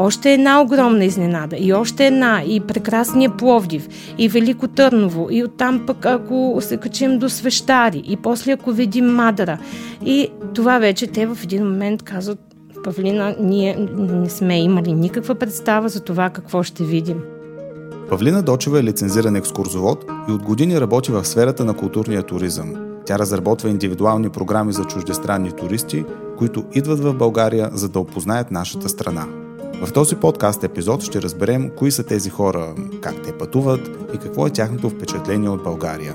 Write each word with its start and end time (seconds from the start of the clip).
Още 0.00 0.32
една 0.32 0.62
огромна 0.62 1.04
изненада 1.04 1.56
и 1.58 1.72
още 1.72 2.06
една 2.06 2.42
и 2.46 2.60
прекрасния 2.60 3.30
Пловдив 3.30 3.88
и 4.18 4.28
Велико 4.28 4.68
Търново 4.68 5.28
и 5.30 5.44
оттам 5.44 5.84
пък 5.86 6.06
ако 6.06 6.58
се 6.60 6.76
качим 6.76 7.18
до 7.18 7.28
Свещари 7.28 8.02
и 8.06 8.16
после 8.16 8.52
ако 8.52 8.72
видим 8.72 9.06
Мадара 9.06 9.58
и 10.04 10.28
това 10.54 10.78
вече 10.78 11.06
те 11.06 11.26
в 11.26 11.38
един 11.44 11.64
момент 11.64 12.02
казват 12.02 12.38
Павлина, 12.84 13.36
ние 13.40 13.88
не 13.98 14.28
сме 14.30 14.60
имали 14.60 14.92
никаква 14.92 15.34
представа 15.34 15.88
за 15.88 16.00
това 16.00 16.30
какво 16.30 16.62
ще 16.62 16.84
видим. 16.84 17.22
Павлина 18.08 18.42
Дочева 18.42 18.78
е 18.78 18.84
лицензиран 18.84 19.36
екскурзовод 19.36 20.04
и 20.28 20.32
от 20.32 20.42
години 20.42 20.80
работи 20.80 21.12
в 21.12 21.24
сферата 21.24 21.64
на 21.64 21.74
културния 21.74 22.22
туризъм. 22.22 22.74
Тя 23.06 23.18
разработва 23.18 23.68
индивидуални 23.68 24.28
програми 24.28 24.72
за 24.72 24.84
чуждестранни 24.84 25.52
туристи, 25.52 26.04
които 26.38 26.64
идват 26.74 27.00
в 27.00 27.14
България, 27.14 27.70
за 27.72 27.88
да 27.88 27.98
опознаят 27.98 28.50
нашата 28.50 28.88
страна. 28.88 29.26
В 29.82 29.92
този 29.92 30.16
подкаст 30.16 30.64
епизод 30.64 31.02
ще 31.02 31.22
разберем 31.22 31.70
кои 31.76 31.90
са 31.90 32.02
тези 32.02 32.30
хора, 32.30 32.74
как 33.00 33.22
те 33.22 33.38
пътуват 33.38 33.90
и 34.14 34.18
какво 34.18 34.46
е 34.46 34.50
тяхното 34.50 34.90
впечатление 34.90 35.48
от 35.48 35.62
България. 35.62 36.14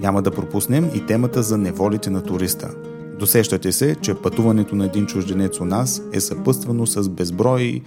Няма 0.00 0.22
да 0.22 0.30
пропуснем 0.30 0.90
и 0.94 1.06
темата 1.06 1.42
за 1.42 1.58
неволите 1.58 2.10
на 2.10 2.22
туриста. 2.22 2.70
Досещате 3.18 3.72
се, 3.72 3.94
че 3.94 4.14
пътуването 4.14 4.76
на 4.76 4.84
един 4.84 5.06
чужденец 5.06 5.60
у 5.60 5.64
нас 5.64 6.02
е 6.12 6.20
съпътствано 6.20 6.86
с 6.86 7.08
безброй, 7.08 7.80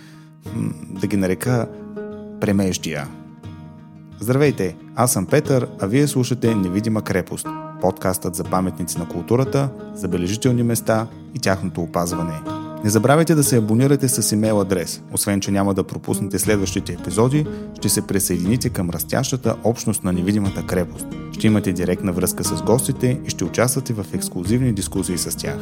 да 1.01 1.07
ги 1.07 1.17
нарека, 1.17 1.67
премеждия. 2.41 3.07
Здравейте, 4.19 4.75
аз 4.95 5.13
съм 5.13 5.25
Петър, 5.25 5.67
а 5.79 5.87
вие 5.87 6.07
слушате 6.07 6.55
Невидима 6.55 7.01
крепост, 7.01 7.47
подкастът 7.81 8.35
за 8.35 8.43
паметници 8.43 8.99
на 8.99 9.07
културата, 9.07 9.69
забележителни 9.93 10.63
места 10.63 11.07
и 11.35 11.39
тяхното 11.39 11.81
опазване. 11.81 12.41
Не 12.83 12.89
забравяйте 12.89 13.35
да 13.35 13.43
се 13.43 13.57
абонирате 13.57 14.07
с 14.07 14.31
имейл 14.31 14.61
адрес. 14.61 15.01
Освен, 15.13 15.41
че 15.41 15.51
няма 15.51 15.73
да 15.73 15.83
пропуснете 15.83 16.39
следващите 16.39 16.93
епизоди, 16.93 17.45
ще 17.77 17.89
се 17.89 18.07
присъедините 18.07 18.69
към 18.69 18.89
растящата 18.89 19.55
общност 19.63 20.03
на 20.03 20.13
невидимата 20.13 20.65
крепост. 20.65 21.07
Ще 21.31 21.47
имате 21.47 21.73
директна 21.73 22.11
връзка 22.11 22.43
с 22.43 22.61
гостите 22.61 23.19
и 23.25 23.29
ще 23.29 23.43
участвате 23.43 23.93
в 23.93 24.05
ексклюзивни 24.13 24.73
дискусии 24.73 25.17
с 25.17 25.37
тях. 25.37 25.57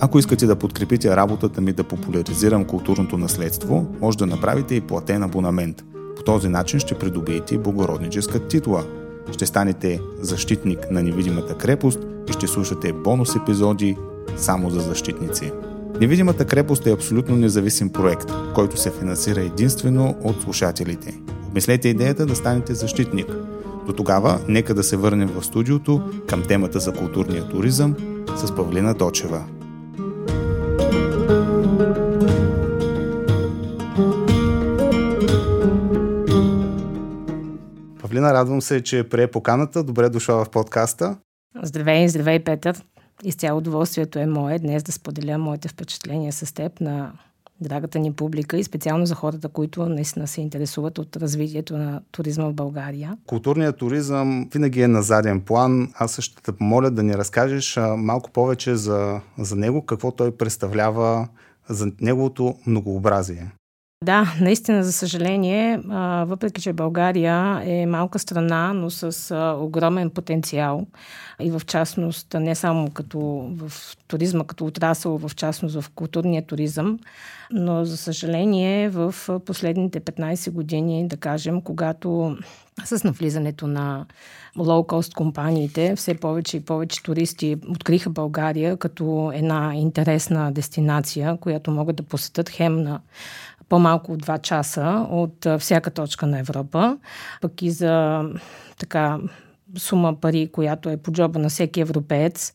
Ако 0.00 0.18
искате 0.18 0.46
да 0.46 0.56
подкрепите 0.56 1.16
работата 1.16 1.60
ми 1.60 1.72
да 1.72 1.84
популяризирам 1.84 2.64
културното 2.64 3.18
наследство, 3.18 3.86
може 4.00 4.18
да 4.18 4.26
направите 4.26 4.74
и 4.74 4.80
платен 4.80 5.22
абонамент. 5.22 5.84
По 6.16 6.22
този 6.22 6.48
начин 6.48 6.80
ще 6.80 6.94
придобиете 6.94 7.54
и 7.54 7.58
благородническа 7.58 8.48
титла. 8.48 8.84
Ще 9.32 9.46
станете 9.46 10.00
защитник 10.20 10.90
на 10.90 11.02
невидимата 11.02 11.54
крепост 11.54 11.98
и 12.28 12.32
ще 12.32 12.46
слушате 12.46 12.92
бонус 12.92 13.36
епизоди 13.36 13.96
само 14.36 14.70
за 14.70 14.80
защитници. 14.80 15.52
Невидимата 16.00 16.44
крепост 16.44 16.86
е 16.86 16.92
абсолютно 16.92 17.36
независим 17.36 17.88
проект, 17.88 18.32
който 18.54 18.76
се 18.76 18.90
финансира 18.90 19.40
единствено 19.40 20.14
от 20.24 20.42
слушателите. 20.42 21.20
Обмислете 21.48 21.88
идеята 21.88 22.26
да 22.26 22.36
станете 22.36 22.74
защитник. 22.74 23.26
До 23.86 23.92
тогава, 23.92 24.40
нека 24.48 24.74
да 24.74 24.82
се 24.82 24.96
върнем 24.96 25.28
в 25.28 25.44
студиото 25.44 26.02
към 26.26 26.42
темата 26.42 26.80
за 26.80 26.92
културния 26.92 27.48
туризъм 27.48 27.96
с 28.36 28.54
Павлина 28.54 28.94
Дочева. 28.94 29.44
Павлина, 38.18 38.34
радвам 38.34 38.62
се, 38.62 38.82
че 38.82 39.08
прие 39.08 39.26
поканата. 39.26 39.84
Добре 39.84 40.08
дошла 40.08 40.44
в 40.44 40.50
подкаста. 40.50 41.16
Здравей, 41.62 42.08
здравей, 42.08 42.44
Петър. 42.44 42.84
Изцяло 43.24 43.58
удоволствието 43.58 44.18
е 44.18 44.26
мое 44.26 44.58
днес 44.58 44.82
да 44.82 44.92
споделя 44.92 45.38
моите 45.38 45.68
впечатления 45.68 46.32
с 46.32 46.54
теб 46.54 46.80
на 46.80 47.12
драгата 47.60 47.98
ни 47.98 48.12
публика 48.12 48.56
и 48.56 48.64
специално 48.64 49.06
за 49.06 49.14
хората, 49.14 49.48
които 49.48 49.88
наистина 49.88 50.26
се 50.26 50.40
интересуват 50.40 50.98
от 50.98 51.16
развитието 51.16 51.76
на 51.76 52.00
туризма 52.10 52.44
в 52.48 52.54
България. 52.54 53.16
Културният 53.26 53.76
туризъм 53.76 54.48
винаги 54.52 54.80
е 54.82 54.88
на 54.88 55.02
заден 55.02 55.40
план. 55.40 55.92
Аз 55.94 56.20
ще 56.20 56.42
те 56.42 56.52
помоля 56.52 56.90
да 56.90 57.02
ни 57.02 57.14
разкажеш 57.14 57.78
малко 57.96 58.30
повече 58.30 58.76
за, 58.76 59.20
за 59.38 59.56
него, 59.56 59.86
какво 59.86 60.10
той 60.10 60.36
представлява, 60.36 61.28
за 61.68 61.92
неговото 62.00 62.54
многообразие. 62.66 63.50
Да, 64.04 64.34
наистина, 64.40 64.84
за 64.84 64.92
съжаление, 64.92 65.80
въпреки 66.26 66.62
че 66.62 66.72
България 66.72 67.62
е 67.64 67.86
малка 67.86 68.18
страна, 68.18 68.72
но 68.72 68.90
с 68.90 69.34
огромен 69.60 70.10
потенциал 70.10 70.86
и 71.40 71.50
в 71.50 71.62
частност 71.66 72.34
не 72.34 72.54
само 72.54 72.90
като 72.90 73.18
в 73.56 73.72
туризма, 74.08 74.44
като 74.44 74.66
отрасъл, 74.66 75.18
в 75.18 75.36
частност 75.36 75.80
в 75.80 75.90
културния 75.94 76.46
туризъм, 76.46 76.98
но 77.50 77.84
за 77.84 77.96
съжаление 77.96 78.88
в 78.88 79.14
последните 79.46 80.00
15 80.00 80.50
години, 80.50 81.08
да 81.08 81.16
кажем, 81.16 81.62
когато 81.62 82.36
с 82.84 83.04
навлизането 83.04 83.66
на 83.66 84.06
лоукост 84.58 85.14
компаниите, 85.14 85.96
все 85.96 86.14
повече 86.14 86.56
и 86.56 86.64
повече 86.64 87.02
туристи 87.02 87.56
откриха 87.70 88.10
България 88.10 88.76
като 88.76 89.32
една 89.34 89.72
интересна 89.74 90.52
дестинация, 90.52 91.36
която 91.40 91.70
могат 91.70 91.96
да 91.96 92.02
посетят 92.02 92.48
хем 92.48 92.82
на 92.82 93.00
по-малко 93.68 94.12
от 94.12 94.26
2 94.26 94.40
часа 94.40 95.06
от 95.10 95.46
всяка 95.58 95.90
точка 95.90 96.26
на 96.26 96.38
Европа, 96.38 96.98
пък 97.40 97.62
и 97.62 97.70
за 97.70 98.24
така 98.78 99.18
сума 99.76 100.20
пари, 100.20 100.48
която 100.52 100.88
е 100.88 100.96
по 100.96 101.12
джоба 101.12 101.38
на 101.38 101.48
всеки 101.48 101.80
европеец. 101.80 102.54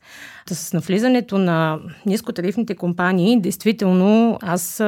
С 0.52 0.74
навлизането 0.74 1.38
на 1.38 1.80
нискотарифните 2.06 2.76
компании, 2.76 3.42
действително, 3.42 4.40
аз 4.42 4.84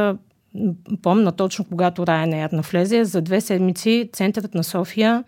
помня 1.02 1.32
точно 1.32 1.66
когато 1.66 2.06
Ryanair 2.06 2.54
навлезе, 2.54 3.06
за 3.06 3.22
две 3.22 3.42
седмици 3.42 4.10
центърът 4.14 4.54
на 4.54 4.64
София 4.64 5.24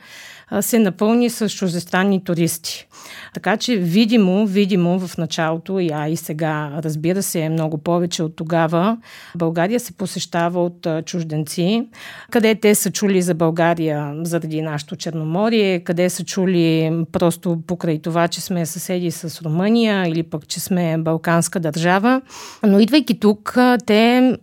се 0.62 0.80
напълни 0.80 1.30
с 1.30 1.50
чуждестранни 1.50 2.24
туристи. 2.24 2.88
Така 3.34 3.58
че 3.58 3.76
видимо, 3.76 4.48
видимо 4.48 5.00
в 5.00 5.18
началото, 5.18 5.80
а 5.94 6.08
и 6.08 6.16
сега, 6.16 6.72
разбира 6.84 7.24
се, 7.24 7.40
е 7.40 7.50
много 7.50 7.78
повече 7.78 8.24
от 8.24 8.36
тогава, 8.36 8.98
България 9.36 9.80
се 9.80 9.94
посещава 9.94 10.64
от 10.66 10.88
чужденци, 11.06 11.88
къде 12.32 12.56
те 12.56 12.76
са 12.76 12.92
чули 12.92 13.22
за 13.22 13.34
България 13.34 14.14
заради 14.22 14.62
нашето 14.62 14.96
Черноморие, 14.96 15.80
къде 15.80 16.10
са 16.10 16.24
чули 16.24 16.92
просто 17.12 17.60
покрай 17.68 18.00
това, 18.00 18.28
че 18.28 18.42
сме 18.42 18.66
съседи 18.66 19.12
с 19.12 19.42
Румъния 19.42 20.08
или 20.08 20.24
пък, 20.24 20.48
че 20.48 20.60
сме 20.60 20.98
балканска 20.98 21.60
държава. 21.60 22.22
Но 22.64 22.80
идвайки 22.80 23.20
тук, 23.20 23.58
те 23.86 24.34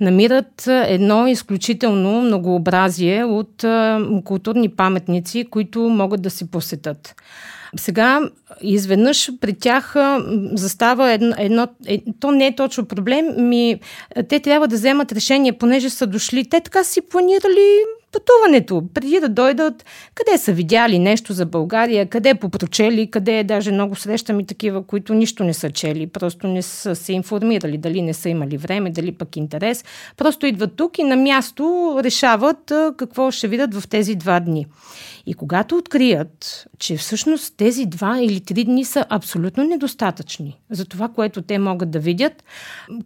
намират 0.00 0.66
едно 0.66 1.26
изключително 1.26 2.20
многообразие 2.22 3.24
от 3.24 3.64
културни 4.24 4.68
паметници, 4.68 5.46
които 5.52 5.80
могат 5.80 6.22
да 6.22 6.30
си 6.30 6.50
посетат. 6.50 7.14
Сега 7.76 8.20
изведнъж 8.60 9.30
при 9.40 9.54
тях 9.54 9.94
застава 10.52 11.12
едно, 11.12 11.34
едно 11.38 11.68
е, 11.86 12.02
то 12.20 12.30
не 12.30 12.46
е 12.46 12.56
точно 12.56 12.84
проблем, 12.84 13.48
ми, 13.48 13.80
те 14.28 14.40
трябва 14.40 14.68
да 14.68 14.76
вземат 14.76 15.12
решение, 15.12 15.58
понеже 15.58 15.90
са 15.90 16.06
дошли, 16.06 16.48
те 16.48 16.60
така 16.60 16.84
си 16.84 17.00
планирали 17.00 17.78
пътуването, 18.12 18.82
преди 18.94 19.20
да 19.20 19.28
дойдат, 19.28 19.84
къде 20.14 20.38
са 20.38 20.52
видяли 20.52 20.98
нещо 20.98 21.32
за 21.32 21.46
България, 21.46 22.06
къде 22.06 22.34
попрочели, 22.34 23.10
къде 23.10 23.44
даже 23.44 23.72
много 23.72 23.96
срещам 23.96 24.40
и 24.40 24.46
такива, 24.46 24.86
които 24.86 25.14
нищо 25.14 25.44
не 25.44 25.54
са 25.54 25.70
чели, 25.70 26.06
просто 26.06 26.46
не 26.46 26.62
са 26.62 26.96
се 26.96 27.12
информирали, 27.12 27.78
дали 27.78 28.02
не 28.02 28.14
са 28.14 28.28
имали 28.28 28.56
време, 28.56 28.90
дали 28.90 29.12
пък 29.12 29.36
интерес. 29.36 29.84
Просто 30.16 30.46
идват 30.46 30.76
тук 30.76 30.98
и 30.98 31.02
на 31.04 31.16
място 31.16 31.96
решават 32.04 32.72
какво 32.96 33.30
ще 33.30 33.48
видят 33.48 33.74
в 33.74 33.88
тези 33.88 34.14
два 34.14 34.40
дни. 34.40 34.66
И 35.26 35.34
когато 35.34 35.76
открият, 35.76 36.66
че 36.78 36.96
всъщност 36.96 37.56
тези 37.56 37.86
два 37.86 38.20
или 38.20 38.40
три 38.40 38.64
дни 38.64 38.84
са 38.84 39.04
абсолютно 39.08 39.64
недостатъчни 39.64 40.60
за 40.70 40.84
това, 40.84 41.08
което 41.08 41.42
те 41.42 41.58
могат 41.58 41.90
да 41.90 41.98
видят, 41.98 42.44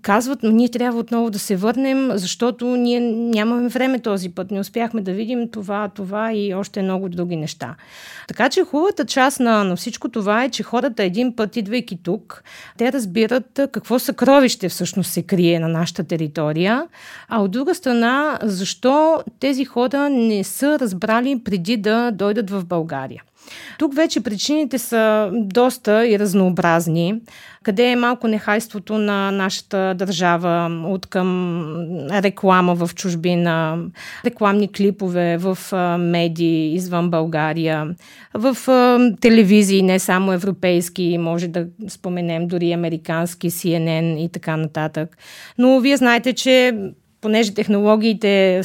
казват, 0.02 0.38
ние 0.42 0.68
трябва 0.68 0.98
отново 0.98 1.30
да 1.30 1.38
се 1.38 1.56
върнем, 1.56 2.10
защото 2.14 2.66
ние 2.66 3.00
нямаме 3.00 3.68
време 3.68 3.98
този 3.98 4.28
път, 4.28 4.50
не 4.50 4.60
успяхме 4.60 4.95
да 5.02 5.12
видим 5.12 5.50
това, 5.50 5.88
това 5.88 6.32
и 6.32 6.54
още 6.54 6.82
много 6.82 7.08
други 7.08 7.36
неща. 7.36 7.74
Така 8.28 8.48
че 8.48 8.64
хубавата 8.64 9.04
част 9.04 9.40
на, 9.40 9.64
на 9.64 9.76
всичко 9.76 10.08
това 10.08 10.44
е, 10.44 10.50
че 10.50 10.62
хората 10.62 11.02
един 11.02 11.36
път, 11.36 11.56
идвайки 11.56 11.98
тук, 12.02 12.42
те 12.78 12.92
разбират 12.92 13.60
какво 13.72 13.98
съкровище 13.98 14.68
всъщност 14.68 15.12
се 15.12 15.22
крие 15.22 15.60
на 15.60 15.68
нашата 15.68 16.04
територия, 16.04 16.86
а 17.28 17.42
от 17.42 17.50
друга 17.50 17.74
страна, 17.74 18.38
защо 18.42 19.22
тези 19.40 19.64
хора 19.64 20.08
не 20.10 20.44
са 20.44 20.78
разбрали 20.78 21.42
преди 21.44 21.76
да 21.76 22.10
дойдат 22.10 22.50
в 22.50 22.64
България. 22.64 23.22
Тук 23.78 23.94
вече 23.94 24.20
причините 24.20 24.78
са 24.78 25.30
доста 25.32 26.06
и 26.06 26.18
разнообразни. 26.18 27.20
Къде 27.62 27.90
е 27.90 27.96
малко 27.96 28.28
нехайството 28.28 28.98
на 28.98 29.30
нашата 29.30 29.94
държава 29.94 30.82
от 30.86 31.06
към 31.06 31.66
реклама 32.10 32.74
в 32.74 32.90
чужбина, 32.94 33.78
рекламни 34.24 34.72
клипове 34.72 35.36
в 35.36 35.58
медии 35.98 36.74
извън 36.74 37.10
България, 37.10 37.94
в 38.34 38.56
телевизии, 39.20 39.82
не 39.82 39.98
само 39.98 40.32
европейски, 40.32 41.18
може 41.20 41.48
да 41.48 41.66
споменем 41.88 42.48
дори 42.48 42.72
американски, 42.72 43.50
CNN 43.50 44.18
и 44.18 44.28
така 44.28 44.56
нататък. 44.56 45.16
Но 45.58 45.80
вие 45.80 45.96
знаете, 45.96 46.32
че 46.32 46.72
понеже 47.26 47.54
технологиите 47.54 48.60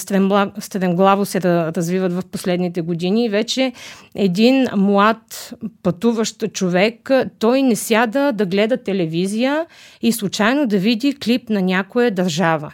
стремглаво 0.60 1.26
се 1.26 1.42
развиват 1.42 2.14
в 2.14 2.22
последните 2.32 2.82
години, 2.82 3.30
вече 3.30 3.74
един 4.16 4.68
млад 4.76 5.54
пътуващ 5.84 6.54
човек, 6.54 7.12
той 7.40 7.62
не 7.62 7.76
сяда 7.76 8.32
да 8.32 8.46
гледа 8.46 8.78
телевизия 8.78 9.66
и 10.02 10.12
случайно 10.12 10.68
да 10.68 10.78
види 10.78 11.16
клип 11.16 11.50
на 11.50 11.62
някоя 11.62 12.12
държава. 12.12 12.74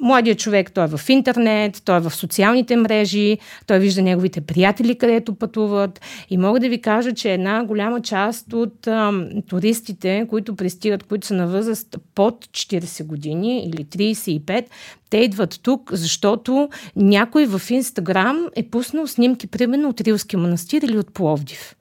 Младият 0.00 0.38
човек, 0.38 0.72
той 0.72 0.84
е 0.84 0.88
в 0.96 1.08
интернет, 1.08 1.82
той 1.84 1.96
е 1.96 2.00
в 2.00 2.10
социалните 2.10 2.76
мрежи, 2.76 3.38
той 3.66 3.78
вижда 3.78 4.02
неговите 4.02 4.40
приятели, 4.40 4.98
където 4.98 5.34
пътуват. 5.34 6.00
И 6.30 6.36
мога 6.36 6.60
да 6.60 6.68
ви 6.68 6.80
кажа, 6.80 7.14
че 7.14 7.32
една 7.32 7.64
голяма 7.64 8.00
част 8.00 8.52
от 8.52 8.86
а, 8.86 9.12
туристите, 9.48 10.26
които 10.30 10.56
пристигат, 10.56 11.02
които 11.02 11.26
са 11.26 11.34
на 11.34 11.46
възраст 11.46 11.96
под 12.14 12.46
40 12.46 13.04
години 13.04 13.64
или 13.64 13.84
35, 13.84 14.64
те 15.10 15.18
идват 15.18 15.60
тук, 15.62 15.90
защото 15.92 16.68
някой 16.96 17.46
в 17.46 17.70
Инстаграм 17.70 18.46
е 18.56 18.62
пуснал 18.62 19.06
снимки, 19.06 19.46
примерно 19.46 19.88
от 19.88 20.00
Рилски 20.00 20.36
манастир 20.36 20.82
или 20.82 20.98
от 20.98 21.14
Пловдив. 21.14 21.74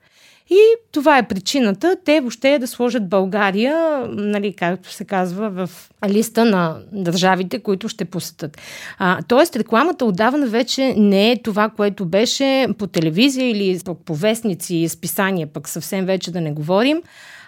И 0.49 0.59
това 0.91 1.17
е 1.17 1.27
причината 1.27 1.97
те 2.05 2.21
въобще 2.21 2.59
да 2.59 2.67
сложат 2.67 3.09
България, 3.09 4.05
нали, 4.09 4.53
както 4.53 4.91
се 4.91 5.05
казва, 5.05 5.49
в 5.49 5.69
листа 6.09 6.45
на 6.45 6.77
държавите, 6.91 7.59
които 7.59 7.89
ще 7.89 8.05
посетят. 8.05 8.57
А, 8.97 9.19
тоест, 9.27 9.55
рекламата 9.55 10.05
отдавна 10.05 10.47
вече 10.47 10.93
не 10.97 11.31
е 11.31 11.41
това, 11.43 11.69
което 11.69 12.05
беше 12.05 12.67
по 12.77 12.87
телевизия 12.87 13.49
или 13.49 13.79
по 14.05 14.15
вестници 14.15 14.75
и 14.75 14.89
списания, 14.89 15.47
пък 15.47 15.69
съвсем 15.69 16.05
вече 16.05 16.31
да 16.31 16.41
не 16.41 16.51
говорим 16.51 17.01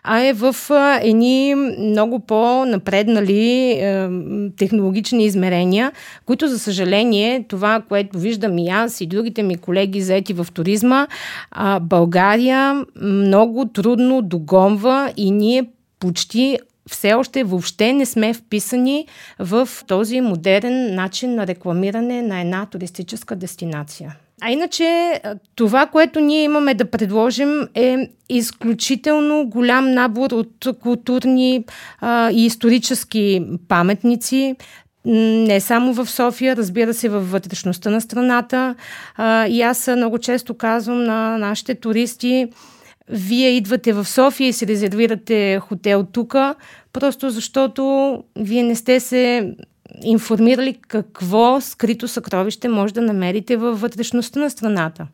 а 0.07 0.19
е 0.19 0.33
в 0.33 0.55
едни 1.01 1.55
много 1.79 2.19
по-напреднали 2.19 3.71
е, 3.71 4.09
технологични 4.57 5.25
измерения, 5.25 5.91
които, 6.25 6.47
за 6.47 6.59
съжаление, 6.59 7.45
това, 7.47 7.81
което 7.89 8.19
виждам 8.19 8.57
и 8.57 8.69
аз 8.69 9.01
и 9.01 9.05
другите 9.05 9.43
ми 9.43 9.57
колеги 9.57 10.01
заети 10.01 10.33
в 10.33 10.47
туризма, 10.53 11.07
а, 11.51 11.79
България 11.79 12.85
много 13.01 13.65
трудно 13.65 14.21
догонва 14.21 15.13
и 15.17 15.31
ние 15.31 15.65
почти 15.99 16.57
все 16.89 17.13
още 17.13 17.43
въобще 17.43 17.93
не 17.93 18.05
сме 18.05 18.33
вписани 18.33 19.07
в 19.39 19.69
този 19.87 20.21
модерен 20.21 20.95
начин 20.95 21.35
на 21.35 21.47
рекламиране 21.47 22.21
на 22.21 22.41
една 22.41 22.65
туристическа 22.65 23.35
дестинация. 23.35 24.15
А 24.41 24.51
иначе 24.51 25.19
това, 25.55 25.85
което 25.85 26.19
ние 26.19 26.43
имаме 26.43 26.73
да 26.73 26.91
предложим 26.91 27.67
е 27.75 28.09
изключително 28.29 29.49
голям 29.49 29.91
набор 29.91 30.31
от 30.31 30.67
културни 30.81 31.65
а, 31.99 32.31
и 32.31 32.45
исторически 32.45 33.45
паметници, 33.67 34.55
не 35.05 35.59
само 35.59 35.93
в 35.93 36.09
София, 36.09 36.55
разбира 36.55 36.93
се, 36.93 37.09
във 37.09 37.31
вътрешността 37.31 37.89
на 37.89 38.01
страната. 38.01 38.75
А, 39.15 39.47
и 39.47 39.61
аз 39.61 39.87
много 39.87 40.17
често 40.17 40.53
казвам 40.53 41.03
на 41.03 41.37
нашите 41.37 41.75
туристи, 41.75 42.47
вие 43.09 43.49
идвате 43.49 43.93
в 43.93 44.05
София 44.05 44.47
и 44.47 44.53
си 44.53 44.67
резервирате 44.67 45.59
хотел 45.59 46.03
тук, 46.03 46.35
просто 46.93 47.29
защото 47.29 48.23
вие 48.35 48.63
не 48.63 48.75
сте 48.75 48.99
се 48.99 49.53
информирали 50.03 50.77
какво 50.87 51.61
скрито 51.61 52.07
съкровище 52.07 52.67
може 52.69 52.93
да 52.93 53.01
намерите 53.01 53.57
във 53.57 53.81
вътрешността 53.81 54.39
на 54.39 54.49
страната. 54.49 55.07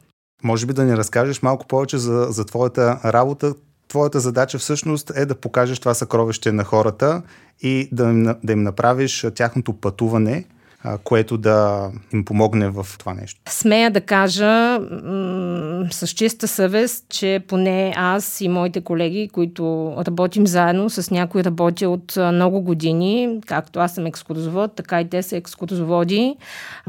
Може 0.43 0.65
би 0.65 0.73
да 0.73 0.83
ни 0.83 0.97
разкажеш 0.97 1.41
малко 1.41 1.67
повече 1.67 1.97
за, 1.97 2.27
за 2.29 2.45
твоята 2.45 2.99
работа. 3.05 3.53
Твоята 3.87 4.19
задача 4.19 4.57
всъщност 4.57 5.11
е 5.15 5.25
да 5.25 5.35
покажеш 5.35 5.79
това 5.79 5.93
съкровище 5.93 6.51
на 6.51 6.63
хората 6.63 7.21
и 7.61 7.89
да 7.91 8.03
им, 8.03 8.35
да 8.43 8.53
им 8.53 8.63
направиш 8.63 9.25
тяхното 9.35 9.73
пътуване– 9.73 10.45
което 11.03 11.37
да 11.37 11.89
им 12.13 12.25
помогне 12.25 12.69
в 12.69 12.87
това 12.99 13.13
нещо? 13.13 13.41
Смея 13.49 13.91
да 13.91 14.01
кажа 14.01 14.79
м- 14.79 15.87
с 15.91 16.07
чиста 16.07 16.47
съвест, 16.47 17.05
че 17.09 17.41
поне 17.47 17.93
аз 17.95 18.41
и 18.41 18.47
моите 18.47 18.81
колеги, 18.81 19.29
които 19.33 19.93
работим 20.07 20.47
заедно, 20.47 20.89
с 20.89 21.11
някои 21.11 21.43
работя 21.43 21.89
от 21.89 22.17
много 22.33 22.61
години, 22.61 23.39
както 23.45 23.79
аз 23.79 23.95
съм 23.95 24.05
екскурзовод, 24.05 24.75
така 24.75 25.01
и 25.01 25.09
те 25.09 25.23
са 25.23 25.37
екскурзоводи, 25.37 26.35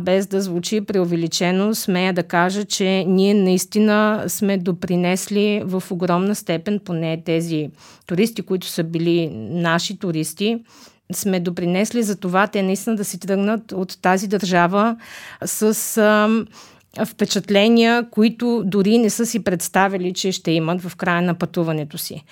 без 0.00 0.26
да 0.26 0.40
звучи 0.40 0.80
преувеличено, 0.80 1.74
смея 1.74 2.12
да 2.12 2.22
кажа, 2.22 2.64
че 2.64 3.04
ние 3.08 3.34
наистина 3.34 4.24
сме 4.28 4.58
допринесли 4.58 5.62
в 5.64 5.82
огромна 5.90 6.34
степен, 6.34 6.80
поне 6.84 7.22
тези 7.24 7.70
туристи, 8.06 8.42
които 8.42 8.66
са 8.66 8.84
били 8.84 9.30
наши 9.50 9.98
туристи, 9.98 10.58
сме 11.14 11.40
допринесли 11.40 12.02
за 12.02 12.16
това 12.16 12.46
те 12.46 12.62
наистина 12.62 12.96
да 12.96 13.04
си 13.04 13.20
тръгнат 13.20 13.72
от 13.72 13.98
тази 14.02 14.28
държава 14.28 14.96
с 15.44 15.96
а, 15.98 16.28
впечатления, 17.04 18.10
които 18.10 18.62
дори 18.66 18.98
не 18.98 19.10
са 19.10 19.26
си 19.26 19.44
представили, 19.44 20.12
че 20.12 20.32
ще 20.32 20.50
имат 20.50 20.82
в 20.82 20.96
края 20.96 21.22
на 21.22 21.34
пътуването 21.34 21.98
си. 21.98 22.24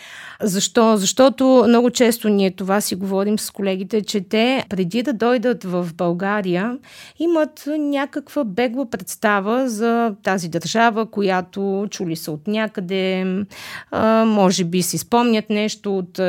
Защо? 0.43 0.97
Защото 0.97 1.65
много 1.69 1.91
често 1.91 2.29
ние 2.29 2.51
това 2.51 2.81
си 2.81 2.95
говорим 2.95 3.39
с 3.39 3.51
колегите, 3.51 4.03
че 4.03 4.21
те 4.21 4.65
преди 4.69 5.03
да 5.03 5.13
дойдат 5.13 5.65
в 5.65 5.89
България 5.95 6.79
имат 7.19 7.69
някаква 7.79 8.45
бегла 8.45 8.91
представа 8.91 9.69
за 9.69 10.15
тази 10.23 10.49
държава, 10.49 11.07
която 11.07 11.87
чули 11.91 12.17
са 12.17 12.33
от 12.33 12.47
някъде, 12.47 13.27
може 14.27 14.65
би 14.65 14.83
си 14.83 14.99
спомнят 14.99 15.51
нещо 15.51 15.99
от 15.99 16.21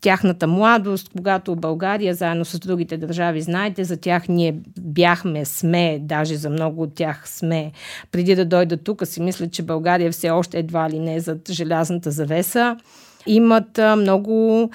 тяхната 0.00 0.46
младост, 0.46 1.10
когато 1.16 1.56
България 1.56 2.14
заедно 2.14 2.44
с 2.44 2.58
другите 2.58 2.96
държави, 2.96 3.40
знаете, 3.40 3.84
за 3.84 3.96
тях 3.96 4.28
ние 4.28 4.56
бяхме, 4.80 5.44
сме, 5.44 5.98
даже 6.02 6.36
за 6.36 6.50
много 6.50 6.82
от 6.82 6.94
тях 6.94 7.28
сме. 7.28 7.72
Преди 8.12 8.34
да 8.34 8.44
дойда 8.44 8.76
тук, 8.76 9.06
си 9.06 9.22
мисля, 9.22 9.48
че 9.48 9.62
България 9.62 10.12
все 10.12 10.30
още 10.30 10.58
едва 10.58 10.90
ли 10.90 10.98
не 10.98 11.20
зад 11.20 11.50
желязната 11.50 12.10
завеса 12.10 12.76
имат 13.26 13.80
много 13.96 14.70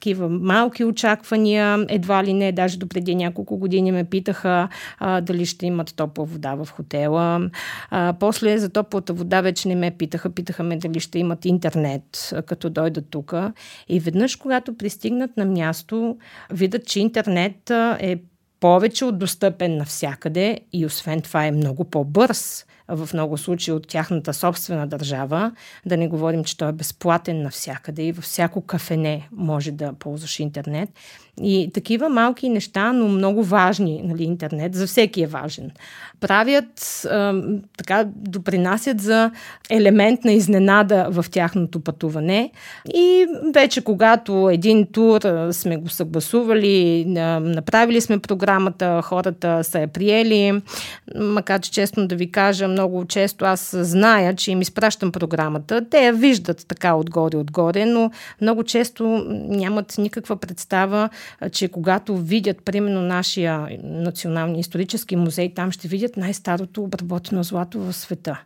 такива 0.00 0.28
малки 0.28 0.84
очаквания, 0.84 1.86
едва 1.88 2.24
ли 2.24 2.32
не, 2.32 2.52
даже 2.52 2.78
до 2.78 2.88
преди 2.88 3.14
няколко 3.14 3.56
години 3.56 3.92
ме 3.92 4.04
питаха 4.04 4.68
а, 4.98 5.20
дали 5.20 5.46
ще 5.46 5.66
имат 5.66 5.94
топла 5.96 6.24
вода 6.24 6.54
в 6.54 6.68
хотела. 6.70 7.50
А, 7.90 8.14
после 8.20 8.58
за 8.58 8.70
топлата 8.70 9.12
вода 9.12 9.40
вече 9.40 9.68
не 9.68 9.74
ме 9.74 9.90
питаха, 9.90 10.30
питаха 10.30 10.62
ме 10.62 10.76
дали 10.76 11.00
ще 11.00 11.18
имат 11.18 11.44
интернет, 11.44 12.32
а, 12.32 12.42
като 12.42 12.70
дойдат 12.70 13.06
тук. 13.10 13.34
И 13.88 14.00
веднъж, 14.00 14.36
когато 14.36 14.76
пристигнат 14.76 15.36
на 15.36 15.44
място, 15.44 16.16
видят, 16.50 16.86
че 16.86 17.00
интернет 17.00 17.70
е 18.00 18.18
повече 18.60 19.04
от 19.04 19.18
достъпен 19.18 19.76
навсякъде 19.76 20.60
и 20.72 20.86
освен 20.86 21.20
това 21.20 21.46
е 21.46 21.50
много 21.50 21.84
по-бърз 21.84 22.66
в 22.90 23.08
много 23.14 23.38
случаи 23.38 23.74
от 23.74 23.88
тяхната 23.88 24.34
собствена 24.34 24.86
държава. 24.86 25.52
Да 25.86 25.96
не 25.96 26.08
говорим, 26.08 26.44
че 26.44 26.56
той 26.56 26.68
е 26.68 26.72
безплатен 26.72 27.42
навсякъде 27.42 28.02
и 28.02 28.12
във 28.12 28.24
всяко 28.24 28.60
кафене 28.60 29.28
може 29.32 29.70
да 29.70 29.92
ползваш 29.92 30.40
интернет. 30.40 30.88
И 31.42 31.70
такива 31.74 32.08
малки 32.08 32.48
неща, 32.48 32.92
но 32.92 33.08
много 33.08 33.42
важни, 33.42 34.02
нали, 34.04 34.24
интернет, 34.24 34.74
за 34.74 34.86
всеки 34.86 35.22
е 35.22 35.26
важен. 35.26 35.70
Правят, 36.20 37.06
така, 37.76 38.04
допринасят 38.16 39.00
за 39.00 39.30
елемент 39.70 40.24
на 40.24 40.32
изненада 40.32 41.06
в 41.10 41.24
тяхното 41.30 41.80
пътуване. 41.80 42.50
И 42.94 43.26
вече 43.54 43.84
когато 43.84 44.50
един 44.52 44.86
тур 44.92 45.20
сме 45.52 45.76
го 45.76 45.88
съгласували, 45.88 47.04
направили 47.40 48.00
сме 48.00 48.18
програмата, 48.18 49.02
хората 49.02 49.64
са 49.64 49.78
я 49.78 49.88
приели, 49.88 50.62
макар 51.16 51.60
че 51.60 51.70
честно 51.70 52.06
да 52.06 52.16
ви 52.16 52.32
кажа, 52.32 52.68
много 52.68 53.04
често 53.04 53.44
аз 53.44 53.76
зная, 53.80 54.34
че 54.34 54.50
им 54.50 54.60
изпращам 54.60 55.12
програмата. 55.12 55.84
Те 55.90 56.04
я 56.04 56.12
виждат 56.12 56.64
така 56.68 56.94
отгоре-отгоре, 56.94 57.86
но 57.86 58.10
много 58.40 58.62
често 58.62 59.24
нямат 59.48 59.94
никаква 59.98 60.36
представа 60.36 61.08
че 61.52 61.68
когато 61.68 62.16
видят, 62.16 62.64
примерно, 62.64 63.02
нашия 63.02 63.68
националния 63.82 64.60
исторически 64.60 65.16
музей, 65.16 65.54
там 65.54 65.72
ще 65.72 65.88
видят 65.88 66.09
най-старото 66.16 66.82
обработено 66.82 67.42
злато 67.42 67.80
в 67.80 67.92
света. 67.92 68.40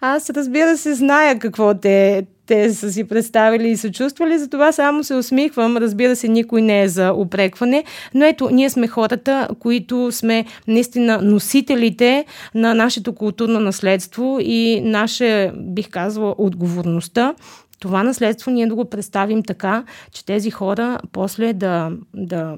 Аз, 0.00 0.30
разбира 0.30 0.76
се, 0.76 0.94
зная 0.94 1.38
какво 1.38 1.74
те, 1.74 2.26
те 2.46 2.74
са 2.74 2.92
си 2.92 3.04
представили 3.04 3.68
и 3.68 3.76
са 3.76 3.90
чувствали, 3.90 4.38
затова 4.38 4.72
само 4.72 5.04
се 5.04 5.14
усмихвам. 5.14 5.76
Разбира 5.76 6.16
се, 6.16 6.28
никой 6.28 6.62
не 6.62 6.82
е 6.82 6.88
за 6.88 7.12
опрекване, 7.12 7.84
но 8.14 8.24
ето, 8.24 8.48
ние 8.52 8.70
сме 8.70 8.86
хората, 8.86 9.48
които 9.58 10.12
сме 10.12 10.44
наистина 10.68 11.18
носителите 11.22 12.24
на 12.54 12.74
нашето 12.74 13.12
културно 13.12 13.60
наследство 13.60 14.38
и 14.40 14.80
наше, 14.80 15.52
бих 15.56 15.90
казала, 15.90 16.34
отговорността 16.38 17.34
това 17.80 18.02
наследство 18.02 18.50
ние 18.50 18.66
да 18.66 18.74
го 18.74 18.84
представим 18.84 19.42
така, 19.42 19.84
че 20.12 20.24
тези 20.24 20.50
хора 20.50 20.98
после 21.12 21.52
да, 21.52 21.90
да 22.14 22.56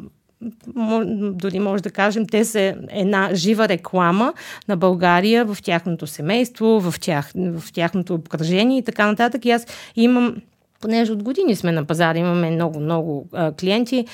дори 1.32 1.58
може 1.58 1.82
да 1.82 1.90
кажем, 1.90 2.26
те 2.26 2.44
са 2.44 2.74
една 2.90 3.30
жива 3.34 3.68
реклама 3.68 4.32
на 4.68 4.76
България 4.76 5.44
в 5.44 5.62
тяхното 5.62 6.06
семейство, 6.06 6.80
в, 6.80 6.94
тях, 7.00 7.32
в 7.36 7.72
тяхното 7.72 8.14
обкръжение 8.14 8.78
и 8.78 8.82
така 8.82 9.06
нататък. 9.06 9.44
И 9.44 9.50
аз 9.50 9.66
имам 9.96 10.36
понеже 10.80 11.12
от 11.12 11.22
години 11.22 11.56
сме 11.56 11.72
на 11.72 11.84
пазара, 11.84 12.18
имаме 12.18 12.50
много-много 12.50 13.28
клиенти. 13.60 14.06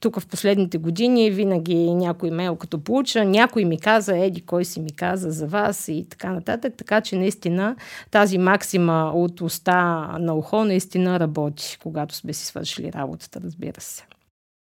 Тук 0.00 0.20
в 0.20 0.26
последните 0.26 0.78
години 0.78 1.30
винаги 1.30 1.94
някой 1.94 2.30
мейл 2.30 2.56
като 2.56 2.80
получа, 2.84 3.24
някой 3.24 3.64
ми 3.64 3.78
каза, 3.78 4.18
еди, 4.18 4.40
кой 4.40 4.64
си 4.64 4.80
ми 4.80 4.92
каза 4.92 5.30
за 5.30 5.46
вас 5.46 5.88
и 5.88 6.06
така 6.10 6.30
нататък. 6.30 6.74
Така 6.76 7.00
че 7.00 7.16
наистина 7.16 7.76
тази 8.10 8.38
максима 8.38 9.12
от 9.14 9.40
уста 9.40 10.08
на 10.20 10.34
ухо 10.34 10.64
наистина 10.64 11.20
работи, 11.20 11.78
когато 11.82 12.14
сме 12.14 12.32
си 12.32 12.46
свършили 12.46 12.92
работата, 12.92 13.40
разбира 13.44 13.80
се. 13.80 14.04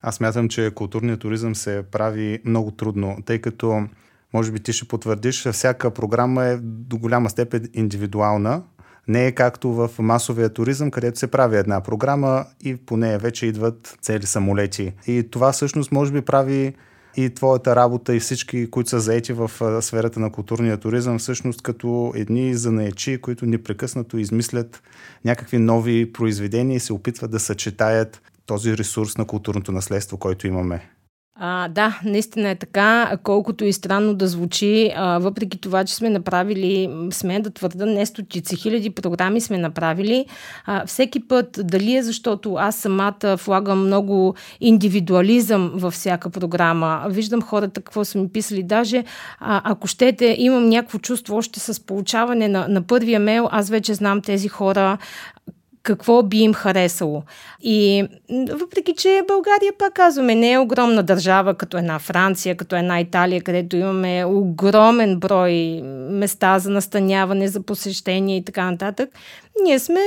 Аз 0.06 0.20
мятам, 0.20 0.48
че 0.48 0.70
културният 0.74 1.20
туризъм 1.20 1.54
се 1.54 1.82
прави 1.90 2.38
много 2.44 2.70
трудно, 2.70 3.16
тъй 3.24 3.38
като, 3.38 3.86
може 4.34 4.52
би 4.52 4.60
ти 4.60 4.72
ще 4.72 4.88
потвърдиш, 4.88 5.48
всяка 5.48 5.90
програма 5.90 6.44
е 6.44 6.56
до 6.62 6.98
голяма 6.98 7.30
степен 7.30 7.68
индивидуална. 7.74 8.62
Не 9.08 9.26
е 9.26 9.32
както 9.32 9.68
в 9.68 9.90
масовия 9.98 10.48
туризъм, 10.48 10.90
където 10.90 11.18
се 11.18 11.26
прави 11.26 11.56
една 11.56 11.80
програма 11.80 12.44
и 12.60 12.76
по 12.76 12.96
нея 12.96 13.18
вече 13.18 13.46
идват 13.46 13.98
цели 14.02 14.26
самолети. 14.26 14.92
И 15.06 15.28
това 15.30 15.52
всъщност 15.52 15.92
може 15.92 16.12
би 16.12 16.20
прави 16.20 16.74
и 17.16 17.30
твоята 17.30 17.76
работа 17.76 18.14
и 18.14 18.20
всички, 18.20 18.70
които 18.70 18.90
са 18.90 19.00
заети 19.00 19.32
в 19.32 19.50
сферата 19.80 20.20
на 20.20 20.30
културния 20.30 20.76
туризъм, 20.76 21.18
всъщност 21.18 21.62
като 21.62 22.12
едни 22.16 22.54
занаячи, 22.54 23.20
които 23.20 23.46
непрекъснато 23.46 24.18
измислят 24.18 24.82
някакви 25.24 25.58
нови 25.58 26.12
произведения 26.12 26.76
и 26.76 26.80
се 26.80 26.92
опитват 26.92 27.30
да 27.30 27.40
съчетаят 27.40 28.22
този 28.46 28.76
ресурс 28.76 29.18
на 29.18 29.26
културното 29.26 29.72
наследство, 29.72 30.18
който 30.18 30.46
имаме. 30.46 30.90
А, 31.36 31.68
да, 31.68 32.00
наистина 32.04 32.50
е 32.50 32.54
така, 32.54 33.16
колкото 33.22 33.64
и 33.64 33.72
странно 33.72 34.14
да 34.14 34.28
звучи, 34.28 34.92
а, 34.96 35.18
въпреки 35.18 35.60
това, 35.60 35.84
че 35.84 35.94
сме 35.94 36.10
направили, 36.10 36.90
сме 37.10 37.40
да 37.40 37.50
твърда, 37.50 37.86
не 37.86 38.06
стотици 38.06 38.56
хиляди 38.56 38.90
програми 38.90 39.40
сме 39.40 39.58
направили, 39.58 40.26
а, 40.66 40.86
всеки 40.86 41.28
път, 41.28 41.60
дали 41.64 41.96
е 41.96 42.02
защото 42.02 42.54
аз 42.54 42.76
самата 42.76 43.36
влагам 43.44 43.86
много 43.86 44.34
индивидуализъм 44.60 45.72
във 45.74 45.94
всяка 45.94 46.30
програма, 46.30 47.06
виждам 47.08 47.42
хората 47.42 47.80
какво 47.80 48.04
са 48.04 48.18
ми 48.18 48.28
писали, 48.28 48.62
даже 48.62 49.04
а, 49.40 49.62
ако 49.64 49.86
щете, 49.86 50.36
имам 50.38 50.68
някакво 50.68 50.98
чувство 50.98 51.36
още 51.36 51.60
с 51.60 51.86
получаване 51.86 52.48
на, 52.48 52.68
на 52.68 52.82
първия 52.82 53.20
мейл, 53.20 53.48
аз 53.52 53.70
вече 53.70 53.94
знам 53.94 54.20
тези 54.20 54.48
хора, 54.48 54.98
какво 55.84 56.22
би 56.22 56.38
им 56.38 56.54
харесало. 56.54 57.22
И 57.60 58.04
въпреки, 58.50 58.94
че 58.94 59.22
България, 59.28 59.72
пак 59.78 59.92
казваме, 59.92 60.34
не 60.34 60.52
е 60.52 60.58
огромна 60.58 61.02
държава, 61.02 61.54
като 61.54 61.78
една 61.78 61.98
Франция, 61.98 62.56
като 62.56 62.76
една 62.76 63.00
Италия, 63.00 63.42
където 63.42 63.76
имаме 63.76 64.24
огромен 64.24 65.20
брой 65.20 65.80
места 66.10 66.58
за 66.58 66.70
настаняване, 66.70 67.48
за 67.48 67.62
посещение 67.62 68.36
и 68.36 68.44
така 68.44 68.70
нататък, 68.70 69.10
ние 69.62 69.78
сме 69.78 70.00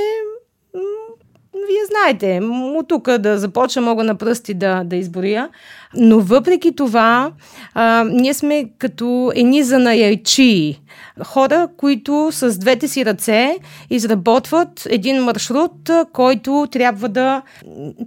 вие 1.68 1.84
знаете, 1.86 2.40
от 2.78 2.88
тук 2.88 3.18
да 3.18 3.38
започна 3.38 3.82
мога 3.82 4.04
на 4.04 4.14
пръсти 4.14 4.54
да, 4.54 4.84
да 4.84 4.96
изборя, 4.96 5.48
но 5.94 6.20
въпреки 6.20 6.76
това, 6.76 7.32
а, 7.74 8.04
ние 8.10 8.34
сме 8.34 8.64
като 8.78 9.32
ени 9.34 9.62
занаячии. 9.62 10.80
Хора, 11.24 11.68
които 11.76 12.28
с 12.32 12.58
двете 12.58 12.88
си 12.88 13.04
ръце 13.04 13.56
изработват 13.90 14.86
един 14.90 15.22
маршрут, 15.22 15.90
който 16.12 16.66
трябва 16.70 17.08
да 17.08 17.42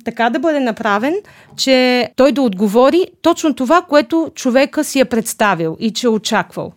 така 0.06 0.30
да 0.30 0.40
бъде 0.40 0.60
направен, 0.60 1.16
че 1.58 2.10
той 2.16 2.32
да 2.32 2.42
отговори 2.42 3.06
точно 3.22 3.54
това, 3.54 3.82
което 3.82 4.32
човека 4.36 4.84
си 4.84 5.00
е 5.00 5.06
представил 5.06 5.78
и 5.80 5.94
че 5.94 6.08
е 6.08 6.10
очаквал. 6.10 6.74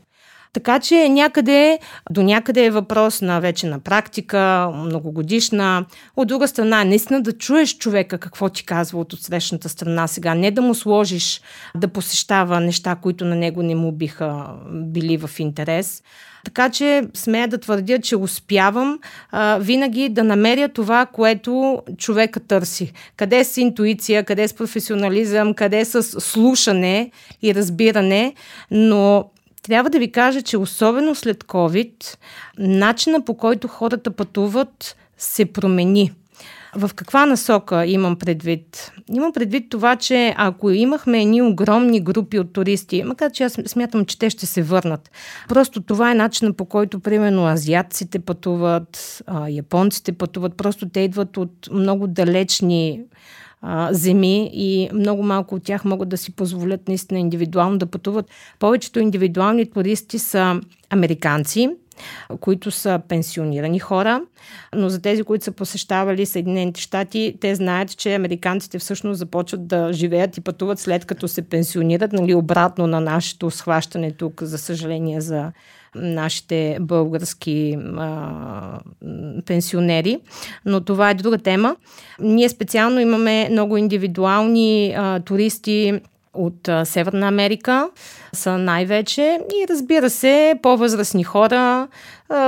Така 0.54 0.80
че 0.80 1.08
някъде, 1.08 1.78
до 2.11 2.23
някъде 2.23 2.64
е 2.64 2.70
въпрос 2.70 3.23
на 3.23 3.40
вече 3.40 3.66
на 3.66 3.78
практика, 3.78 4.70
многогодишна. 4.75 5.84
От 6.16 6.28
друга 6.28 6.49
страна, 6.49 6.84
наистина 6.84 7.23
да 7.23 7.32
чуеш 7.32 7.78
човека 7.78 8.18
какво 8.18 8.49
ти 8.49 8.64
казва 8.64 9.00
от 9.00 9.12
отсрещната 9.12 9.68
страна 9.68 10.06
сега. 10.06 10.34
Не 10.34 10.50
да 10.50 10.62
му 10.62 10.75
сложиш 10.75 11.40
да 11.76 11.88
посещава 11.88 12.61
неща, 12.61 12.94
които 12.94 13.25
на 13.25 13.37
него 13.37 13.62
не 13.62 13.75
му 13.75 13.92
биха 13.92 14.46
били 14.70 15.16
в 15.16 15.30
интерес. 15.38 16.02
Така 16.44 16.70
че 16.70 17.02
смея 17.14 17.49
да 17.49 17.58
твърдя, 17.58 17.99
че 17.99 18.16
успявам 18.16 18.99
а, 19.30 19.58
винаги 19.58 20.08
да 20.08 20.25
намеря 20.25 20.68
това, 20.68 21.06
което 21.06 21.82
човека 21.99 22.40
търси. 22.40 22.92
Къде 23.16 23.38
е 23.38 23.44
с 23.44 23.56
интуиция, 23.56 24.25
къде 24.25 24.42
е 24.42 24.49
с 24.49 24.54
професионализъм, 24.54 25.54
къде 25.54 25.80
е 25.80 25.84
с 25.84 26.02
слушане 26.02 27.11
и 27.42 27.54
разбиране, 27.54 28.34
но 28.70 29.25
трябва 29.64 29.90
да 29.90 29.99
ви 29.99 30.12
кажа, 30.12 30.42
че 30.42 30.56
особено 30.56 31.14
след 31.14 31.44
COVID, 31.44 32.16
начина 32.59 33.25
по 33.25 33.37
който 33.37 33.68
хората 33.68 34.11
пътуват 34.11 34.97
се 35.18 35.44
промени. 35.44 36.12
В 36.76 36.90
каква 36.94 37.26
насока 37.26 37.87
имам 37.87 38.16
предвид? 38.16 38.92
Имам 39.12 39.33
предвид 39.33 39.71
това, 39.71 39.97
че 39.97 40.35
ако 40.37 40.71
имахме 40.71 41.23
едни 41.23 41.42
огромни 41.42 42.00
групи 42.00 42.38
от 42.38 42.52
туристи, 42.52 43.02
макар 43.02 43.33
че 43.33 43.44
аз 43.44 43.59
смятам, 43.66 44.04
че 44.04 44.18
те 44.18 44.30
ще 44.30 44.47
се 44.47 44.62
върнат. 44.62 45.11
Просто 45.49 45.83
това 45.83 46.11
е 46.11 46.14
начинът 46.14 46.56
по 46.56 46.64
който, 46.64 47.00
примерно, 47.00 47.47
азиатците 47.47 48.18
пътуват, 48.18 49.23
японците 49.49 50.12
пътуват, 50.12 50.56
просто 50.56 50.88
те 50.88 51.00
идват 51.00 51.37
от 51.37 51.68
много 51.73 52.06
далечни 52.06 53.00
земи 53.90 54.50
и 54.52 54.88
много 54.92 55.23
малко 55.23 55.54
от 55.54 55.64
тях 55.64 55.85
могат 55.85 56.09
да 56.09 56.16
си 56.16 56.37
позволят 56.37 56.88
наистина 56.88 57.21
индивидуално 57.21 57.78
да 57.78 57.87
пътуват. 57.87 58.26
Повечето 58.59 59.00
индивидуални 59.00 59.71
туристи 59.71 60.18
са 60.18 60.61
американци, 60.90 61.71
които 62.40 62.71
са 62.71 63.00
пенсионирани 63.09 63.78
хора, 63.78 64.23
но 64.75 64.88
за 64.88 65.02
тези, 65.02 65.23
които 65.23 65.44
са 65.44 65.52
посещавали 65.52 66.26
Съединените 66.26 66.80
щати, 66.80 67.37
те 67.40 67.54
знаят, 67.54 67.97
че 67.97 68.14
американците 68.14 68.78
всъщност 68.78 69.18
започват 69.18 69.66
да 69.66 69.92
живеят 69.92 70.37
и 70.37 70.40
пътуват 70.40 70.78
след 70.78 71.04
като 71.04 71.28
се 71.28 71.42
пенсионират, 71.42 72.12
нали, 72.12 72.35
обратно 72.35 72.87
на 72.87 73.00
нашето 73.00 73.50
схващане 73.50 74.12
тук, 74.12 74.42
за 74.42 74.59
съжаление, 74.59 75.21
за 75.21 75.52
нашите 75.94 76.78
български 76.80 77.78
а, 77.96 78.80
пенсионери, 79.46 80.18
но 80.64 80.80
това 80.80 81.10
е 81.10 81.14
друга 81.14 81.38
тема. 81.38 81.76
Ние 82.20 82.48
специално 82.48 83.00
имаме 83.00 83.48
много 83.50 83.76
индивидуални 83.76 84.94
а, 84.96 85.20
туристи, 85.20 86.00
от 86.34 86.68
Северна 86.84 87.28
Америка 87.28 87.90
са 88.34 88.58
най-вече 88.58 89.38
и 89.54 89.66
разбира 89.70 90.10
се 90.10 90.54
по-възрастни 90.62 91.24
хора, 91.24 91.88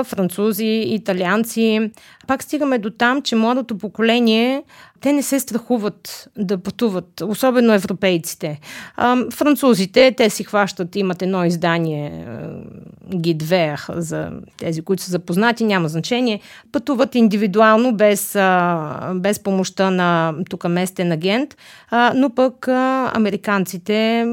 французи, 0.05 0.85
италианци. 0.87 1.91
Пак 2.27 2.43
стигаме 2.43 2.79
до 2.79 2.91
там, 2.91 3.23
че 3.23 3.37
младото 3.37 3.79
поколение 3.79 4.63
те 5.01 5.13
не 5.13 5.23
се 5.23 5.41
страхуват 5.41 6.29
да 6.39 6.59
пътуват, 6.59 7.21
особено 7.21 7.73
европейците. 7.73 8.61
французите, 9.33 10.15
те 10.17 10.31
си 10.31 10.45
хващат, 10.45 10.97
имат 10.97 11.23
едно 11.23 11.45
издание 11.45 12.27
Гидвер 13.15 13.87
за 13.89 14.31
тези, 14.57 14.83
които 14.83 15.03
са 15.03 15.11
запознати, 15.11 15.65
няма 15.65 15.89
значение. 15.89 16.41
Пътуват 16.73 17.15
индивидуално, 17.15 17.93
без, 17.93 18.37
без 19.15 19.39
помощта 19.43 19.91
на 19.91 20.35
тук 20.51 20.69
местен 20.69 21.13
агент, 21.13 21.57
но 22.15 22.31
пък 22.31 22.69
американците, 22.69 24.27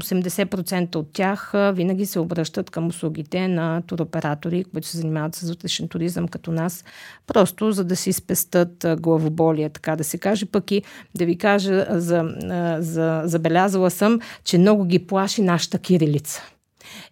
80% 0.00 0.96
от 0.96 1.12
тях 1.12 1.52
винаги 1.72 2.06
се 2.06 2.18
обръщат 2.18 2.70
към 2.70 2.86
услугите 2.86 3.48
на 3.48 3.82
туроператори, 3.86 4.64
които 4.64 4.86
се 4.86 4.98
занимават 4.98 5.34
с 5.34 5.48
вътрешен 5.48 5.88
туризъм 5.88 6.28
като 6.28 6.52
нас, 6.52 6.84
просто 7.26 7.72
за 7.72 7.84
да 7.84 7.96
си 7.96 8.12
спестат 8.12 8.86
главоболие, 9.00 9.68
така 9.68 9.96
да 9.96 10.04
се 10.04 10.18
каже. 10.18 10.46
Пък 10.46 10.70
и 10.70 10.82
да 11.14 11.26
ви 11.26 11.38
кажа, 11.38 11.86
за, 11.90 12.34
за, 12.78 13.22
забелязала 13.24 13.90
съм, 13.90 14.20
че 14.44 14.58
много 14.58 14.84
ги 14.84 15.06
плаши 15.06 15.42
нашата 15.42 15.78
кирилица. 15.78 16.42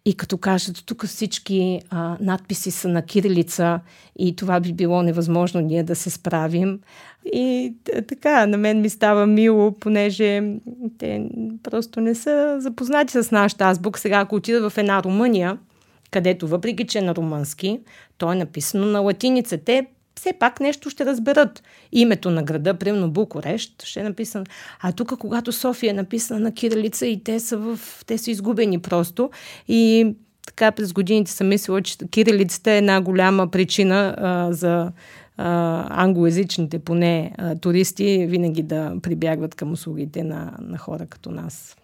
И 0.04 0.14
като 0.14 0.38
кажат, 0.38 0.82
тук 0.86 1.06
всички 1.06 1.80
а, 1.90 2.16
надписи 2.20 2.70
са 2.70 2.88
на 2.88 3.02
кирилица 3.02 3.80
и 4.18 4.36
това 4.36 4.60
би 4.60 4.72
било 4.72 5.02
невъзможно 5.02 5.60
ние 5.60 5.82
да 5.82 5.96
се 5.96 6.10
справим. 6.10 6.80
И 7.24 7.74
така, 8.08 8.46
на 8.46 8.58
мен 8.58 8.80
ми 8.80 8.88
става 8.90 9.26
мило, 9.26 9.72
понеже 9.72 10.42
те 10.98 11.28
просто 11.62 12.00
не 12.00 12.14
са 12.14 12.56
запознати 12.58 13.22
с 13.22 13.30
нашата 13.30 13.64
азбук. 13.64 13.98
Сега, 13.98 14.18
ако 14.18 14.34
отида 14.34 14.70
в 14.70 14.78
една 14.78 15.02
Румъния, 15.02 15.58
където 16.10 16.48
въпреки, 16.48 16.86
че 16.86 16.98
е 16.98 17.02
на 17.02 17.14
румънски, 17.14 17.80
то 18.18 18.32
е 18.32 18.36
написано 18.36 18.86
на 18.86 19.00
латиница. 19.00 19.58
Те 19.58 19.86
все 20.14 20.32
пак 20.32 20.60
нещо 20.60 20.90
ще 20.90 21.04
разберат. 21.06 21.62
Името 21.92 22.30
на 22.30 22.42
града, 22.42 22.74
примерно 22.74 23.10
Букурещ, 23.10 23.82
ще 23.82 24.00
е 24.00 24.02
написано. 24.02 24.44
А 24.80 24.92
тук, 24.92 25.18
когато 25.18 25.52
София 25.52 25.90
е 25.90 25.94
написана 25.94 26.40
на 26.40 26.54
кирилица 26.54 27.06
и 27.06 27.24
те 27.24 27.40
са, 27.40 27.58
в, 27.58 27.78
те 28.06 28.18
са 28.18 28.30
изгубени 28.30 28.78
просто. 28.78 29.30
И 29.68 30.12
така 30.46 30.70
през 30.70 30.92
годините 30.92 31.30
съм 31.30 31.48
мислила, 31.48 31.82
че 31.82 31.96
кирилицата 32.10 32.70
е 32.70 32.78
една 32.78 33.00
голяма 33.00 33.50
причина 33.50 34.14
а, 34.18 34.52
за 34.52 34.92
а, 35.36 35.86
англоязичните 36.04 36.78
поне 36.78 37.32
а, 37.38 37.56
туристи 37.56 38.26
винаги 38.28 38.62
да 38.62 38.94
прибягват 39.02 39.54
към 39.54 39.72
услугите 39.72 40.24
на, 40.24 40.52
на 40.60 40.78
хора 40.78 41.06
като 41.06 41.30
нас. 41.30 41.76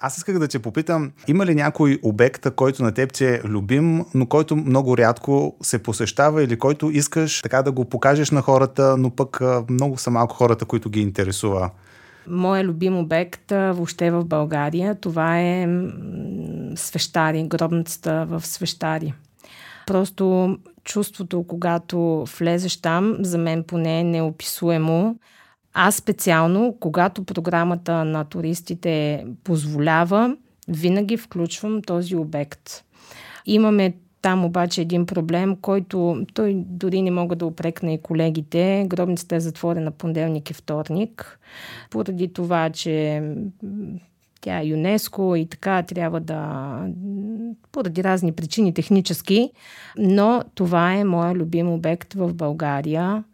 Аз 0.00 0.16
исках 0.16 0.38
да 0.38 0.48
те 0.48 0.58
попитам, 0.58 1.12
има 1.28 1.46
ли 1.46 1.54
някой 1.54 1.98
обект, 2.02 2.46
който 2.56 2.82
на 2.82 2.92
теб 2.92 3.12
ти 3.12 3.24
е 3.24 3.40
любим, 3.44 4.04
но 4.14 4.26
който 4.26 4.56
много 4.56 4.98
рядко 4.98 5.56
се 5.62 5.82
посещава 5.82 6.42
или 6.42 6.58
който 6.58 6.90
искаш 6.90 7.42
така 7.42 7.62
да 7.62 7.72
го 7.72 7.84
покажеш 7.84 8.30
на 8.30 8.42
хората, 8.42 8.96
но 8.96 9.10
пък 9.10 9.40
много 9.70 9.98
са 9.98 10.10
малко 10.10 10.34
хората, 10.34 10.64
които 10.64 10.90
ги 10.90 11.00
интересува? 11.00 11.70
Моя 12.28 12.64
любим 12.64 12.98
обект 12.98 13.50
въобще 13.50 14.10
в 14.10 14.24
България, 14.24 14.94
това 14.94 15.40
е 15.40 15.68
свещари, 16.74 17.44
гробницата 17.48 18.26
в 18.28 18.46
свещари. 18.46 19.14
Просто 19.86 20.56
чувството, 20.86 21.44
когато 21.48 22.24
влезеш 22.38 22.76
там, 22.76 23.16
за 23.20 23.38
мен 23.38 23.64
поне 23.64 24.00
е 24.00 24.04
неописуемо. 24.04 25.18
Аз 25.72 25.94
специално, 25.94 26.76
когато 26.80 27.24
програмата 27.24 28.04
на 28.04 28.24
туристите 28.24 29.24
позволява, 29.44 30.36
винаги 30.68 31.16
включвам 31.16 31.82
този 31.82 32.16
обект. 32.16 32.84
Имаме 33.46 33.94
там 34.22 34.44
обаче 34.44 34.80
един 34.80 35.06
проблем, 35.06 35.56
който 35.56 36.24
той 36.34 36.54
дори 36.56 37.02
не 37.02 37.10
мога 37.10 37.36
да 37.36 37.46
опрекна 37.46 37.92
и 37.92 38.02
колегите. 38.02 38.84
Гробницата 38.88 39.36
е 39.36 39.40
затворена 39.40 39.90
понеделник 39.90 40.50
и 40.50 40.54
вторник, 40.54 41.38
поради 41.90 42.32
това, 42.32 42.70
че 42.70 43.22
тя 44.46 44.60
е 44.60 44.66
ЮНЕСКО 44.66 45.36
и 45.36 45.46
така 45.46 45.82
трябва 45.82 46.20
да... 46.20 46.80
поради 47.72 48.04
разни 48.04 48.32
причини 48.32 48.74
технически, 48.74 49.50
но 49.98 50.42
това 50.54 50.94
е 50.94 51.04
моя 51.04 51.34
любим 51.34 51.68
обект 51.72 52.14
в 52.14 52.34
България. 52.34 53.24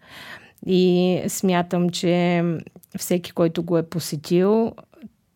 И 0.66 1.22
смятам, 1.28 1.90
че 1.90 2.44
всеки, 2.98 3.32
който 3.32 3.62
го 3.62 3.78
е 3.78 3.82
посетил, 3.82 4.72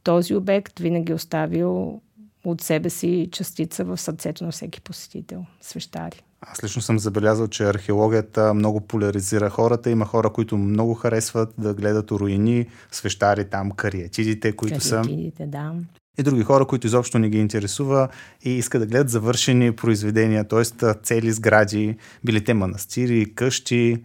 този 0.02 0.34
обект 0.34 0.78
винаги 0.78 1.12
е 1.12 1.14
оставил 1.14 2.00
от 2.50 2.60
себе 2.60 2.90
си 2.90 3.28
частица 3.32 3.84
в 3.84 3.96
сърцето 3.96 4.44
на 4.44 4.50
всеки 4.50 4.80
посетител, 4.80 5.44
свещари. 5.60 6.22
Аз 6.40 6.64
лично 6.64 6.82
съм 6.82 6.98
забелязал, 6.98 7.48
че 7.48 7.64
археологията 7.64 8.54
много 8.54 8.80
поляризира 8.80 9.50
хората. 9.50 9.90
Има 9.90 10.04
хора, 10.04 10.30
които 10.30 10.56
много 10.56 10.94
харесват 10.94 11.54
да 11.58 11.74
гледат 11.74 12.10
руини, 12.10 12.66
свещари 12.92 13.44
там, 13.44 13.70
кариатидите, 13.70 14.52
които 14.52 14.78
кариатидите, 14.78 15.42
са. 15.42 15.48
да. 15.48 15.74
И 16.18 16.22
други 16.22 16.42
хора, 16.42 16.66
които 16.66 16.86
изобщо 16.86 17.18
не 17.18 17.28
ги 17.28 17.38
интересува 17.38 18.08
и 18.44 18.50
искат 18.50 18.80
да 18.80 18.86
гледат 18.86 19.08
завършени 19.08 19.72
произведения, 19.72 20.48
т.е. 20.48 20.94
цели 20.94 21.32
сгради, 21.32 21.96
били 22.24 22.44
те 22.44 22.54
манастири, 22.54 23.34
къщи, 23.34 24.02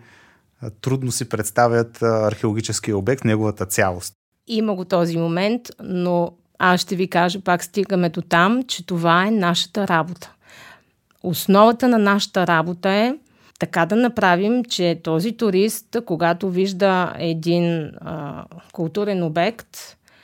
трудно 0.81 1.11
си 1.11 1.29
представят 1.29 2.01
археологическия 2.01 2.97
обект, 2.97 3.25
неговата 3.25 3.65
цялост. 3.65 4.13
Има 4.47 4.75
го 4.75 4.85
този 4.85 5.17
момент, 5.17 5.61
но 5.83 6.31
аз 6.63 6.81
ще 6.81 6.95
ви 6.95 7.07
кажа, 7.07 7.39
пак 7.39 7.63
стигаме 7.63 8.09
до 8.09 8.21
там, 8.21 8.63
че 8.63 8.85
това 8.85 9.27
е 9.27 9.31
нашата 9.31 9.87
работа. 9.87 10.31
Основата 11.23 11.87
на 11.87 11.97
нашата 11.97 12.47
работа 12.47 12.89
е 12.89 13.15
така 13.59 13.85
да 13.85 13.95
направим, 13.95 14.65
че 14.65 14.99
този 15.03 15.31
турист, 15.31 15.97
когато 16.05 16.49
вижда 16.49 17.13
един 17.17 17.91
а, 18.01 18.45
културен 18.71 19.23
обект, 19.23 19.77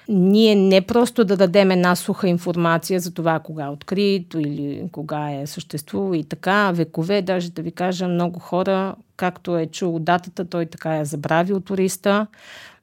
ние 0.09 0.55
не 0.55 0.81
просто 0.81 1.25
да 1.25 1.37
дадем 1.37 1.71
една 1.71 1.95
суха 1.95 2.27
информация 2.27 2.99
за 2.99 3.13
това 3.13 3.39
кога 3.39 3.65
е 3.65 3.69
открито 3.69 4.39
или 4.39 4.83
кога 4.91 5.31
е 5.31 5.47
съществувало 5.47 6.13
и 6.13 6.23
така, 6.23 6.71
векове, 6.71 7.21
даже 7.21 7.51
да 7.51 7.61
ви 7.61 7.71
кажа, 7.71 8.07
много 8.07 8.39
хора, 8.39 8.95
както 9.15 9.57
е 9.57 9.65
чул 9.65 9.99
датата, 9.99 10.45
той 10.45 10.65
така 10.65 10.97
е 10.97 11.05
забравил 11.05 11.59
туриста, 11.59 12.27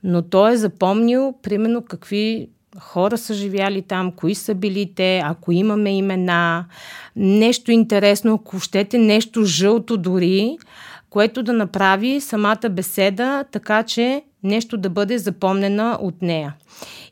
но 0.03 0.23
той 0.23 0.53
е 0.53 0.57
запомнил 0.57 1.35
примерно 1.43 1.83
какви 1.83 2.49
хора 2.81 3.19
са 3.19 3.35
живяли 3.35 3.83
там, 3.83 4.13
кои 4.13 4.35
са 4.35 4.55
били 4.55 4.93
те, 4.95 5.23
ако 5.25 5.53
имаме 5.53 5.97
имена, 5.97 6.65
нещо 7.17 7.73
интересно, 7.73 8.35
ако 8.35 8.61
щете 8.61 8.99
нещо 8.99 9.45
жълто 9.45 9.97
дори, 9.97 10.59
което 11.11 11.43
да 11.43 11.53
направи 11.53 12.21
самата 12.21 12.69
беседа 12.71 13.45
така, 13.53 13.83
че 13.83 14.23
нещо 14.43 14.77
да 14.77 14.91
бъде 14.91 15.19
запомнена 15.19 15.99
от 16.01 16.23
нея. 16.23 16.55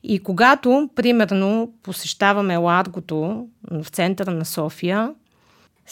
И 0.02 0.18
когато, 0.18 0.88
примерно, 0.94 1.72
посещаваме 1.82 2.56
Ларгото 2.56 3.46
в 3.70 3.88
центъра 3.88 4.30
на 4.30 4.44
София, 4.44 5.10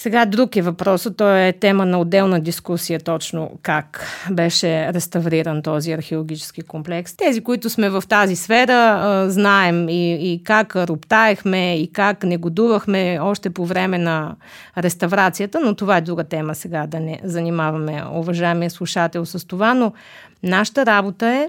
сега 0.00 0.26
друг 0.26 0.56
е 0.56 0.62
въпросът, 0.62 1.16
то 1.16 1.36
е 1.36 1.52
тема 1.52 1.86
на 1.86 2.00
отделна 2.00 2.40
дискусия 2.40 3.00
точно 3.00 3.50
как 3.62 4.06
беше 4.30 4.92
реставриран 4.92 5.62
този 5.62 5.92
археологически 5.92 6.62
комплекс. 6.62 7.16
Тези, 7.16 7.40
които 7.40 7.70
сме 7.70 7.90
в 7.90 8.02
тази 8.08 8.36
сфера, 8.36 9.24
знаем 9.30 9.88
и, 9.88 10.32
и 10.32 10.44
как 10.44 10.76
роптаехме, 10.76 11.76
и 11.76 11.92
как 11.92 12.24
негодувахме 12.24 13.18
още 13.22 13.50
по 13.50 13.66
време 13.66 13.98
на 13.98 14.36
реставрацията, 14.78 15.60
но 15.60 15.74
това 15.74 15.96
е 15.96 16.00
друга 16.00 16.24
тема 16.24 16.54
сега 16.54 16.86
да 16.86 17.00
не 17.00 17.20
занимаваме 17.24 18.02
уважаемия 18.12 18.70
слушател 18.70 19.26
с 19.26 19.46
това, 19.46 19.74
но 19.74 19.92
нашата 20.42 20.86
работа 20.86 21.26
е 21.26 21.48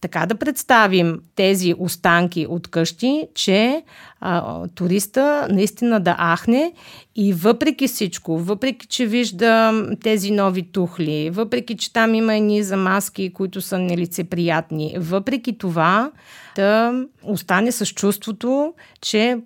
така 0.00 0.26
да 0.26 0.34
представим 0.34 1.20
тези 1.34 1.74
останки 1.78 2.46
от 2.48 2.68
къщи, 2.68 3.28
че 3.34 3.82
а, 4.20 4.62
туриста 4.68 5.48
наистина 5.50 6.00
да 6.00 6.16
ахне 6.36 6.72
и 7.16 7.32
въпреки 7.32 7.88
всичко, 7.88 8.38
въпреки 8.38 8.86
че 8.86 9.06
вижда 9.06 9.84
тези 10.02 10.30
нови 10.30 10.62
тухли, 10.62 11.30
въпреки 11.30 11.76
че 11.76 11.92
там 11.92 12.14
има 12.14 12.34
едни 12.34 12.62
замазки, 12.62 13.32
които 13.32 13.60
са 13.60 13.78
нелицеприятни, 13.78 14.94
въпреки 14.98 15.58
това 15.58 16.10
да 16.56 16.92
остане 17.22 17.72
с 17.72 17.86
чувството, 17.86 18.74
че 19.00 19.38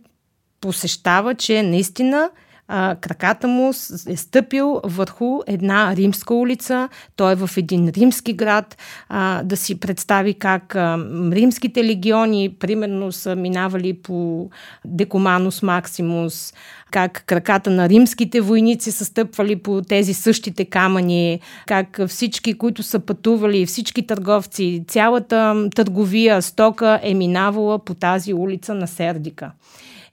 посещава, 0.61 1.35
че 1.35 1.63
наистина 1.63 2.31
а, 2.73 2.97
краката 3.01 3.49
му 3.49 3.73
е 4.09 4.17
стъпил 4.17 4.81
върху 4.85 5.41
една 5.47 5.97
римска 5.97 6.35
улица, 6.35 6.89
той 7.17 7.33
е 7.33 7.35
в 7.37 7.51
един 7.57 7.89
римски 7.89 8.33
град, 8.33 8.77
а, 9.09 9.43
да 9.43 9.57
си 9.57 9.81
представи 9.81 10.35
как 10.35 10.75
а, 10.75 10.99
римските 11.33 11.85
легиони, 11.85 12.57
примерно, 12.59 13.13
са 13.13 13.37
минавали 13.37 13.93
по 13.95 14.51
Декоманус 14.85 15.63
Максимус, 15.63 16.55
как 16.91 17.23
краката 17.27 17.71
на 17.71 17.89
римските 17.89 18.41
войници 18.41 18.93
са 18.93 19.05
стъпвали 19.05 19.57
по 19.57 19.83
тези 19.83 20.15
същите 20.15 20.65
камъни, 20.65 21.41
как 21.67 22.01
всички, 22.07 22.59
които 22.59 22.83
са 22.83 23.01
пътували, 23.01 23.67
всички 23.67 24.07
търговци, 24.07 24.85
цялата 24.89 25.69
търговия, 25.75 26.43
стока 26.43 27.01
е 27.03 27.15
минавала 27.15 27.79
по 27.79 27.95
тази 27.95 28.35
улица 28.35 28.75
на 28.75 28.87
Сердика. 28.87 29.51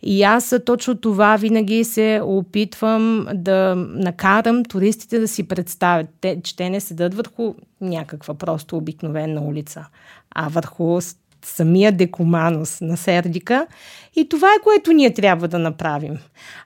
И 0.03 0.23
аз 0.23 0.55
точно 0.65 0.97
това 0.97 1.35
винаги 1.35 1.83
се 1.83 2.21
опитвам 2.23 3.27
да 3.33 3.75
накарам 3.75 4.65
туристите 4.65 5.19
да 5.19 5.27
си 5.27 5.47
представят, 5.47 6.07
те, 6.21 6.41
че 6.43 6.55
те 6.55 6.69
не 6.69 6.79
седат 6.79 7.13
върху 7.13 7.53
някаква 7.81 8.33
просто 8.33 8.77
обикновена 8.77 9.41
улица, 9.41 9.85
а 10.35 10.47
върху 10.49 10.99
самия 11.45 11.91
декоманус 11.91 12.81
на 12.81 12.97
Сердика. 12.97 13.67
И 14.15 14.29
това 14.29 14.47
е 14.47 14.63
което 14.63 14.93
ние 14.93 15.13
трябва 15.13 15.47
да 15.47 15.59
направим. 15.59 16.17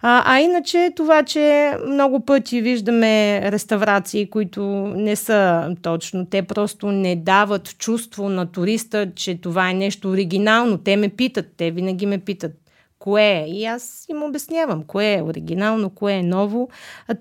А, 0.02 0.24
а 0.26 0.40
иначе 0.40 0.92
това, 0.96 1.24
че 1.24 1.74
много 1.88 2.26
пъти 2.26 2.62
виждаме 2.62 3.42
реставрации, 3.52 4.30
които 4.30 4.62
не 4.96 5.16
са 5.16 5.70
точно, 5.82 6.26
те 6.26 6.42
просто 6.42 6.92
не 6.92 7.16
дават 7.16 7.78
чувство 7.78 8.30
на 8.30 8.46
туриста, 8.46 9.12
че 9.16 9.42
това 9.42 9.70
е 9.70 9.74
нещо 9.74 10.10
оригинално. 10.10 10.78
Те 10.78 10.98
ме 10.98 11.10
питат, 11.10 11.46
те 11.58 11.72
винаги 11.72 12.06
ме 12.06 12.18
питат 12.18 12.61
кое 13.02 13.24
е. 13.24 13.46
И 13.48 13.66
аз 13.66 14.06
им 14.10 14.24
обяснявам 14.24 14.84
кое 14.84 15.14
е 15.14 15.22
оригинално, 15.22 15.90
кое 15.90 16.14
е 16.14 16.24
ново. 16.24 16.70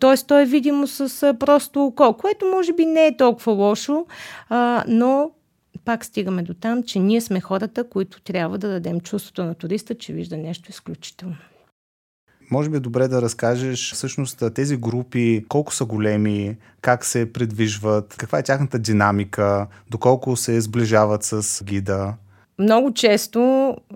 Т.е. 0.01 0.16
то 0.27 0.40
е 0.40 0.45
видимо 0.45 0.87
с 0.87 1.35
просто 1.38 1.85
око, 1.85 2.16
което 2.16 2.47
може 2.47 2.73
би 2.73 2.87
не 2.87 3.07
е 3.07 3.16
толкова 3.16 3.53
лошо, 3.53 4.07
а, 4.49 4.85
но 4.88 5.31
пак 5.85 6.05
стигаме 6.05 6.43
до 6.43 6.55
там, 6.55 6.83
че 6.83 6.99
ние 6.99 7.21
сме 7.21 7.40
хората, 7.40 7.88
които 7.88 8.21
трябва 8.21 8.59
да 8.59 8.69
дадем 8.69 9.01
чувството 9.01 9.45
на 9.45 9.55
туриста, 9.55 9.95
че 9.95 10.12
вижда 10.12 10.37
нещо 10.37 10.71
изключително. 10.71 11.37
Може 12.51 12.71
би 12.71 12.77
е 12.77 12.81
добре 12.81 13.09
да 13.09 13.23
разкажеш 13.23 13.93
всъщност 13.93 14.43
тези 14.55 14.77
групи, 14.77 15.45
колко 15.49 15.75
са 15.75 15.85
големи, 15.85 16.57
как 16.81 17.05
се 17.05 17.33
придвижват, 17.33 18.14
каква 18.19 18.38
е 18.38 18.43
тяхната 18.43 18.79
динамика, 18.79 19.66
доколко 19.90 20.37
се 20.37 20.61
сближават 20.61 21.25
с 21.25 21.64
гида. 21.64 22.14
Много 22.61 22.92
често 22.92 23.40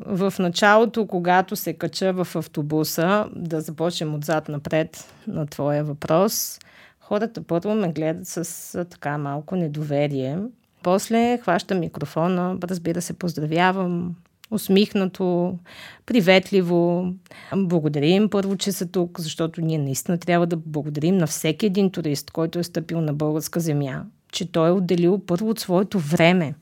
в 0.07 0.35
началото, 0.39 1.07
когато 1.07 1.57
се 1.57 1.73
кача 1.73 2.13
в 2.13 2.37
автобуса, 2.37 3.29
да 3.37 3.61
започнем 3.61 4.15
отзад 4.15 4.49
напред 4.49 5.15
на 5.27 5.47
твоя 5.47 5.85
въпрос, 5.85 6.59
хората 7.01 7.43
първо 7.43 7.75
ме 7.75 7.93
гледат 7.93 8.29
с 8.29 8.85
така 8.91 9.19
малко 9.19 9.57
недоверие. 9.57 10.39
После 10.83 11.39
хващам 11.43 11.81
микрофона, 11.81 12.57
разбира 12.63 13.03
се, 13.03 13.13
поздравявам, 13.13 14.15
усмихнато, 14.51 15.59
приветливо. 16.07 17.13
Благодарим 17.57 18.31
първо, 18.31 18.57
че 18.57 18.73
са 18.73 18.87
тук, 18.87 19.21
защото 19.21 19.61
ние 19.61 19.79
наистина 19.79 20.19
трябва 20.19 20.47
да 20.47 20.57
благодарим 20.57 21.17
на 21.17 21.27
всеки 21.27 21.67
един 21.67 21.91
турист, 21.91 22.31
който 22.31 22.59
е 22.59 22.63
стъпил 22.63 23.01
на 23.01 23.15
българска 23.15 23.61
земя, 23.61 24.05
че 24.33 24.53
той 24.53 24.69
е 24.69 24.73
отделил 24.73 25.19
първо 25.27 25.49
от 25.51 25.61
своето 25.61 25.99
време. 25.99 26.55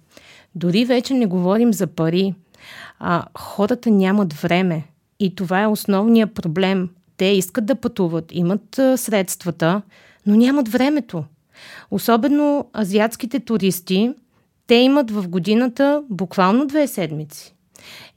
Дори 0.55 0.85
вече 0.85 1.15
не 1.15 1.27
говорим 1.27 1.73
за 1.73 1.87
пари. 1.87 2.35
А, 2.99 3.25
хората 3.39 3.91
нямат 3.91 4.33
време. 4.33 4.85
И 5.21 5.35
това 5.35 5.63
е 5.63 5.67
основният 5.67 6.35
проблем. 6.35 6.91
Те 7.17 7.25
искат 7.25 7.67
да 7.67 7.75
пътуват, 7.75 8.25
имат 8.33 8.81
средствата, 8.97 9.83
но 10.27 10.37
нямат 10.37 10.69
времето. 10.69 11.25
Особено 11.91 12.71
азиатските 12.79 13.41
туристи, 13.41 14.15
те 14.67 14.75
имат 14.75 15.11
в 15.11 15.29
годината 15.29 16.03
буквално 16.11 16.67
две 16.67 16.87
седмици. 16.87 17.55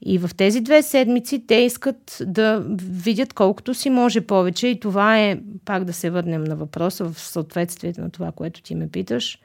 И 0.02 0.18
в 0.18 0.30
тези 0.36 0.60
две 0.60 0.82
седмици 0.82 1.46
те 1.46 1.54
искат 1.54 2.18
да 2.26 2.64
видят 2.82 3.32
колкото 3.32 3.74
си 3.74 3.90
може 3.90 4.20
повече 4.20 4.68
и 4.68 4.80
това 4.80 5.18
е, 5.18 5.38
пак 5.64 5.84
да 5.84 5.92
се 5.92 6.10
върнем 6.10 6.44
на 6.44 6.56
въпроса 6.56 7.04
в 7.04 7.20
съответствие 7.20 7.92
на 7.98 8.10
това, 8.10 8.32
което 8.32 8.62
ти 8.62 8.74
ме 8.74 8.88
питаш. 8.88 9.38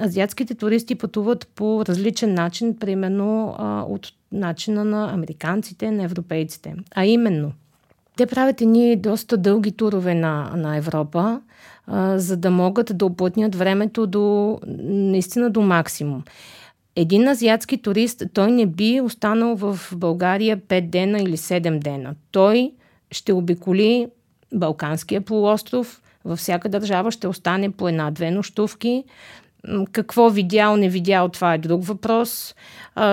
Азиатските 0.00 0.54
туристи 0.54 0.94
пътуват 0.94 1.48
по 1.54 1.84
различен 1.86 2.34
начин, 2.34 2.76
примерно 2.78 3.56
от 3.88 4.12
начина 4.32 4.84
на 4.84 5.14
американците, 5.14 5.90
на 5.90 6.02
европейците. 6.02 6.74
А 6.94 7.04
именно, 7.04 7.52
те 8.16 8.26
правят 8.26 8.60
едни 8.60 8.96
доста 8.96 9.36
дълги 9.36 9.72
турове 9.72 10.14
на, 10.14 10.52
на 10.56 10.76
Европа, 10.76 11.40
а, 11.86 12.18
за 12.18 12.36
да 12.36 12.50
могат 12.50 12.98
да 12.98 13.06
оплътнят 13.06 13.54
времето 13.54 14.06
до, 14.06 14.58
наистина 14.66 15.50
до 15.50 15.60
максимум. 15.60 16.22
Един 16.96 17.28
азиатски 17.28 17.82
турист, 17.82 18.22
той 18.32 18.52
не 18.52 18.66
би 18.66 19.00
останал 19.00 19.56
в 19.56 19.78
България 19.96 20.58
5 20.58 20.90
дена 20.90 21.18
или 21.18 21.36
7 21.36 21.78
дена. 21.78 22.14
Той 22.30 22.72
ще 23.10 23.32
обиколи 23.32 24.06
Балканския 24.54 25.20
полуостров, 25.20 26.02
във 26.24 26.38
всяка 26.38 26.68
държава 26.68 27.10
ще 27.10 27.28
остане 27.28 27.70
по 27.70 27.88
една-две 27.88 28.30
нощувки. 28.30 29.04
Какво 29.92 30.30
видял, 30.30 30.76
не 30.76 30.88
видял, 30.88 31.28
това 31.28 31.54
е 31.54 31.58
друг 31.58 31.84
въпрос. 31.84 32.54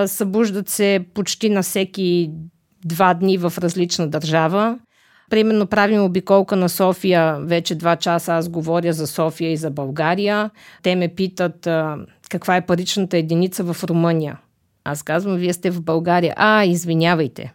събуждат 0.06 0.68
се 0.68 1.04
почти 1.14 1.50
на 1.50 1.62
всеки 1.62 2.30
два 2.84 3.14
дни 3.14 3.38
в 3.38 3.52
различна 3.58 4.08
държава. 4.08 4.78
Примерно 5.30 5.66
правим 5.66 6.04
обиколка 6.04 6.56
на 6.56 6.68
София, 6.68 7.36
вече 7.40 7.74
два 7.74 7.96
часа 7.96 8.32
аз 8.32 8.48
говоря 8.48 8.92
за 8.92 9.06
София 9.06 9.52
и 9.52 9.56
за 9.56 9.70
България. 9.70 10.50
Те 10.82 10.96
ме 10.96 11.08
питат 11.08 11.68
каква 12.28 12.56
е 12.56 12.66
паричната 12.66 13.16
единица 13.16 13.72
в 13.72 13.84
Румъния. 13.84 14.38
Аз 14.84 15.02
казвам, 15.02 15.36
вие 15.36 15.52
сте 15.52 15.70
в 15.70 15.82
България. 15.82 16.34
А, 16.36 16.64
извинявайте. 16.64 17.52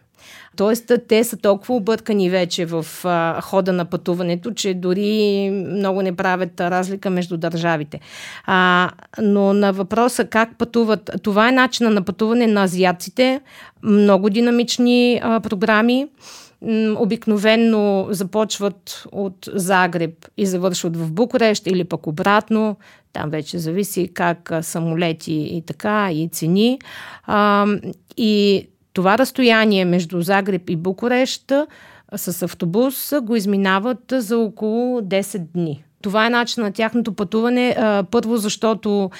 Тоест, 0.56 0.92
те 1.08 1.24
са 1.24 1.36
толкова 1.36 1.74
объркани 1.74 2.30
вече 2.30 2.66
в 2.66 2.86
а, 3.04 3.40
хода 3.40 3.72
на 3.72 3.84
пътуването, 3.84 4.50
че 4.50 4.74
дори 4.74 5.50
много 5.50 6.02
не 6.02 6.16
правят 6.16 6.60
разлика 6.60 7.10
между 7.10 7.36
държавите. 7.36 8.00
А, 8.44 8.90
но 9.22 9.52
на 9.52 9.72
въпроса 9.72 10.24
как 10.24 10.58
пътуват, 10.58 11.10
това 11.22 11.48
е 11.48 11.52
начина 11.52 11.90
на 11.90 12.02
пътуване 12.02 12.46
на 12.46 12.62
азиатците. 12.64 13.40
Много 13.82 14.30
динамични 14.30 15.20
а, 15.22 15.40
програми 15.40 16.06
обикновенно 16.96 18.06
започват 18.10 19.04
от 19.12 19.48
Загреб 19.52 20.26
и 20.36 20.46
завършват 20.46 20.96
в 20.96 21.12
Букурещ 21.12 21.66
или 21.66 21.84
пък 21.84 22.06
обратно. 22.06 22.76
Там 23.12 23.30
вече 23.30 23.58
зависи 23.58 24.08
как 24.14 24.52
самолети 24.62 25.32
и 25.32 25.62
така, 25.66 26.12
и 26.12 26.28
цени. 26.28 26.78
А, 27.26 27.66
и 28.16 28.66
това 28.92 29.18
разстояние 29.18 29.84
между 29.84 30.20
Загреб 30.20 30.70
и 30.70 30.76
Букурещ 30.76 31.52
с 32.16 32.42
автобус 32.42 33.12
го 33.22 33.36
изминават 33.36 34.12
за 34.12 34.38
около 34.38 35.00
10 35.00 35.38
дни. 35.38 35.84
Това 36.04 36.26
е 36.26 36.30
начин 36.30 36.62
на 36.62 36.72
тяхното 36.72 37.12
пътуване. 37.12 37.76
Първо, 38.10 38.36
защото 38.36 39.10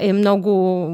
е 0.00 0.12
много 0.12 0.86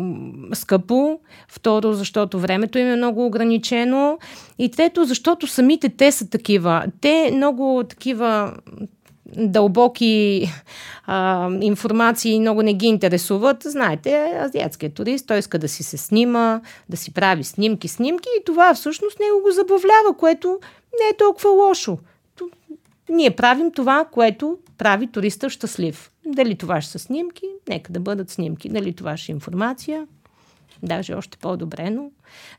скъпо. 0.55 1.20
Второ, 1.49 1.92
защото 1.92 2.38
времето 2.38 2.79
им 2.79 2.87
е 2.87 2.96
много 2.96 3.27
ограничено. 3.27 4.18
И 4.59 4.70
трето, 4.70 5.05
защото 5.05 5.46
самите 5.46 5.88
те 5.88 6.12
са 6.12 6.31
такива. 6.31 6.85
Те 7.01 7.31
много 7.35 7.85
такива 7.88 8.53
дълбоки 9.37 10.49
а, 11.07 11.51
информации 11.61 12.40
много 12.40 12.62
не 12.62 12.75
ги 12.75 12.87
интересуват. 12.87 13.62
Знаете, 13.62 14.40
азиатският 14.44 14.94
турист, 14.94 15.27
той 15.27 15.38
иска 15.38 15.59
да 15.59 15.68
си 15.68 15.83
се 15.83 15.96
снима, 15.96 16.61
да 16.88 16.96
си 16.96 17.14
прави 17.14 17.44
снимки, 17.44 17.88
снимки 17.88 18.29
и 18.40 18.44
това 18.44 18.75
всъщност 18.75 19.20
него 19.20 19.42
го 19.42 19.51
забавлява, 19.51 20.16
което 20.18 20.59
не 21.01 21.09
е 21.11 21.16
толкова 21.18 21.51
лошо. 21.51 21.99
Ние 23.09 23.37
правим 23.37 23.73
това, 23.73 24.05
което 24.12 24.59
прави 24.79 25.07
туриста 25.07 25.51
щастлив. 25.51 26.11
Дали 26.27 26.57
това 26.57 26.81
ще 26.81 26.92
са 26.92 26.99
снимки, 26.99 27.47
нека 27.69 27.92
да 27.92 28.01
бъдат 28.01 28.31
снимки. 28.31 28.69
Дали 28.69 28.92
това 28.92 29.16
ще 29.16 29.33
е 29.33 29.35
информация, 29.35 30.07
даже 30.83 31.14
още 31.14 31.38
по-добре, 31.38 31.90
но... 31.90 32.11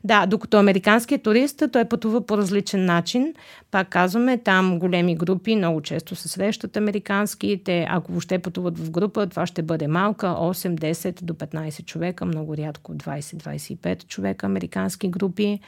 Да, 0.04 0.26
докато 0.26 0.58
американският 0.58 1.22
турист, 1.22 1.62
той 1.72 1.84
пътува 1.84 2.26
по 2.26 2.38
различен 2.38 2.84
начин. 2.84 3.34
Пак 3.70 3.88
казваме, 3.88 4.38
там 4.38 4.78
големи 4.78 5.16
групи 5.16 5.56
много 5.56 5.80
често 5.80 6.16
се 6.16 6.28
срещат 6.28 6.76
американски. 6.76 7.62
Те, 7.64 7.86
ако 7.90 8.12
въобще 8.12 8.38
пътуват 8.38 8.78
в 8.78 8.90
група, 8.90 9.26
това 9.26 9.46
ще 9.46 9.62
бъде 9.62 9.86
малка, 9.86 10.26
8, 10.26 10.74
10 10.74 11.22
до 11.22 11.34
15 11.34 11.84
човека, 11.84 12.24
много 12.24 12.56
рядко 12.56 12.94
20-25 12.94 14.06
човека 14.06 14.46
американски 14.46 15.08
групи 15.08 15.60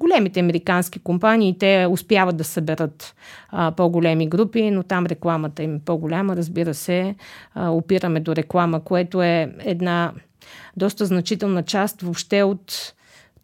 големите 0.00 0.40
американски 0.40 0.98
компании, 0.98 1.58
те 1.58 1.86
успяват 1.90 2.36
да 2.36 2.44
съберат 2.44 3.14
а, 3.48 3.70
по-големи 3.70 4.28
групи, 4.28 4.70
но 4.70 4.82
там 4.82 5.06
рекламата 5.06 5.62
им 5.62 5.76
е 5.76 5.80
по-голяма. 5.84 6.36
Разбира 6.36 6.74
се, 6.74 7.14
а, 7.54 7.70
опираме 7.70 8.20
до 8.20 8.36
реклама, 8.36 8.80
което 8.80 9.22
е 9.22 9.54
една 9.58 10.12
доста 10.76 11.06
значителна 11.06 11.62
част 11.62 12.02
въобще 12.02 12.42
от 12.42 12.94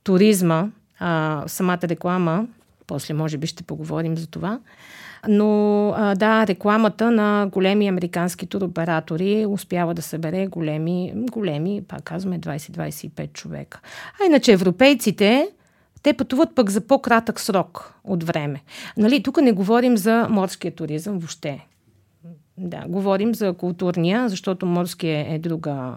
туризма, 0.04 0.68
а, 0.98 1.44
самата 1.46 1.82
реклама 1.82 2.46
После, 2.88 3.14
може 3.14 3.38
би, 3.38 3.46
ще 3.46 3.62
поговорим 3.62 4.16
за 4.16 4.26
това. 4.26 4.60
Но 5.28 5.88
а, 5.96 6.14
да, 6.14 6.46
рекламата 6.46 7.10
на 7.10 7.48
големи 7.52 7.88
американски 7.88 8.46
туроператори 8.46 9.46
успява 9.46 9.94
да 9.94 10.02
събере 10.02 10.46
големи, 10.46 11.12
големи, 11.14 11.82
пак 11.88 12.02
казваме, 12.02 12.40
20-25 12.40 13.32
човека. 13.32 13.80
А 14.22 14.26
иначе 14.26 14.52
европейците, 14.52 15.48
те 16.02 16.12
пътуват 16.12 16.54
пък 16.54 16.70
за 16.70 16.80
по-кратък 16.80 17.40
срок 17.40 17.94
от 18.04 18.24
време. 18.24 18.62
Нали, 18.96 19.22
тук 19.22 19.40
не 19.40 19.52
говорим 19.52 19.96
за 19.96 20.26
морския 20.30 20.74
туризъм 20.74 21.18
въобще. 21.18 21.66
Да, 22.58 22.84
говорим 22.88 23.34
за 23.34 23.52
културния, 23.52 24.28
защото 24.28 24.66
морския 24.66 25.34
е 25.34 25.38
друга, 25.38 25.94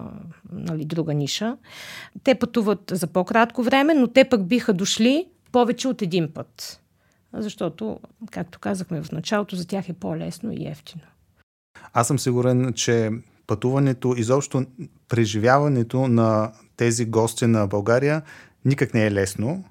нали, 0.52 0.86
друга 0.86 1.14
ниша. 1.14 1.58
Те 2.24 2.36
пътуват 2.36 2.92
за 2.92 3.08
по-кратко 3.08 3.64
време, 3.64 3.94
но 3.94 4.08
те 4.08 4.30
пък 4.30 4.48
биха 4.48 4.74
дошли 4.74 5.26
повече 5.52 5.88
от 5.88 6.02
един 6.02 6.34
път. 6.34 6.82
Защото, 7.34 8.00
както 8.32 8.60
казахме 8.60 9.04
в 9.04 9.12
началото, 9.12 9.56
за 9.56 9.68
тях 9.68 9.90
е 9.90 9.94
по-лесно 9.94 10.52
и 10.52 10.68
ефтино. 10.68 11.04
Аз 11.94 12.08
съм 12.08 12.20
сигурен, 12.20 12.74
че 12.74 13.12
пътуването, 13.48 14.16
изобщо 14.18 14.66
преживяването 15.10 16.08
на 16.08 16.52
тези 16.78 17.06
гости 17.06 17.48
на 17.48 17.68
България 17.68 18.22
никак 18.66 18.94
не 18.94 19.06
е 19.06 19.12
лесно 19.12 19.64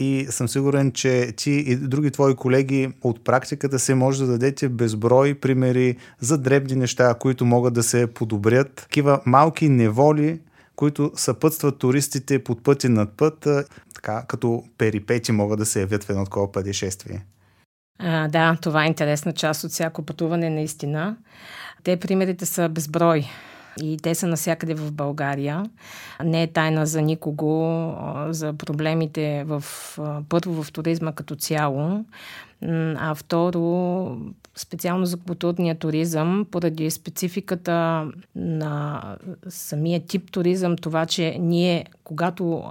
и 0.00 0.26
съм 0.30 0.48
сигурен, 0.48 0.92
че 0.92 1.32
ти 1.36 1.50
и 1.50 1.76
други 1.76 2.10
твои 2.10 2.34
колеги 2.34 2.92
от 3.02 3.24
практиката 3.24 3.78
се 3.78 3.94
може 3.94 4.20
да 4.20 4.26
дадете 4.26 4.68
безброй 4.68 5.34
примери 5.34 5.96
за 6.20 6.38
дребни 6.38 6.76
неща, 6.76 7.14
които 7.14 7.44
могат 7.44 7.74
да 7.74 7.82
се 7.82 8.06
подобрят. 8.06 8.74
Такива 8.74 9.20
малки 9.26 9.68
неволи, 9.68 10.40
които 10.76 11.12
съпътстват 11.14 11.78
туристите 11.78 12.44
под 12.44 12.62
пъти 12.62 12.88
над 12.88 13.16
път, 13.16 13.48
така 13.94 14.24
като 14.28 14.64
перипети 14.78 15.32
могат 15.32 15.58
да 15.58 15.66
се 15.66 15.80
явят 15.80 16.04
в 16.04 16.10
едно 16.10 16.24
такова 16.24 16.52
пътешествие. 16.52 17.24
А, 17.98 18.28
да, 18.28 18.56
това 18.62 18.84
е 18.84 18.88
интересна 18.88 19.32
част 19.32 19.64
от 19.64 19.70
всяко 19.70 20.02
пътуване, 20.02 20.50
наистина. 20.50 21.16
Те 21.84 21.96
примерите 21.96 22.46
са 22.46 22.68
безброй. 22.68 23.24
И 23.82 23.96
те 24.02 24.14
са 24.14 24.26
навсякъде 24.26 24.74
в 24.74 24.92
България. 24.92 25.64
Не 26.24 26.42
е 26.42 26.46
тайна 26.46 26.86
за 26.86 27.02
никого 27.02 27.94
за 28.28 28.52
проблемите 28.52 29.44
в, 29.46 29.64
първо 30.28 30.62
в 30.62 30.72
туризма 30.72 31.12
като 31.12 31.36
цяло, 31.36 32.04
а 32.96 33.14
второ 33.14 34.16
специално 34.56 35.06
за 35.06 35.16
културния 35.16 35.74
туризъм, 35.74 36.46
поради 36.50 36.90
спецификата 36.90 38.06
на 38.36 39.02
самия 39.48 40.00
тип 40.00 40.32
туризъм, 40.32 40.76
това, 40.76 41.06
че 41.06 41.36
ние, 41.40 41.86
когато 42.04 42.64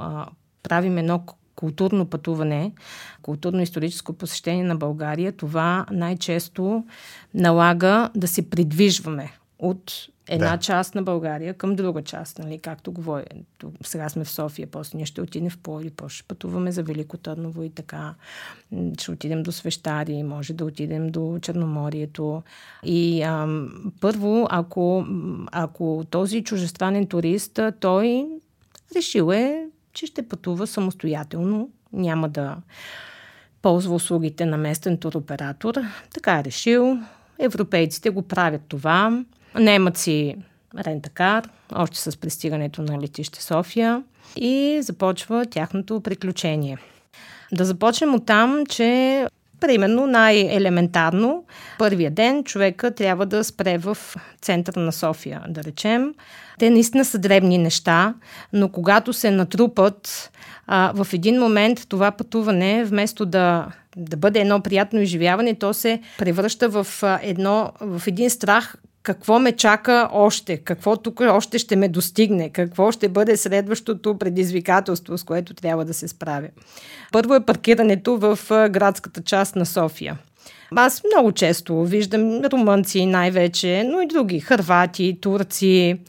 правим 0.63 0.97
едно 0.97 1.23
културно 1.55 2.05
пътуване, 2.05 2.71
културно-историческо 3.21 4.13
посещение 4.13 4.63
на 4.63 4.75
България, 4.75 5.31
това 5.31 5.85
най-често 5.91 6.83
налага 7.33 8.09
да 8.15 8.27
се 8.27 8.49
придвижваме 8.49 9.38
от 9.59 10.09
една 10.29 10.51
да. 10.51 10.57
част 10.57 10.95
на 10.95 11.03
България 11.03 11.53
към 11.53 11.75
друга 11.75 12.01
част, 12.01 12.39
нали, 12.39 12.59
както 12.59 12.91
говоря. 12.91 13.25
Сега 13.83 14.09
сме 14.09 14.23
в 14.23 14.29
София, 14.29 14.67
после 14.71 14.97
ние 14.97 15.05
ще 15.05 15.21
отидем 15.21 15.49
в 15.49 15.57
Поли, 15.57 15.89
после 15.89 16.15
ще 16.15 16.27
пътуваме 16.27 16.71
за 16.71 16.83
Велико 16.83 17.17
Търново 17.17 17.63
и 17.63 17.69
така. 17.69 18.15
Ще 18.99 19.11
отидем 19.11 19.43
до 19.43 19.51
Свещари, 19.51 20.23
може 20.23 20.53
да 20.53 20.65
отидем 20.65 21.09
до 21.09 21.39
Черноморието. 21.41 22.43
И 22.83 23.21
ам, 23.21 23.91
първо, 24.01 24.47
ако, 24.49 25.05
ако 25.51 26.05
този 26.09 26.43
чужестранен 26.43 27.07
турист, 27.07 27.59
той 27.79 28.27
решил 28.95 29.31
е, 29.31 29.67
че 29.93 30.05
ще 30.05 30.27
пътува 30.27 30.67
самостоятелно, 30.67 31.69
няма 31.93 32.29
да 32.29 32.57
ползва 33.61 33.95
услугите 33.95 34.45
на 34.45 34.57
местен 34.57 34.97
туроператор. 34.97 35.75
Така 36.13 36.39
е 36.39 36.43
решил. 36.43 36.97
Европейците 37.39 38.09
го 38.09 38.21
правят 38.21 38.61
това. 38.67 39.23
Наемат 39.55 39.97
си 39.97 40.35
рентакар, 40.77 41.49
още 41.75 41.97
с 41.97 42.17
пристигането 42.17 42.81
на 42.81 43.01
летище 43.01 43.43
София 43.43 44.03
и 44.35 44.79
започва 44.81 45.45
тяхното 45.45 46.01
приключение. 46.01 46.77
Да 47.51 47.65
започнем 47.65 48.15
от 48.15 48.25
там, 48.25 48.65
че 48.65 49.25
Примерно 49.59 50.07
най-елементарно, 50.07 51.43
първия 51.79 52.11
ден 52.11 52.43
човека 52.43 52.91
трябва 52.91 53.25
да 53.25 53.43
спре 53.43 53.77
в 53.77 53.97
центъра 54.41 54.79
на 54.79 54.91
София, 54.91 55.41
да 55.49 55.63
речем. 55.63 56.13
Те 56.59 56.69
наистина 56.69 57.05
са 57.05 57.17
дребни 57.17 57.57
неща, 57.57 58.13
но 58.53 58.69
когато 58.69 59.13
се 59.13 59.31
натрупат, 59.31 60.31
а, 60.67 60.91
в 60.95 61.07
един 61.13 61.39
момент 61.39 61.85
това 61.89 62.11
пътуване, 62.11 62.83
вместо 62.83 63.25
да, 63.25 63.67
да 63.97 64.17
бъде 64.17 64.39
едно 64.39 64.61
приятно 64.61 65.01
изживяване, 65.01 65.55
то 65.55 65.73
се 65.73 66.01
превръща 66.17 66.69
в, 66.69 66.87
едно, 67.21 67.71
в 67.81 68.03
един 68.07 68.29
страх, 68.29 68.75
какво 69.03 69.39
ме 69.39 69.51
чака 69.51 70.09
още, 70.11 70.57
какво 70.57 70.97
тук 70.97 71.21
още 71.21 71.59
ще 71.59 71.75
ме 71.75 71.87
достигне, 71.87 72.49
какво 72.49 72.91
ще 72.91 73.09
бъде 73.09 73.37
следващото 73.37 74.17
предизвикателство, 74.17 75.17
с 75.17 75.23
което 75.23 75.53
трябва 75.53 75.85
да 75.85 75.93
се 75.93 76.07
справя. 76.07 76.47
Първо 77.11 77.35
е 77.35 77.45
паркирането 77.45 78.17
в 78.17 78.39
градската 78.49 79.21
част 79.21 79.55
на 79.55 79.65
София. 79.65 80.17
Аз 80.75 81.01
много 81.13 81.31
често 81.31 81.83
виждам 81.83 82.41
румънци 82.45 83.05
най-вече, 83.05 83.83
но 83.91 84.01
и 84.01 84.07
други, 84.07 84.39
хървати, 84.39 85.17
турци. 85.21 85.99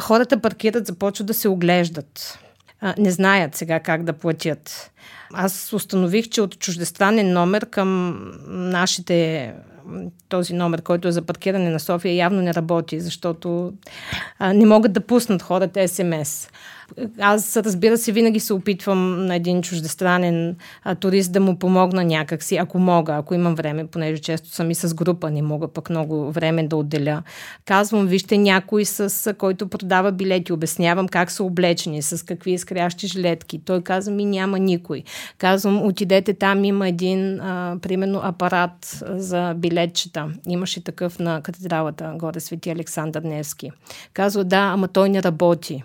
Хората 0.00 0.40
паркират, 0.40 0.86
започват 0.86 1.26
да 1.26 1.34
се 1.34 1.48
оглеждат. 1.48 2.38
Не 2.98 3.10
знаят 3.10 3.54
сега 3.54 3.80
как 3.80 4.04
да 4.04 4.12
платят. 4.12 4.90
Аз 5.32 5.72
установих, 5.72 6.28
че 6.28 6.40
от 6.40 6.58
чуждестранен 6.58 7.32
номер 7.32 7.66
към 7.70 8.20
нашите 8.48 9.52
този 10.28 10.54
номер, 10.54 10.82
който 10.82 11.08
е 11.08 11.12
за 11.12 11.22
паркиране 11.22 11.70
на 11.70 11.80
София, 11.80 12.14
явно 12.14 12.42
не 12.42 12.54
работи, 12.54 13.00
защото 13.00 13.72
а, 14.38 14.52
не 14.52 14.66
могат 14.66 14.92
да 14.92 15.00
пуснат 15.00 15.42
хората 15.42 15.88
СМС. 15.88 16.48
Аз, 17.20 17.56
разбира 17.56 17.98
се, 17.98 18.12
винаги 18.12 18.40
се 18.40 18.52
опитвам 18.52 19.26
на 19.26 19.34
един 19.34 19.62
чуждестранен 19.62 20.56
а, 20.84 20.94
турист 20.94 21.32
да 21.32 21.40
му 21.40 21.58
помогна 21.58 22.04
някакси, 22.04 22.56
ако 22.56 22.78
мога, 22.78 23.14
ако 23.14 23.34
имам 23.34 23.54
време, 23.54 23.86
понеже 23.86 24.22
често 24.22 24.48
съм 24.48 24.70
и 24.70 24.74
с 24.74 24.94
група, 24.94 25.30
не 25.30 25.42
мога 25.42 25.68
пък 25.68 25.90
много 25.90 26.32
време 26.32 26.68
да 26.68 26.76
отделя. 26.76 27.22
Казвам, 27.64 28.06
вижте 28.06 28.38
някой 28.38 28.84
с 28.84 29.34
който 29.38 29.68
продава 29.68 30.12
билети, 30.12 30.52
обяснявам 30.52 31.08
как 31.08 31.30
са 31.30 31.44
облечени, 31.44 32.02
с 32.02 32.24
какви 32.24 32.52
изкрящи 32.52 33.06
жилетки. 33.06 33.60
Той 33.64 33.82
казва 33.82 34.12
ми 34.12 34.24
няма 34.24 34.58
никой. 34.58 35.02
Казвам, 35.38 35.86
отидете 35.86 36.34
там, 36.34 36.64
има 36.64 36.88
един, 36.88 37.40
а, 37.40 37.76
примерно, 37.82 38.20
апарат 38.22 39.02
за 39.08 39.54
билетчета. 39.56 40.28
Имаше 40.48 40.84
такъв 40.84 41.18
на 41.18 41.42
катедралата, 41.42 42.12
горе 42.16 42.40
Свети 42.40 42.70
Александър 42.70 43.22
Невски. 43.22 43.70
Казва, 44.12 44.44
да, 44.44 44.58
ама 44.58 44.88
той 44.88 45.08
не 45.08 45.22
работи. 45.22 45.84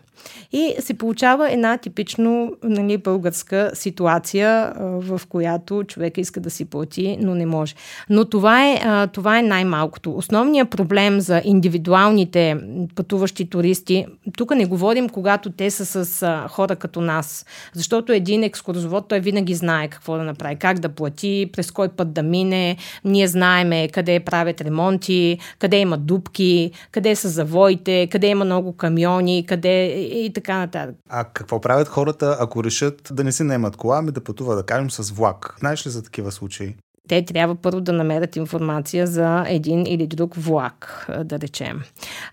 И 0.51 0.73
се 0.79 0.93
получава 0.93 1.51
една 1.51 1.77
типично 1.77 2.53
нали, 2.63 2.97
българска 2.97 3.71
ситуация, 3.73 4.73
в 4.79 5.21
която 5.29 5.83
човек 5.83 6.17
иска 6.17 6.39
да 6.39 6.49
си 6.49 6.65
плати, 6.65 7.17
но 7.21 7.35
не 7.35 7.45
може. 7.45 7.75
Но 8.09 8.25
това 8.25 8.69
е, 8.69 9.07
това 9.07 9.39
е 9.39 9.41
най-малкото. 9.41 10.17
Основният 10.17 10.69
проблем 10.69 11.19
за 11.19 11.41
индивидуалните 11.45 12.57
пътуващи 12.95 13.49
туристи, 13.49 14.05
тук 14.37 14.55
не 14.55 14.65
говорим, 14.65 15.09
когато 15.09 15.49
те 15.49 15.71
са 15.71 16.05
с 16.05 16.45
хора 16.49 16.75
като 16.75 17.01
нас, 17.01 17.45
защото 17.73 18.13
един 18.13 18.43
екскурзовод, 18.43 19.07
той 19.07 19.19
винаги 19.19 19.53
знае 19.55 19.87
какво 19.87 20.17
да 20.17 20.23
направи, 20.23 20.55
как 20.55 20.79
да 20.79 20.89
плати, 20.89 21.49
през 21.53 21.71
кой 21.71 21.89
път 21.89 22.13
да 22.13 22.23
мине, 22.23 22.77
ние 23.05 23.27
знаеме 23.27 23.87
къде 23.87 24.19
правят 24.19 24.61
ремонти, 24.61 25.37
къде 25.59 25.77
има 25.77 25.97
дупки, 25.97 26.71
къде 26.91 27.15
са 27.15 27.29
завоите, 27.29 28.07
къде 28.11 28.27
има 28.27 28.45
много 28.45 28.73
камиони, 28.73 29.45
къде 29.47 29.85
и 30.11 30.33
така 30.33 30.57
нататък. 30.57 30.95
А 31.09 31.23
какво 31.23 31.61
правят 31.61 31.87
хората, 31.87 32.37
ако 32.39 32.63
решат 32.63 33.11
да 33.11 33.23
не 33.23 33.31
си 33.31 33.43
наемат 33.43 33.75
кола, 33.75 33.97
ами 33.97 34.11
да 34.11 34.23
пътуват, 34.23 34.57
да 34.57 34.63
кажем, 34.63 34.91
с 34.91 35.11
влак? 35.11 35.55
Знаеш 35.59 35.85
ли 35.85 35.89
за 35.89 36.03
такива 36.03 36.31
случаи? 36.31 36.75
те 37.11 37.25
трябва 37.25 37.55
първо 37.55 37.81
да 37.81 37.93
намерят 37.93 38.35
информация 38.35 39.07
за 39.07 39.45
един 39.47 39.85
или 39.87 40.07
друг 40.07 40.35
влак, 40.35 41.09
да 41.23 41.39
речем. 41.39 41.81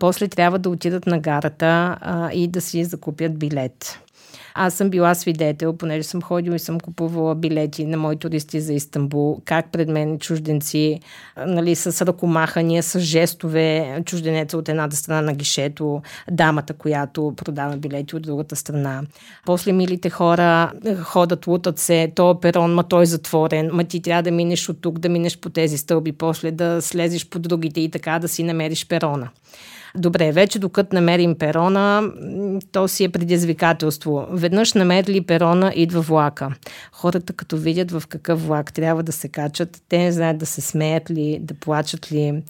После 0.00 0.28
трябва 0.28 0.58
да 0.58 0.70
отидат 0.70 1.06
на 1.06 1.18
гарата 1.18 1.98
а, 2.00 2.32
и 2.32 2.48
да 2.48 2.60
си 2.60 2.84
закупят 2.84 3.38
билет. 3.38 4.00
Аз 4.60 4.74
съм 4.74 4.90
била 4.90 5.14
свидетел, 5.14 5.72
понеже 5.72 6.02
съм 6.02 6.22
ходила 6.22 6.56
и 6.56 6.58
съм 6.58 6.80
купувала 6.80 7.34
билети 7.34 7.84
на 7.86 7.96
мои 7.96 8.16
туристи 8.16 8.60
за 8.60 8.72
Истанбул, 8.72 9.40
как 9.44 9.72
пред 9.72 9.88
мен 9.88 10.18
чужденци, 10.18 11.00
нали, 11.46 11.74
с 11.74 12.06
ръкомахания, 12.06 12.82
с 12.82 13.00
жестове, 13.00 14.02
чужденеца 14.04 14.58
от 14.58 14.68
едната 14.68 14.96
страна 14.96 15.22
на 15.22 15.34
гишето, 15.34 16.02
дамата, 16.30 16.74
която 16.74 17.32
продава 17.36 17.76
билети 17.76 18.16
от 18.16 18.22
другата 18.22 18.56
страна. 18.56 19.02
После 19.46 19.72
милите 19.72 20.10
хора 20.10 20.72
ходят, 21.02 21.46
лутат 21.46 21.78
се, 21.78 22.12
то 22.14 22.30
е 22.30 22.40
перон, 22.40 22.74
ма 22.74 22.84
той 22.84 23.02
е 23.02 23.06
затворен, 23.06 23.70
ма 23.72 23.84
ти 23.84 24.02
трябва 24.02 24.22
да 24.22 24.30
минеш 24.30 24.68
от 24.68 24.80
тук, 24.80 24.98
да 24.98 25.08
минеш 25.08 25.38
по 25.38 25.50
тези 25.50 25.78
стълби, 25.78 26.12
после 26.12 26.50
да 26.50 26.82
слезеш 26.82 27.28
по 27.28 27.38
другите 27.38 27.80
и 27.80 27.90
така 27.90 28.18
да 28.18 28.28
си 28.28 28.42
намериш 28.42 28.88
перона. 28.88 29.28
Добре, 29.96 30.32
вече 30.32 30.58
докато 30.58 30.94
намерим 30.94 31.34
перона, 31.34 32.10
то 32.72 32.88
си 32.88 33.04
е 33.04 33.08
предизвикателство. 33.08 34.26
Веднъж 34.30 34.74
намерили 34.74 35.20
перона, 35.20 35.72
идва 35.74 36.00
влака. 36.00 36.54
Хората 36.92 37.32
като 37.32 37.56
видят 37.56 37.90
в 37.90 38.02
какъв 38.08 38.46
влак 38.46 38.72
трябва 38.72 39.02
да 39.02 39.12
се 39.12 39.28
качат, 39.28 39.82
те 39.88 39.98
не 39.98 40.12
знаят 40.12 40.38
да 40.38 40.46
се 40.46 40.60
смеят 40.60 41.10
ли, 41.10 41.38
да 41.42 41.54
плачат 41.54 42.12
ли. 42.12 42.42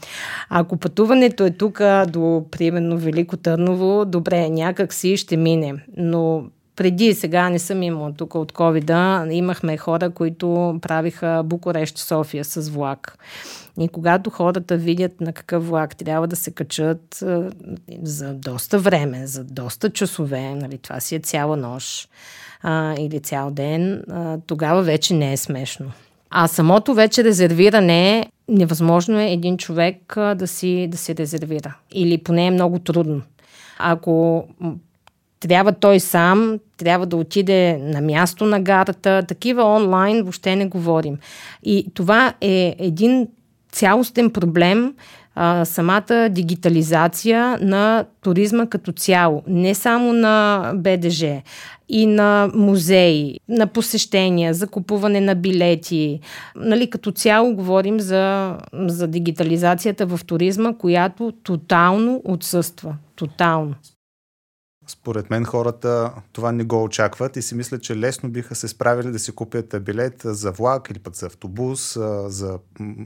Ако 0.51 0.77
пътуването 0.77 1.47
е 1.47 1.51
тук 1.51 1.81
до, 2.09 2.45
примерно, 2.51 2.99
Велико 2.99 3.37
Търново, 3.37 4.05
добре, 4.05 4.49
някак 4.49 4.93
си 4.93 5.17
ще 5.17 5.37
мине. 5.37 5.75
Но 5.97 6.45
преди, 6.77 7.15
сега 7.15 7.51
не 7.51 7.59
съм 7.59 7.83
имала 7.83 8.13
тук 8.13 8.35
от 8.35 8.53
covid 8.53 9.33
имахме 9.33 9.77
хора, 9.77 10.11
които 10.11 10.79
правиха 10.83 11.43
Букурещ 11.45 11.99
София 11.99 12.45
с 12.45 12.69
влак. 12.69 13.19
И 13.81 13.89
когато 13.89 14.31
хората 14.31 14.77
видят 14.77 15.21
на 15.21 15.33
какъв 15.33 15.69
влак 15.69 15.97
трябва 15.97 16.27
да 16.27 16.37
се 16.37 16.51
качат 16.51 17.25
за 18.03 18.35
доста 18.35 18.79
време, 18.79 19.27
за 19.27 19.45
доста 19.45 19.91
часове, 19.91 20.55
нали, 20.55 20.79
това 20.79 21.01
си 21.01 21.15
е 21.15 21.19
цяла 21.21 21.57
нощ 21.57 22.09
а, 22.63 22.95
или 22.99 23.21
цял 23.21 23.51
ден, 23.51 24.03
а, 24.11 24.39
тогава 24.47 24.83
вече 24.83 25.15
не 25.15 25.33
е 25.33 25.37
смешно. 25.37 25.93
А 26.31 26.49
самото 26.49 26.95
вече 26.95 27.25
резервиране 27.25 28.27
невъзможно 28.49 29.19
е 29.19 29.33
един 29.33 29.57
човек 29.57 30.15
да 30.17 30.47
си, 30.47 30.87
да 30.91 30.97
си 30.97 31.17
резервира. 31.17 31.77
Или 31.93 32.19
поне 32.19 32.47
е 32.47 32.51
много 32.51 32.79
трудно. 32.79 33.23
Ако 33.79 34.45
трябва 35.41 35.73
той 35.73 36.01
сам, 36.01 36.59
трябва 36.77 37.07
да 37.07 37.17
отиде 37.17 37.79
на 37.79 38.01
място 38.01 38.45
на 38.45 38.61
гарата. 38.61 39.23
Такива 39.29 39.63
онлайн 39.65 40.23
въобще 40.23 40.57
не 40.57 40.67
говорим. 40.67 41.19
И 41.63 41.87
това 41.95 42.35
е 42.41 42.77
един 42.79 43.29
цялостен 43.73 44.31
проблем, 44.31 44.95
а, 45.35 45.65
самата 45.65 46.29
дигитализация 46.31 47.59
на 47.61 48.05
туризма 48.21 48.67
като 48.67 48.93
цяло. 48.93 49.43
Не 49.47 49.75
само 49.75 50.13
на 50.13 50.73
БДЖ, 50.75 51.43
и 51.89 52.07
на 52.07 52.51
музеи, 52.55 53.41
на 53.49 53.67
посещения, 53.67 54.55
за 54.55 54.67
купуване 54.67 55.21
на 55.21 55.35
билети. 55.35 56.21
Нали, 56.57 56.91
като 56.91 57.13
цяло 57.13 57.55
говорим 57.55 58.01
за, 58.01 58.57
за 58.73 59.07
дигитализацията 59.07 60.07
в 60.07 60.21
туризма, 60.27 60.73
която 60.79 61.33
тотално 61.43 62.23
отсъства. 62.25 62.97
Тотално. 63.17 63.75
Според 64.89 65.31
мен 65.31 65.45
хората 65.45 66.13
това 66.33 66.53
не 66.53 66.65
го 66.65 66.83
очакват 66.83 67.37
и 67.37 67.43
си 67.43 67.55
мислят, 67.55 67.83
че 67.83 67.97
лесно 67.97 68.29
биха 68.29 68.55
се 68.55 68.69
справили 68.69 69.11
да 69.11 69.19
си 69.19 69.33
купят 69.33 69.85
билет 69.85 70.23
за 70.25 70.51
влак 70.51 70.89
или 70.91 70.99
пък 70.99 71.15
за 71.15 71.27
автобус, 71.27 71.99
за 72.27 72.59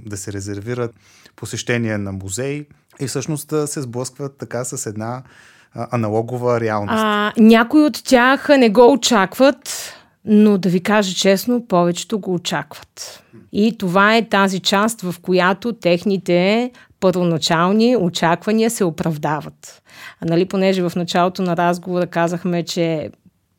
да 0.06 0.16
се 0.16 0.32
резервират 0.32 0.94
посещение 1.36 1.98
на 1.98 2.12
музей 2.12 2.66
и 3.00 3.06
всъщност 3.06 3.54
се 3.66 3.82
сблъскват 3.82 4.36
така 4.38 4.64
с 4.64 4.86
една 4.86 5.22
аналогова 5.74 6.60
реалност. 6.60 7.02
А, 7.04 7.32
някои 7.36 7.82
от 7.82 8.04
тях 8.04 8.48
не 8.48 8.70
го 8.70 8.92
очакват, 8.92 9.92
но 10.24 10.58
да 10.58 10.68
ви 10.68 10.82
кажа 10.82 11.14
честно, 11.14 11.66
повечето 11.66 12.18
го 12.18 12.34
очакват. 12.34 13.22
И 13.52 13.78
това 13.78 14.16
е 14.16 14.28
тази 14.28 14.60
част, 14.60 15.00
в 15.00 15.14
която 15.22 15.72
техните 15.72 16.70
първоначални 17.02 17.96
очаквания 17.96 18.70
се 18.70 18.84
оправдават. 18.84 19.82
А, 20.20 20.24
нали, 20.24 20.44
понеже 20.44 20.82
в 20.82 20.92
началото 20.96 21.42
на 21.42 21.56
разговора 21.56 22.06
казахме, 22.06 22.62
че 22.62 23.10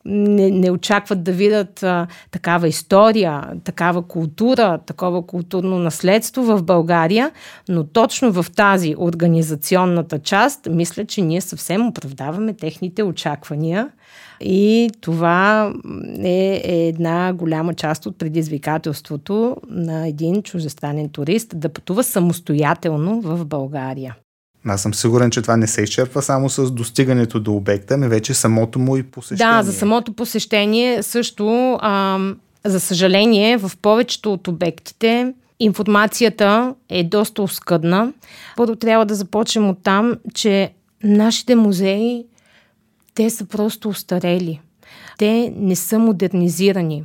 не, 0.05 0.51
не 0.51 0.71
очакват 0.71 1.23
да 1.23 1.31
видят 1.31 1.83
а, 1.83 2.07
такава 2.31 2.67
история, 2.67 3.43
такава 3.63 4.07
култура, 4.07 4.79
такова 4.85 5.27
културно 5.27 5.79
наследство 5.79 6.43
в 6.43 6.63
България, 6.63 7.31
но 7.69 7.83
точно 7.83 8.31
в 8.31 8.45
тази 8.55 8.95
организационната 8.97 10.19
част, 10.19 10.67
мисля, 10.71 11.05
че 11.05 11.21
ние 11.21 11.41
съвсем 11.41 11.87
оправдаваме 11.87 12.53
техните 12.53 13.03
очаквания 13.03 13.89
и 14.43 14.89
това 15.01 15.73
е, 16.23 16.61
е 16.63 16.87
една 16.87 17.33
голяма 17.33 17.73
част 17.73 18.05
от 18.05 18.17
предизвикателството 18.17 19.57
на 19.69 20.07
един 20.07 20.43
чуждестранен 20.43 21.09
турист 21.09 21.59
да 21.59 21.69
пътува 21.69 22.03
самостоятелно 22.03 23.21
в 23.21 23.45
България. 23.45 24.15
Аз 24.65 24.81
съм 24.81 24.93
сигурен, 24.93 25.31
че 25.31 25.41
това 25.41 25.57
не 25.57 25.67
се 25.67 25.81
изчерпва 25.81 26.21
само 26.21 26.49
с 26.49 26.71
достигането 26.71 27.39
до 27.39 27.53
обекта, 27.53 27.97
но 27.97 28.09
вече 28.09 28.33
самото 28.33 28.79
му 28.79 28.97
и 28.97 29.03
посещение. 29.03 29.53
Да, 29.53 29.63
за 29.63 29.73
самото 29.73 30.13
посещение 30.13 31.03
също, 31.03 31.77
а, 31.81 32.19
за 32.65 32.79
съжаление, 32.79 33.57
в 33.57 33.71
повечето 33.81 34.33
от 34.33 34.47
обектите 34.47 35.33
информацията 35.59 36.75
е 36.89 37.03
доста 37.03 37.41
оскъдна. 37.41 38.13
Първо 38.57 38.75
трябва 38.75 39.05
да 39.05 39.15
започнем 39.15 39.69
от 39.69 39.77
там, 39.83 40.15
че 40.33 40.73
нашите 41.03 41.55
музеи, 41.55 42.25
те 43.15 43.29
са 43.29 43.45
просто 43.45 43.89
устарели. 43.89 44.61
Те 45.17 45.53
не 45.57 45.75
са 45.75 45.99
модернизирани. 45.99 47.03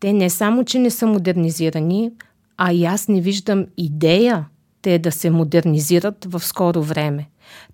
Те 0.00 0.12
не 0.12 0.30
само, 0.30 0.64
че 0.64 0.78
не 0.78 0.90
са 0.90 1.06
модернизирани, 1.06 2.10
а 2.56 2.72
и 2.72 2.84
аз 2.84 3.08
не 3.08 3.20
виждам 3.20 3.66
идея 3.76 4.46
те 4.82 4.98
да 4.98 5.12
се 5.12 5.30
модернизират 5.30 6.24
в 6.24 6.40
скоро 6.40 6.82
време. 6.82 7.28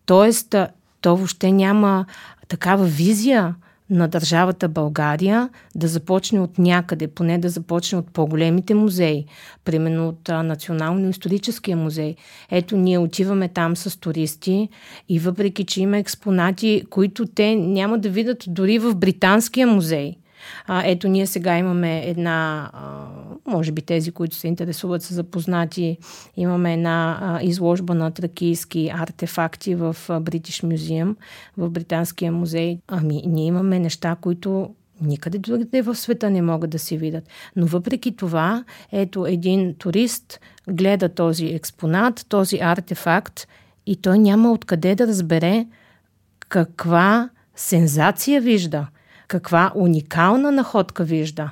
Тоест, 0.07 0.55
то 1.00 1.16
въобще 1.16 1.52
няма 1.52 2.07
такава 2.48 2.85
визия 2.85 3.55
на 3.90 4.09
държавата 4.09 4.68
България 4.68 5.49
да 5.75 5.88
започне 5.88 6.40
от 6.40 6.59
някъде, 6.59 7.09
поне 7.09 7.38
да 7.38 7.49
започне 7.49 7.99
от 7.99 8.11
по-големите 8.11 8.75
музеи, 8.75 9.25
примерно 9.64 10.09
от 10.09 10.29
Национално-историческия 10.29 11.77
музей. 11.77 12.14
Ето, 12.51 12.77
ние 12.77 12.99
отиваме 12.99 13.49
там 13.49 13.77
с 13.77 14.01
туристи 14.01 14.68
и 15.09 15.18
въпреки, 15.18 15.64
че 15.64 15.83
има 15.83 15.99
експонати, 15.99 16.83
които 16.90 17.27
те 17.27 17.55
няма 17.55 17.99
да 17.99 18.09
видят 18.09 18.44
дори 18.46 18.79
в 18.79 18.94
Британския 18.94 19.66
музей– 19.66 20.16
а, 20.66 20.82
ето, 20.87 21.09
ние 21.09 21.26
сега 21.26 21.59
имаме 21.59 22.02
една, 22.06 22.70
а, 22.72 23.06
може 23.46 23.72
би 23.72 23.82
тези, 23.82 24.12
които 24.12 24.37
се 24.37 24.48
интересуват, 24.48 25.02
са 25.02 25.14
запознати, 25.14 25.98
имаме 26.37 26.74
една 26.74 27.18
а, 27.20 27.42
изложба 27.42 27.94
на 27.94 28.11
тракийски 28.11 28.90
артефакти 28.94 29.74
в 29.74 29.96
British 30.09 30.64
Museum, 30.64 31.14
в 31.56 31.70
Британския 31.70 32.32
музей. 32.32 32.78
Ами, 32.88 33.22
ние 33.26 33.46
имаме 33.46 33.78
неща, 33.78 34.16
които 34.20 34.70
никъде 35.00 35.38
другаде 35.38 35.82
в 35.82 35.94
света 35.94 36.30
не 36.30 36.42
могат 36.42 36.70
да 36.70 36.78
се 36.78 36.96
видят. 36.96 37.24
Но 37.56 37.66
въпреки 37.66 38.16
това, 38.16 38.64
ето 38.92 39.26
един 39.26 39.74
турист 39.74 40.40
гледа 40.68 41.09
този 41.09 41.46
експонат, 41.46 42.26
този 42.28 42.59
артефакт 42.59 43.48
и 43.87 43.96
той 43.96 44.18
няма 44.18 44.52
откъде 44.52 44.94
да 44.94 45.06
разбере 45.06 45.66
каква 46.48 47.30
сензация 47.56 48.40
вижда 48.40 48.87
каква 49.28 49.72
уникална 49.74 50.52
находка 50.52 51.04
вижда. 51.04 51.50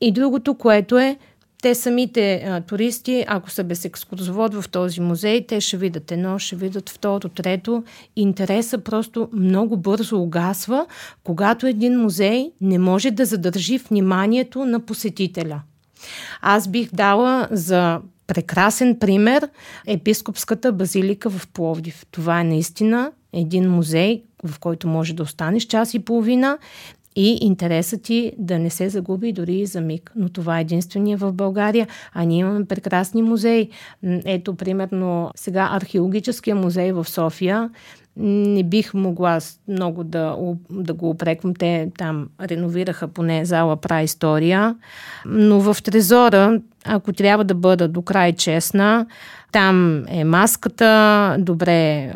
И 0.00 0.12
другото, 0.12 0.54
което 0.54 0.98
е, 0.98 1.18
те 1.62 1.74
самите 1.74 2.34
а, 2.34 2.60
туристи, 2.60 3.24
ако 3.28 3.50
са 3.50 3.64
без 3.64 3.84
екскурзовод 3.84 4.54
в 4.54 4.68
този 4.68 5.00
музей, 5.00 5.46
те 5.46 5.60
ще 5.60 5.76
видят 5.76 6.12
едно, 6.12 6.38
ще 6.38 6.56
видят 6.56 6.90
второ, 6.90 7.28
трето. 7.28 7.84
Интереса 8.16 8.78
просто 8.78 9.28
много 9.32 9.76
бързо 9.76 10.22
угасва, 10.22 10.86
когато 11.24 11.66
един 11.66 12.00
музей 12.00 12.50
не 12.60 12.78
може 12.78 13.10
да 13.10 13.24
задържи 13.24 13.78
вниманието 13.78 14.64
на 14.64 14.80
посетителя. 14.80 15.62
Аз 16.42 16.68
бих 16.68 16.90
дала 16.92 17.48
за 17.50 18.00
прекрасен 18.26 18.98
пример 18.98 19.48
епископската 19.86 20.72
базилика 20.72 21.30
в 21.30 21.48
Пловдив. 21.48 22.06
Това 22.10 22.40
е 22.40 22.44
наистина 22.44 23.12
един 23.32 23.70
музей, 23.70 24.22
в 24.44 24.58
който 24.58 24.88
може 24.88 25.14
да 25.14 25.22
останеш 25.22 25.62
час 25.62 25.94
и 25.94 25.98
половина 25.98 26.58
и 27.16 27.38
интересът 27.40 28.02
ти 28.02 28.32
да 28.38 28.58
не 28.58 28.70
се 28.70 28.88
загуби 28.88 29.32
дори 29.32 29.54
и 29.54 29.66
за 29.66 29.80
миг. 29.80 30.12
Но 30.16 30.28
това 30.28 30.58
е 30.58 30.60
единствения 30.60 31.18
в 31.18 31.32
България, 31.32 31.88
а 32.12 32.24
ние 32.24 32.38
имаме 32.38 32.64
прекрасни 32.64 33.22
музеи. 33.22 33.70
Ето, 34.02 34.54
примерно, 34.54 35.30
сега 35.34 35.68
археологическия 35.72 36.56
музей 36.56 36.92
в 36.92 37.08
София 37.08 37.70
не 38.16 38.62
бих 38.62 38.94
могла 38.94 39.38
много 39.68 40.04
да, 40.04 40.36
да 40.70 40.94
го 40.94 41.10
опреквам. 41.10 41.54
Те 41.54 41.90
там 41.98 42.28
реновираха 42.40 43.08
поне 43.08 43.44
зала 43.44 43.76
пра 43.76 44.02
история. 44.02 44.76
Но 45.26 45.60
в 45.60 45.76
Трезора, 45.82 46.60
ако 46.84 47.12
трябва 47.12 47.44
да 47.44 47.54
бъда 47.54 47.88
до 47.88 48.02
край 48.02 48.32
честна, 48.32 49.06
там 49.52 50.04
е 50.08 50.24
маската, 50.24 51.36
добре, 51.38 52.12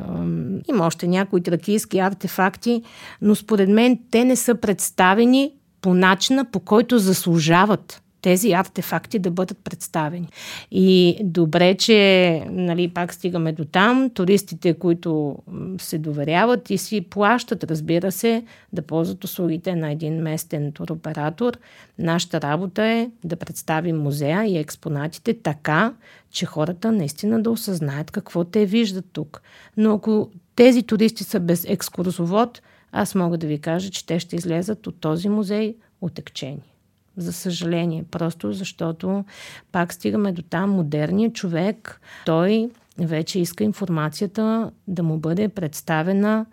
има 0.69 0.87
още 0.87 1.07
някои 1.07 1.43
тракийски 1.43 1.99
артефакти, 1.99 2.83
но 3.23 3.35
според 3.35 3.69
мен 3.69 3.99
те 4.11 4.25
не 4.25 4.37
са 4.37 4.55
представени 4.55 5.53
по 5.81 5.95
начина, 5.95 6.45
по 6.45 6.61
който 6.61 6.99
заслужават 6.99 8.04
тези 8.25 8.53
артефакти 8.53 9.19
да 9.19 9.31
бъдат 9.31 9.59
представени. 9.59 10.29
И 10.71 11.19
добре, 11.23 11.75
че 11.75 12.43
нали, 12.51 12.89
пак 12.89 13.15
стигаме 13.15 13.53
до 13.53 13.65
там, 13.65 14.11
туристите, 14.15 14.75
които 14.75 15.37
се 15.81 15.99
доверяват 15.99 16.71
и 16.71 16.79
си 16.79 17.01
плащат, 17.01 17.65
разбира 17.65 18.13
се, 18.13 18.43
да 18.73 18.83
ползват 18.83 19.25
услугите 19.25 19.77
на 19.77 19.93
един 19.93 20.23
местен 20.23 20.73
туроператор. 20.73 21.53
Нашата 21.99 22.41
работа 22.41 22.83
е 22.85 23.11
да 23.25 23.37
представим 23.37 23.97
музея 23.97 24.45
и 24.45 24.59
експонатите 24.59 25.35
така, 25.35 25.95
че 26.31 26.47
хората 26.47 26.93
наистина 26.93 27.43
да 27.43 27.51
осъзнаят 27.51 28.11
какво 28.11 28.45
те 28.45 28.67
виждат 28.67 29.07
тук. 29.13 29.43
Но 29.77 29.95
ако 29.95 30.31
тези 30.57 30.83
туристи 30.83 31.25
са 31.25 31.41
без 31.41 31.65
екскурзовод, 31.69 32.63
аз 32.93 33.15
мога 33.15 33.39
да 33.39 33.47
ви 33.47 33.59
кажа, 33.59 33.91
че 33.91 34.07
те 34.07 34.21
ще 34.21 34.37
излезат 34.37 34.87
от 34.87 35.01
този 35.01 35.29
музей 35.29 35.77
отекчени. 36.01 36.74
За 37.17 37.33
съжаление, 37.33 38.05
просто 38.11 38.53
защото 38.53 39.25
пак 39.73 39.93
стигаме 39.93 40.33
до 40.33 40.43
там 40.43 40.71
модерният 40.71 41.35
човек, 41.35 42.01
той 42.27 42.71
вече 42.99 43.41
иска 43.41 43.65
информацията 43.65 44.71
да 44.89 45.03
му 45.03 45.19
бъде 45.19 45.49
представена 45.49 46.47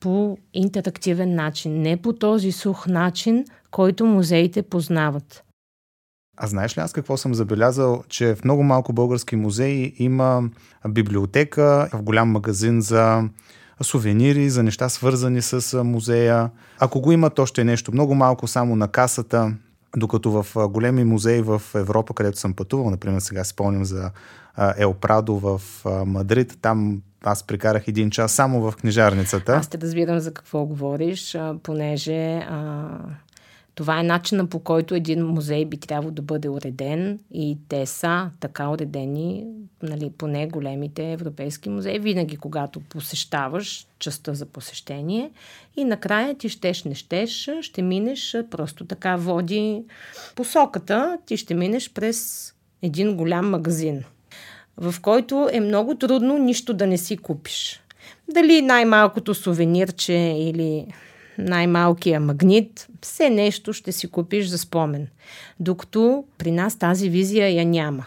по 0.00 0.38
интерактивен 0.54 1.34
начин, 1.34 1.82
не 1.82 1.96
по 1.96 2.12
този 2.12 2.52
сух 2.52 2.86
начин, 2.86 3.44
който 3.70 4.06
музеите 4.06 4.62
познават. 4.62 5.44
А 6.36 6.46
знаеш 6.46 6.78
ли 6.78 6.80
аз 6.80 6.92
какво 6.92 7.16
съм 7.16 7.34
забелязал, 7.34 8.02
че 8.08 8.34
в 8.34 8.44
много 8.44 8.62
малко 8.62 8.92
български 8.92 9.36
музеи 9.36 9.94
има 9.98 10.42
библиотека, 10.88 11.88
в 11.92 12.02
голям 12.02 12.30
магазин 12.30 12.80
за 12.80 13.22
сувенири, 13.82 14.50
за 14.50 14.62
неща 14.62 14.88
свързани 14.88 15.42
с 15.42 15.84
музея. 15.84 16.50
Ако 16.78 17.00
го 17.00 17.12
има, 17.12 17.30
то 17.30 17.46
ще 17.46 17.60
е 17.60 17.64
нещо 17.64 17.92
много 17.92 18.14
малко, 18.14 18.46
само 18.46 18.76
на 18.76 18.88
касата. 18.88 19.54
Докато 19.96 20.42
в 20.42 20.68
големи 20.68 21.04
музеи 21.04 21.42
в 21.42 21.62
Европа, 21.74 22.14
където 22.14 22.38
съм 22.38 22.54
пътувал, 22.54 22.90
например 22.90 23.20
сега 23.20 23.44
спомням 23.44 23.84
за 23.84 24.10
Ел 24.76 24.94
Прадо 24.94 25.34
в 25.34 25.60
Мадрид, 26.06 26.58
там 26.62 27.02
аз 27.24 27.42
прикарах 27.42 27.88
един 27.88 28.10
час 28.10 28.32
само 28.32 28.60
в 28.60 28.76
книжарницата. 28.76 29.52
Аз 29.52 29.68
те 29.68 29.78
разбирам 29.78 30.18
за 30.18 30.34
какво 30.34 30.64
говориш, 30.64 31.36
понеже 31.62 32.36
а, 32.36 32.88
това 33.74 34.00
е 34.00 34.02
начина 34.02 34.46
по 34.46 34.58
който 34.58 34.94
един 34.94 35.26
музей 35.26 35.64
би 35.64 35.76
трябвало 35.76 36.10
да 36.10 36.22
бъде 36.22 36.48
уреден 36.48 37.18
и 37.34 37.58
те 37.68 37.86
са 37.86 38.30
така 38.40 38.68
уредени, 38.68 39.46
нали, 39.82 40.10
поне 40.18 40.46
големите 40.46 41.12
европейски 41.12 41.68
музеи, 41.68 41.98
винаги 41.98 42.36
когато 42.36 42.80
посещаваш 42.80 43.86
частта 43.98 44.34
за 44.34 44.46
посещение 44.46 45.30
и 45.76 45.84
накрая 45.84 46.34
ти 46.34 46.48
щеш, 46.48 46.84
не 46.84 46.94
щеш, 46.94 47.50
ще 47.60 47.82
минеш, 47.82 48.36
просто 48.50 48.84
така 48.84 49.16
води 49.16 49.84
посоката, 50.34 51.18
ти 51.26 51.36
ще 51.36 51.54
минеш 51.54 51.92
през 51.92 52.48
един 52.82 53.16
голям 53.16 53.50
магазин, 53.50 54.04
в 54.76 54.94
който 55.02 55.48
е 55.52 55.60
много 55.60 55.94
трудно 55.94 56.38
нищо 56.38 56.74
да 56.74 56.86
не 56.86 56.98
си 56.98 57.16
купиш. 57.16 57.80
Дали 58.34 58.62
най-малкото 58.62 59.34
сувенирче 59.34 60.12
или 60.38 60.86
най-малкия 61.42 62.20
магнит, 62.20 62.88
все 63.02 63.30
нещо 63.30 63.72
ще 63.72 63.92
си 63.92 64.10
купиш 64.10 64.46
за 64.46 64.58
спомен. 64.58 65.08
Докато 65.60 66.24
при 66.38 66.50
нас 66.50 66.76
тази 66.78 67.08
визия 67.08 67.48
я 67.48 67.66
няма. 67.66 68.04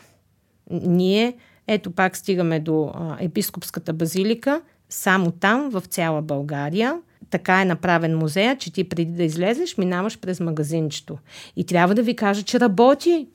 Ние, 0.72 1.34
ето 1.68 1.92
пак 1.92 2.18
стигаме 2.18 2.60
до 2.60 2.92
а, 2.96 3.18
епископската 3.20 3.94
базилика, 3.94 4.62
само 4.90 5.32
там, 5.32 5.70
в 5.70 5.82
цяла 5.82 6.22
България, 6.22 6.98
така 7.30 7.62
е 7.62 7.66
направен 7.66 8.18
музея, 8.18 8.58
че 8.58 8.74
ти 8.74 8.84
преди 8.84 9.12
да 9.12 9.24
излезеш, 9.24 9.78
минаваш 9.78 10.20
през 10.20 10.40
магазинчето. 10.40 11.18
И 11.56 11.66
трябва 11.66 11.96
да 11.96 12.04
ви 12.04 12.16
кажа, 12.16 12.44
че 12.44 12.60
работи. 12.60 13.28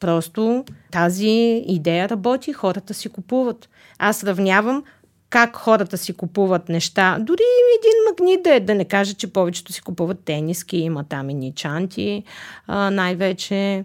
Просто 0.00 0.64
тази 0.90 1.64
идея 1.66 2.08
работи, 2.08 2.52
хората 2.52 2.94
си 2.94 3.08
купуват. 3.08 3.68
Аз 3.98 4.16
сравнявам 4.16 4.84
как 5.30 5.56
хората 5.56 5.98
си 5.98 6.12
купуват 6.12 6.68
неща. 6.68 7.18
Дори 7.20 7.42
един 7.78 7.92
магнит 8.08 8.42
да 8.42 8.54
е, 8.54 8.60
да 8.60 8.74
не 8.74 8.84
кажа, 8.84 9.14
че 9.14 9.32
повечето 9.32 9.72
си 9.72 9.82
купуват 9.82 10.24
тениски, 10.24 10.76
има 10.76 11.04
там 11.04 11.30
и 11.30 11.52
чанти 11.54 12.24
а, 12.66 12.90
най-вече. 12.90 13.84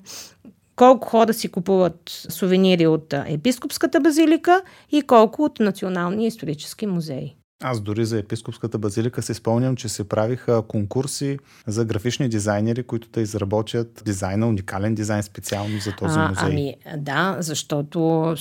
Колко 0.75 1.07
хора 1.07 1.33
си 1.33 1.47
купуват 1.47 2.01
сувенири 2.29 2.87
от 2.87 3.13
Епископската 3.13 3.99
базилика 3.99 4.61
и 4.91 5.01
колко 5.01 5.43
от 5.43 5.59
Националния 5.59 6.27
исторически 6.27 6.87
музей. 6.87 7.35
Аз 7.63 7.81
дори 7.81 8.05
за 8.05 8.19
Епископската 8.19 8.77
базилика 8.77 9.21
се 9.21 9.33
спомням, 9.33 9.75
че 9.75 9.89
се 9.89 10.09
правиха 10.09 10.63
конкурси 10.67 11.39
за 11.67 11.85
графични 11.85 12.29
дизайнери, 12.29 12.83
които 12.83 13.09
да 13.09 13.21
изработят 13.21 14.01
дизайна, 14.05 14.47
уникален 14.47 14.95
дизайн 14.95 15.23
специално 15.23 15.79
за 15.79 15.91
този 15.95 16.19
а, 16.19 16.27
музей. 16.29 16.45
Ами 16.45 16.75
да, 16.97 17.37
защото 17.39 18.35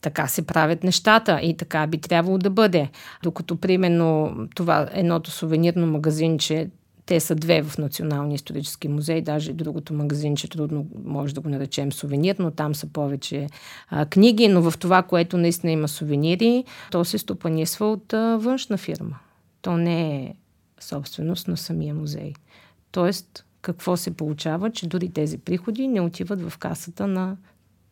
така 0.00 0.28
се 0.28 0.46
правят 0.46 0.84
нещата 0.84 1.40
и 1.42 1.56
така 1.56 1.86
би 1.86 1.98
трябвало 1.98 2.38
да 2.38 2.50
бъде. 2.50 2.88
Докато, 3.22 3.56
примерно, 3.56 4.36
това 4.54 4.88
едното 4.92 5.30
сувенирно 5.30 5.86
магазинче, 5.86 6.70
те 7.06 7.20
са 7.20 7.34
две 7.34 7.62
в 7.62 7.78
Националния 7.78 8.34
исторически 8.34 8.88
музей, 8.88 9.20
даже 9.22 9.52
другото 9.52 9.94
магазинче 9.94 10.48
трудно 10.48 10.86
може 11.04 11.34
да 11.34 11.40
го 11.40 11.48
наречем 11.48 11.92
сувенир, 11.92 12.36
но 12.38 12.50
там 12.50 12.74
са 12.74 12.86
повече 12.86 13.46
а, 13.88 14.06
книги, 14.06 14.48
но 14.48 14.70
в 14.70 14.78
това, 14.78 15.02
което 15.02 15.38
наистина 15.38 15.72
има 15.72 15.88
сувенири, 15.88 16.64
то 16.90 17.04
се 17.04 17.18
стопанисва 17.18 17.92
от 17.92 18.12
а, 18.12 18.36
външна 18.36 18.76
фирма. 18.76 19.18
То 19.62 19.76
не 19.76 20.16
е 20.16 20.34
собственост 20.80 21.48
на 21.48 21.56
самия 21.56 21.94
музей. 21.94 22.32
Тоест, 22.92 23.44
какво 23.62 23.96
се 23.96 24.10
получава, 24.10 24.70
че 24.70 24.88
дори 24.88 25.08
тези 25.08 25.38
приходи 25.38 25.88
не 25.88 26.00
отиват 26.00 26.50
в 26.50 26.58
касата 26.58 27.06
на 27.06 27.36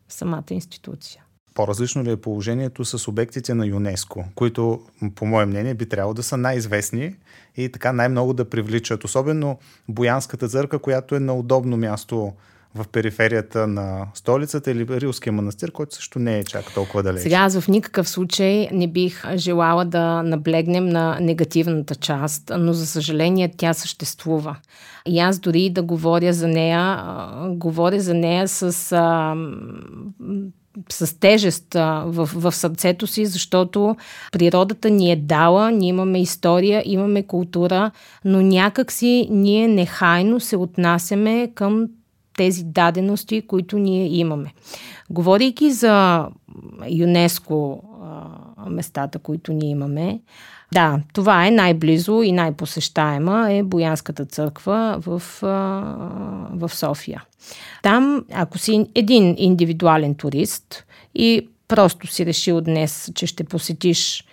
самата 0.07 0.43
институция. 0.51 1.23
По-различно 1.53 2.03
ли 2.03 2.11
е 2.11 2.15
положението 2.17 2.85
с 2.85 3.07
обектите 3.07 3.53
на 3.53 3.65
ЮНЕСКО, 3.65 4.25
които, 4.35 4.81
по 5.15 5.25
мое 5.25 5.45
мнение, 5.45 5.73
би 5.73 5.89
трябвало 5.89 6.13
да 6.13 6.23
са 6.23 6.37
най-известни 6.37 7.15
и 7.57 7.69
така 7.69 7.93
най-много 7.93 8.33
да 8.33 8.49
привличат. 8.49 9.03
Особено 9.03 9.57
Боянската 9.87 10.49
църква, 10.49 10.79
която 10.79 11.15
е 11.15 11.19
на 11.19 11.33
удобно 11.33 11.77
място 11.77 12.33
в 12.75 12.87
периферията 12.87 13.67
на 13.67 14.07
столицата 14.13 14.71
или 14.71 14.87
Рилския 14.87 15.33
манастир, 15.33 15.71
който 15.71 15.95
също 15.95 16.19
не 16.19 16.39
е 16.39 16.43
чак 16.43 16.73
толкова 16.73 17.03
далеч. 17.03 17.21
Сега 17.21 17.37
аз 17.37 17.59
в 17.59 17.67
никакъв 17.67 18.09
случай 18.09 18.69
не 18.71 18.87
бих 18.87 19.35
желала 19.35 19.85
да 19.85 20.23
наблегнем 20.23 20.85
на 20.89 21.17
негативната 21.21 21.95
част, 21.95 22.51
но 22.57 22.73
за 22.73 22.87
съжаление 22.87 23.53
тя 23.57 23.73
съществува. 23.73 24.55
И 25.05 25.19
аз 25.19 25.39
дори 25.39 25.69
да 25.69 25.83
говоря 25.83 26.33
за 26.33 26.47
нея, 26.47 27.03
говоря 27.49 27.99
за 27.99 28.13
нея 28.13 28.47
с 28.47 28.95
с 30.89 31.19
тежест 31.19 31.75
а, 31.75 32.03
в, 32.07 32.29
в 32.33 32.51
сърцето 32.51 33.07
си, 33.07 33.25
защото 33.25 33.95
природата 34.31 34.89
ни 34.89 35.11
е 35.11 35.15
дала, 35.15 35.71
ние 35.71 35.89
имаме 35.89 36.21
история, 36.21 36.83
имаме 36.85 37.23
култура, 37.23 37.91
но 38.25 38.41
някак 38.41 38.91
си 38.91 39.27
ние 39.31 39.67
нехайно 39.67 40.39
се 40.39 40.57
отнасяме 40.57 41.51
към 41.55 41.87
тези 42.37 42.63
дадености, 42.63 43.41
които 43.47 43.77
ние 43.77 44.07
имаме. 44.07 44.53
Говорейки 45.09 45.71
за 45.71 46.27
ЮНЕСКО 46.89 47.83
а, 48.03 48.69
местата, 48.69 49.19
които 49.19 49.53
ние 49.53 49.69
имаме, 49.69 50.19
да, 50.71 50.99
това 51.13 51.47
е 51.47 51.51
най-близо 51.51 52.21
и 52.21 52.31
най-посещаема 52.31 53.53
е 53.53 53.63
Боянската 53.63 54.25
църква 54.25 54.97
в, 55.05 55.21
в 56.51 56.69
София. 56.69 57.23
Там, 57.83 58.25
ако 58.33 58.57
си 58.57 58.85
един 58.95 59.35
индивидуален 59.37 60.15
турист 60.15 60.85
и 61.15 61.49
просто 61.67 62.07
си 62.07 62.25
решил 62.25 62.61
днес, 62.61 63.11
че 63.15 63.27
ще 63.27 63.43
посетиш, 63.43 64.23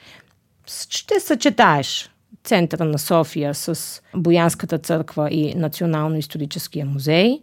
ще 0.88 1.20
съчетаеш 1.20 2.10
центъра 2.44 2.84
на 2.84 2.98
София 2.98 3.54
с 3.54 4.00
Боянската 4.16 4.78
църква 4.78 5.30
и 5.30 5.54
Национално-историческия 5.54 6.86
музей, 6.86 7.40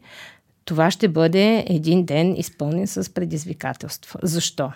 това 0.65 0.91
ще 0.91 1.07
бъде 1.07 1.65
един 1.67 2.05
ден 2.05 2.35
изпълнен 2.35 2.87
с 2.87 3.13
предизвикателства. 3.13 4.19
Защо? 4.23 4.71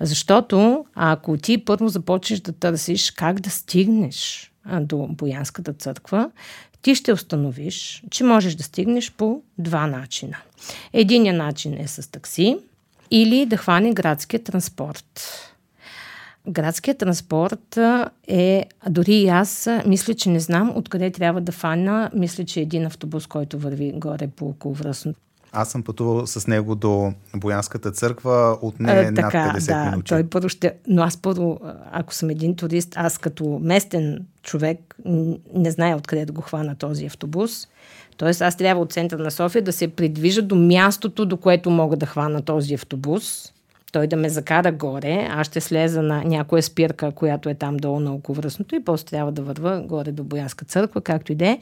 Защото 0.00 0.86
ако 0.94 1.36
ти 1.36 1.64
първо 1.64 1.88
започнеш 1.88 2.40
да 2.40 2.52
търсиш 2.52 3.10
как 3.10 3.40
да 3.40 3.50
стигнеш 3.50 4.52
до 4.80 5.06
Боянската 5.10 5.72
църква, 5.72 6.30
ти 6.82 6.94
ще 6.94 7.12
установиш, 7.12 8.02
че 8.10 8.24
можеш 8.24 8.54
да 8.54 8.62
стигнеш 8.62 9.12
по 9.12 9.42
два 9.58 9.86
начина. 9.86 10.36
Единият 10.92 11.38
начин 11.38 11.74
е 11.80 11.86
с 11.86 12.10
такси 12.10 12.58
или 13.10 13.46
да 13.46 13.56
хване 13.56 13.92
градския 13.92 14.44
транспорт. 14.44 15.20
Градският 16.48 16.98
транспорт 16.98 17.78
е, 18.28 18.64
дори 18.88 19.14
и 19.14 19.28
аз 19.28 19.68
мисля, 19.86 20.14
че 20.14 20.30
не 20.30 20.40
знам 20.40 20.72
откъде 20.76 21.10
трябва 21.10 21.40
да 21.40 21.52
фана. 21.52 22.10
Мисля, 22.14 22.44
че 22.44 22.60
един 22.60 22.86
автобус, 22.86 23.26
който 23.26 23.58
върви 23.58 23.92
горе 23.92 24.28
по 24.28 24.48
околовръстното 24.48 25.20
аз 25.56 25.68
съм 25.68 25.82
пътувал 25.82 26.26
с 26.26 26.46
него 26.46 26.74
до 26.74 27.12
Боянската 27.34 27.90
църква, 27.90 28.58
от 28.62 28.80
не 28.80 28.92
а, 28.92 29.14
така, 29.14 29.46
над 29.46 29.56
50 29.56 29.66
да, 29.66 29.90
минути. 29.90 30.08
Той 30.08 30.24
първо 30.24 30.48
ще... 30.48 30.74
Но 30.88 31.02
аз 31.02 31.16
първо, 31.16 31.60
ако 31.92 32.14
съм 32.14 32.30
един 32.30 32.56
турист, 32.56 32.92
аз 32.96 33.18
като 33.18 33.60
местен 33.62 34.26
човек 34.42 34.96
не 35.54 35.70
зная 35.70 35.96
откъде 35.96 36.24
да 36.24 36.32
го 36.32 36.40
хвана 36.40 36.76
този 36.76 37.06
автобус. 37.06 37.68
Тоест 38.16 38.42
аз 38.42 38.56
трябва 38.56 38.82
от 38.82 38.92
центъра 38.92 39.22
на 39.22 39.30
София 39.30 39.62
да 39.62 39.72
се 39.72 39.88
придвижа 39.88 40.42
до 40.42 40.56
мястото, 40.56 41.26
до 41.26 41.36
което 41.36 41.70
мога 41.70 41.96
да 41.96 42.06
хвана 42.06 42.42
този 42.42 42.74
автобус 42.74 43.52
той 43.96 44.06
да 44.06 44.16
ме 44.16 44.28
закара 44.28 44.72
горе, 44.72 45.28
аз 45.30 45.46
ще 45.46 45.60
слеза 45.60 46.02
на 46.02 46.24
някоя 46.24 46.62
спирка, 46.62 47.10
която 47.10 47.48
е 47.48 47.54
там 47.54 47.76
долу 47.76 48.00
на 48.00 48.14
околовръстното 48.14 48.74
и 48.74 48.84
после 48.84 49.04
трябва 49.04 49.32
да 49.32 49.42
върва 49.42 49.80
горе 49.80 50.12
до 50.12 50.24
Боянска 50.24 50.64
църква, 50.64 51.00
както 51.00 51.32
и 51.32 51.34
да 51.34 51.46
е. 51.46 51.58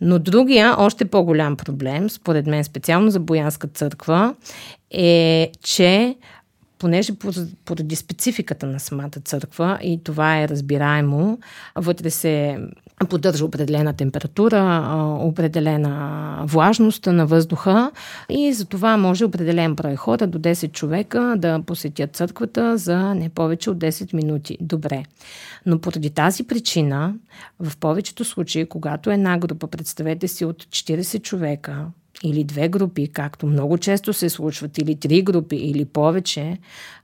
Но 0.00 0.18
другия, 0.18 0.74
още 0.78 1.04
по-голям 1.04 1.56
проблем, 1.56 2.10
според 2.10 2.46
мен 2.46 2.64
специално 2.64 3.10
за 3.10 3.20
Боянска 3.20 3.68
църква, 3.68 4.34
е, 4.90 5.50
че 5.62 6.16
понеже 6.82 7.12
поради 7.64 7.96
спецификата 7.96 8.66
на 8.66 8.80
самата 8.80 9.10
църква 9.24 9.78
и 9.82 10.04
това 10.04 10.40
е 10.40 10.48
разбираемо, 10.48 11.38
вътре 11.76 12.10
се 12.10 12.58
поддържа 13.10 13.44
определена 13.44 13.92
температура, 13.92 14.82
определена 15.20 16.42
влажност 16.46 17.06
на 17.06 17.26
въздуха 17.26 17.90
и 18.28 18.52
за 18.52 18.64
това 18.64 18.96
може 18.96 19.24
определен 19.24 19.74
брой 19.74 19.96
хора 19.96 20.26
до 20.26 20.38
10 20.38 20.72
човека 20.72 21.34
да 21.38 21.62
посетят 21.66 22.16
църквата 22.16 22.78
за 22.78 23.14
не 23.14 23.28
повече 23.28 23.70
от 23.70 23.78
10 23.78 24.14
минути. 24.14 24.58
Добре. 24.60 25.04
Но 25.66 25.78
поради 25.78 26.10
тази 26.10 26.44
причина, 26.44 27.14
в 27.60 27.76
повечето 27.76 28.24
случаи, 28.24 28.66
когато 28.66 29.10
една 29.10 29.38
група, 29.38 29.66
представете 29.66 30.28
си 30.28 30.44
от 30.44 30.64
40 30.64 31.22
човека, 31.22 31.86
или 32.24 32.44
две 32.44 32.68
групи, 32.68 33.08
както 33.08 33.46
много 33.46 33.78
често 33.78 34.12
се 34.12 34.28
случват, 34.28 34.78
или 34.78 34.96
три 34.96 35.22
групи, 35.22 35.56
или 35.56 35.84
повече, 35.84 36.58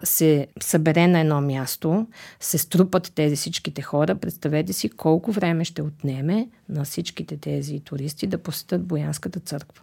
се 0.04 0.46
събере 0.60 1.06
на 1.06 1.20
едно 1.20 1.40
място, 1.40 2.06
се 2.40 2.58
струпат 2.58 3.12
тези 3.14 3.36
всичките 3.36 3.82
хора. 3.82 4.14
Представете 4.14 4.72
си 4.72 4.88
колко 4.88 5.32
време 5.32 5.64
ще 5.64 5.82
отнеме 5.82 6.48
на 6.68 6.84
всичките 6.84 7.36
тези 7.36 7.80
туристи 7.80 8.26
да 8.26 8.38
посетят 8.38 8.84
Боянската 8.84 9.40
църква. 9.40 9.82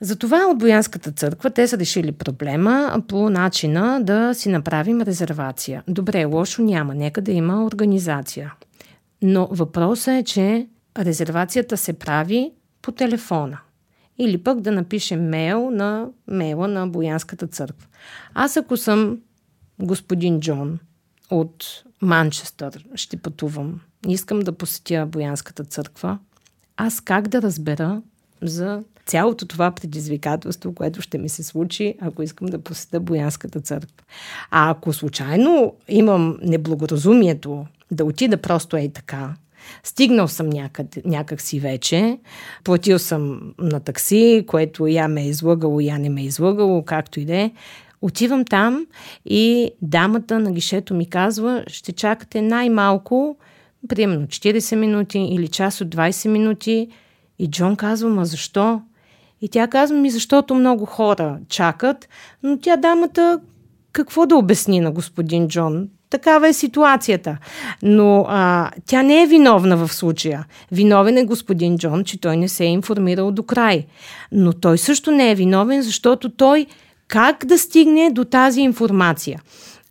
Затова 0.00 0.46
от 0.50 0.58
Боянската 0.58 1.12
църква 1.12 1.50
те 1.50 1.68
са 1.68 1.78
решили 1.78 2.12
проблема 2.12 3.02
по 3.08 3.30
начина 3.30 4.00
да 4.02 4.34
си 4.34 4.48
направим 4.48 5.00
резервация. 5.00 5.82
Добре, 5.88 6.24
лошо 6.24 6.62
няма, 6.62 6.94
нека 6.94 7.20
да 7.20 7.32
има 7.32 7.64
организация. 7.64 8.54
Но 9.22 9.48
въпросът 9.50 10.14
е, 10.14 10.22
че 10.24 10.68
резервацията 10.98 11.76
се 11.76 11.92
прави 11.92 12.52
по 12.82 12.92
телефона 12.92 13.58
или 14.20 14.38
пък 14.38 14.60
да 14.60 14.72
напишем 14.72 15.28
мейл 15.28 15.70
на 15.70 16.08
мейла 16.28 16.68
на 16.68 16.86
Боянската 16.86 17.46
църква. 17.46 17.86
Аз 18.34 18.56
ако 18.56 18.76
съм 18.76 19.18
господин 19.82 20.40
Джон 20.40 20.78
от 21.30 21.84
Манчестър, 22.02 22.86
ще 22.94 23.16
пътувам, 23.16 23.80
искам 24.08 24.40
да 24.40 24.52
посетя 24.52 25.06
Боянската 25.06 25.64
църква, 25.64 26.18
аз 26.76 27.00
как 27.00 27.28
да 27.28 27.42
разбера 27.42 28.02
за 28.42 28.82
цялото 29.06 29.46
това 29.46 29.70
предизвикателство, 29.70 30.74
което 30.74 31.02
ще 31.02 31.18
ми 31.18 31.28
се 31.28 31.42
случи, 31.42 31.94
ако 32.00 32.22
искам 32.22 32.48
да 32.48 32.58
посетя 32.58 33.00
Боянската 33.00 33.60
църква. 33.60 34.04
А 34.50 34.70
ако 34.70 34.92
случайно 34.92 35.74
имам 35.88 36.38
неблагоразумието 36.42 37.66
да 37.90 38.04
отида 38.04 38.36
просто 38.36 38.76
ей 38.76 38.92
така, 38.92 39.34
Стигнал 39.82 40.28
съм 40.28 40.48
някъде, 40.48 41.02
някак 41.04 41.40
си 41.40 41.60
вече, 41.60 42.18
платил 42.64 42.98
съм 42.98 43.40
на 43.58 43.80
такси, 43.80 44.44
което 44.46 44.86
я 44.86 45.08
ме 45.08 45.22
е 45.22 45.26
излъгало, 45.28 45.80
я 45.80 45.98
не 45.98 46.08
ме 46.08 46.20
е 46.20 46.24
излъгало, 46.24 46.84
както 46.84 47.20
и 47.20 47.24
да 47.24 47.36
е. 47.36 47.50
Отивам 48.02 48.44
там 48.44 48.86
и 49.24 49.70
дамата 49.82 50.38
на 50.38 50.52
гишето 50.52 50.94
ми 50.94 51.10
казва, 51.10 51.64
ще 51.66 51.92
чакате 51.92 52.42
най-малко, 52.42 53.36
примерно 53.88 54.26
40 54.26 54.76
минути 54.76 55.18
или 55.18 55.48
час 55.48 55.80
от 55.80 55.88
20 55.88 56.28
минути. 56.28 56.88
И 57.38 57.50
Джон 57.50 57.76
казва, 57.76 58.08
ма 58.08 58.24
защо? 58.24 58.80
И 59.40 59.48
тя 59.48 59.68
казва 59.68 59.96
ми, 59.96 60.10
защото 60.10 60.54
много 60.54 60.84
хора 60.84 61.38
чакат, 61.48 62.08
но 62.42 62.58
тя 62.58 62.76
дамата 62.76 63.40
какво 63.92 64.26
да 64.26 64.36
обясни 64.36 64.80
на 64.80 64.90
господин 64.90 65.48
Джон? 65.48 65.88
Такава 66.10 66.48
е 66.48 66.52
ситуацията. 66.52 67.38
Но 67.82 68.26
а, 68.28 68.70
тя 68.86 69.02
не 69.02 69.22
е 69.22 69.26
виновна 69.26 69.76
в 69.76 69.94
случая. 69.94 70.46
Виновен 70.72 71.16
е 71.16 71.24
господин 71.24 71.78
Джон, 71.78 72.04
че 72.04 72.20
той 72.20 72.36
не 72.36 72.48
се 72.48 72.64
е 72.64 72.68
информирал 72.68 73.30
до 73.32 73.42
край. 73.42 73.86
Но 74.32 74.52
той 74.52 74.78
също 74.78 75.10
не 75.10 75.30
е 75.30 75.34
виновен, 75.34 75.82
защото 75.82 76.30
той 76.30 76.66
как 77.08 77.44
да 77.46 77.58
стигне 77.58 78.10
до 78.10 78.24
тази 78.24 78.60
информация? 78.60 79.42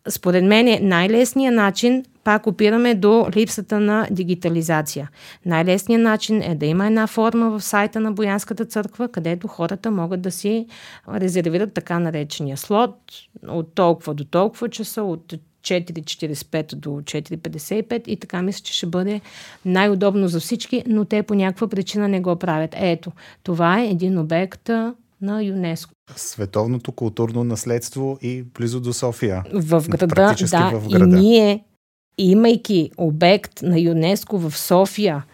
Според 0.10 0.44
мен 0.44 0.68
е 0.68 0.80
най-лесният 0.84 1.56
начин, 1.56 2.06
пак 2.24 2.48
опираме 2.48 2.96
до 2.96 3.28
липсата 3.36 3.80
на 3.80 4.08
дигитализация. 4.12 5.10
Най-лесният 5.46 6.04
начин 6.04 6.42
е 6.42 6.56
да 6.56 6.66
има 6.66 6.88
една 6.88 7.08
форма 7.08 7.50
в 7.50 7.62
сайта 7.62 8.00
на 8.00 8.12
Боянската 8.12 8.66
църква, 8.66 9.08
където 9.08 9.48
хората 9.48 9.92
могат 9.92 10.22
да 10.22 10.32
си 10.32 10.66
резервират 11.14 11.74
така 11.74 12.00
наречения 12.00 12.58
слот 12.58 12.96
от 13.48 13.76
толкова 13.76 14.14
до 14.14 14.24
толкова 14.24 14.70
часа, 14.70 15.04
от 15.04 15.34
4.45 15.62 16.76
до 16.76 16.90
4.55 16.90 18.08
и 18.08 18.18
така 18.18 18.42
мисля, 18.42 18.64
че 18.64 18.74
ще 18.74 18.86
бъде 18.86 19.22
най-удобно 19.66 20.28
за 20.28 20.40
всички, 20.40 20.84
но 20.88 21.06
те 21.06 21.24
по 21.24 21.34
някаква 21.36 21.68
причина 21.68 22.08
не 22.08 22.22
го 22.22 22.36
правят. 22.36 22.76
Ето, 22.78 23.12
това 23.44 23.82
е 23.82 23.88
един 23.88 24.18
обект 24.18 24.70
на 25.22 25.44
ЮНЕСКО. 25.44 25.92
Световното 26.16 26.92
културно 26.92 27.44
наследство 27.44 28.18
и 28.22 28.44
близо 28.44 28.80
до 28.80 28.94
София. 28.94 29.44
В 29.54 29.84
града, 29.90 30.36
да. 30.52 30.72
В 30.80 30.90
града. 30.90 31.18
И 31.18 31.20
ние, 31.20 31.64
имайки 32.18 32.92
обект 32.98 33.62
на 33.62 33.80
ЮНЕСКО 33.80 34.38
в 34.38 34.58
София, 34.58 35.26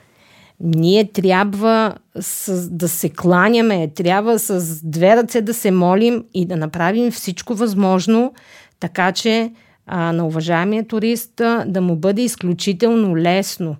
ние 0.59 1.11
трябва 1.11 1.95
с, 2.19 2.69
да 2.69 2.89
се 2.89 3.09
кланяме, 3.09 3.87
трябва 3.87 4.39
с 4.39 4.81
две 4.83 5.15
ръце 5.15 5.41
да 5.41 5.53
се 5.53 5.71
молим 5.71 6.23
и 6.33 6.45
да 6.45 6.55
направим 6.55 7.11
всичко 7.11 7.55
възможно, 7.55 8.33
така 8.79 9.11
че 9.11 9.51
а, 9.87 10.11
на 10.11 10.25
уважаемия 10.25 10.87
турист 10.87 11.35
да 11.65 11.81
му 11.81 11.95
бъде 11.95 12.21
изключително 12.21 13.17
лесно 13.17 13.75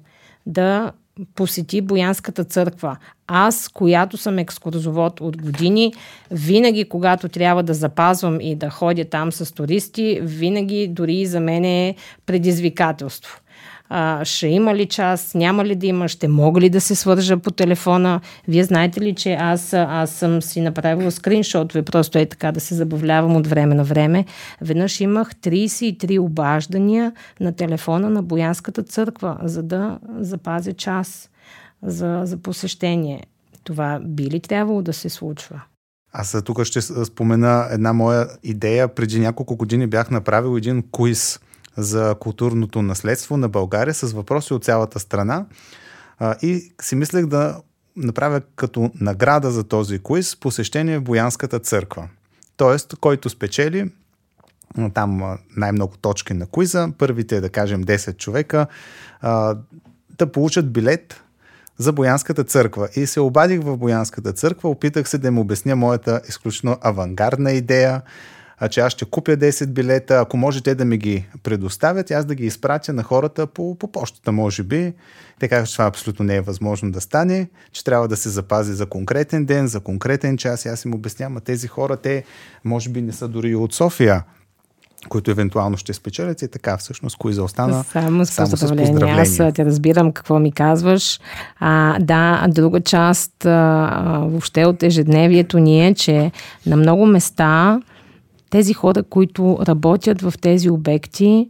да 0.45 0.91
посети 1.35 1.81
Боянската 1.81 2.43
църква. 2.43 2.97
Аз, 3.27 3.69
която 3.69 4.17
съм 4.17 4.39
екскурзовод 4.39 5.21
от 5.21 5.41
години, 5.41 5.93
винаги, 6.31 6.89
когато 6.89 7.29
трябва 7.29 7.63
да 7.63 7.73
запазвам 7.73 8.41
и 8.41 8.55
да 8.55 8.69
ходя 8.69 9.05
там 9.05 9.31
с 9.31 9.53
туристи, 9.53 10.19
винаги 10.21 10.87
дори 10.87 11.15
и 11.15 11.25
за 11.25 11.39
мен 11.39 11.65
е 11.65 11.95
предизвикателство 12.25 13.41
а, 13.89 14.25
ще 14.25 14.47
има 14.47 14.75
ли 14.75 14.85
час, 14.85 15.33
няма 15.33 15.65
ли 15.65 15.75
да 15.75 15.87
има, 15.87 16.07
ще 16.07 16.27
мога 16.27 16.61
ли 16.61 16.69
да 16.69 16.81
се 16.81 16.95
свържа 16.95 17.37
по 17.37 17.51
телефона. 17.51 18.21
Вие 18.47 18.63
знаете 18.63 19.01
ли, 19.01 19.15
че 19.15 19.33
аз, 19.33 19.73
аз 19.73 20.11
съм 20.11 20.41
си 20.41 20.61
направила 20.61 21.11
скриншотове, 21.11 21.83
просто 21.83 22.17
е 22.17 22.25
така 22.25 22.51
да 22.51 22.59
се 22.59 22.75
забавлявам 22.75 23.35
от 23.35 23.47
време 23.47 23.75
на 23.75 23.83
време. 23.83 24.25
Веднъж 24.61 25.01
имах 25.01 25.35
33 25.35 26.19
обаждания 26.19 27.11
на 27.39 27.55
телефона 27.55 28.09
на 28.09 28.23
Боянската 28.23 28.83
църква, 28.83 29.37
за 29.43 29.63
да 29.63 29.99
запазя 30.19 30.73
час 30.73 31.29
за, 31.83 32.21
за 32.23 32.37
посещение. 32.37 33.23
Това 33.63 33.99
би 34.05 34.23
ли 34.23 34.39
трябвало 34.39 34.81
да 34.81 34.93
се 34.93 35.09
случва? 35.09 35.61
Аз 36.13 36.43
тук 36.45 36.63
ще 36.63 36.81
спомена 36.81 37.67
една 37.71 37.93
моя 37.93 38.27
идея. 38.43 38.95
Преди 38.95 39.19
няколко 39.19 39.55
години 39.55 39.87
бях 39.87 40.11
направил 40.11 40.57
един 40.57 40.83
куиз 40.91 41.39
за 41.77 42.15
културното 42.19 42.81
наследство 42.81 43.37
на 43.37 43.49
България 43.49 43.93
с 43.93 44.13
въпроси 44.13 44.53
от 44.53 44.63
цялата 44.63 44.99
страна. 44.99 45.45
И 46.41 46.73
си 46.81 46.95
мислех 46.95 47.25
да 47.25 47.61
направя 47.95 48.41
като 48.55 48.91
награда 49.01 49.51
за 49.51 49.63
този 49.63 49.99
квиз 50.03 50.35
посещение 50.35 50.99
в 50.99 51.03
Боянската 51.03 51.59
църква. 51.59 52.07
Тоест, 52.57 52.95
който 53.01 53.29
спечели 53.29 53.91
там 54.93 55.37
най-много 55.57 55.97
точки 55.97 56.33
на 56.33 56.45
куиза, 56.45 56.89
първите, 56.97 57.41
да 57.41 57.49
кажем, 57.49 57.83
10 57.83 58.17
човека, 58.17 58.67
да 60.17 60.31
получат 60.31 60.71
билет 60.71 61.21
за 61.77 61.93
Боянската 61.93 62.43
църква. 62.43 62.89
И 62.95 63.07
се 63.07 63.19
обадих 63.19 63.61
в 63.61 63.77
Боянската 63.77 64.33
църква, 64.33 64.69
опитах 64.69 65.09
се 65.09 65.17
да 65.17 65.27
им 65.27 65.37
обясня 65.37 65.75
моята 65.75 66.21
изключително 66.29 66.77
авангардна 66.81 67.51
идея, 67.51 68.01
а, 68.57 68.67
че 68.67 68.79
аз 68.79 68.93
ще 68.93 69.05
купя 69.05 69.31
10 69.31 69.65
билета, 69.65 70.19
ако 70.19 70.37
може 70.37 70.61
те 70.61 70.75
да 70.75 70.85
ми 70.85 70.97
ги 70.97 71.27
предоставят, 71.43 72.11
аз 72.11 72.25
да 72.25 72.35
ги 72.35 72.45
изпратя 72.45 72.93
на 72.93 73.03
хората 73.03 73.47
по, 73.47 73.75
по 73.75 73.91
почтата, 73.91 74.31
може 74.31 74.63
би. 74.63 74.93
Те 75.39 75.47
казват, 75.47 75.67
че 75.67 75.73
това 75.73 75.85
абсолютно 75.85 76.25
не 76.25 76.35
е 76.35 76.41
възможно 76.41 76.91
да 76.91 77.01
стане, 77.01 77.49
че 77.71 77.83
трябва 77.83 78.07
да 78.07 78.17
се 78.17 78.29
запази 78.29 78.73
за 78.73 78.85
конкретен 78.85 79.45
ден, 79.45 79.67
за 79.67 79.79
конкретен 79.79 80.37
час. 80.37 80.65
И 80.65 80.67
аз 80.67 80.85
им 80.85 80.93
обяснявам, 80.93 81.37
а 81.37 81.39
тези 81.39 81.67
хора, 81.67 81.97
те 81.97 82.23
може 82.63 82.89
би 82.89 83.01
не 83.01 83.11
са 83.11 83.27
дори 83.27 83.49
и 83.49 83.55
от 83.55 83.73
София 83.73 84.23
които 85.09 85.31
евентуално 85.31 85.77
ще 85.77 85.93
спечелят 85.93 86.41
и 86.41 86.47
така 86.47 86.77
всъщност 86.77 87.17
кои 87.17 87.33
заостана 87.33 87.83
само 87.83 88.25
с, 88.25 88.29
само 88.29 88.49
поздравление. 88.49 88.85
с 88.85 88.89
поздравление. 88.89 89.21
Аз 89.21 89.53
те 89.55 89.65
разбирам 89.65 90.11
какво 90.11 90.39
ми 90.39 90.51
казваш. 90.51 91.19
А, 91.59 91.99
да, 91.99 92.47
друга 92.49 92.81
част 92.81 93.45
а, 93.45 94.21
въобще 94.25 94.65
от 94.65 94.83
ежедневието 94.83 95.59
ни 95.59 95.87
е, 95.87 95.93
че 95.93 96.31
на 96.65 96.75
много 96.75 97.05
места 97.05 97.79
тези 98.55 98.73
хора, 98.73 99.03
които 99.03 99.57
работят 99.67 100.21
в 100.21 100.33
тези 100.41 100.69
обекти, 100.69 101.49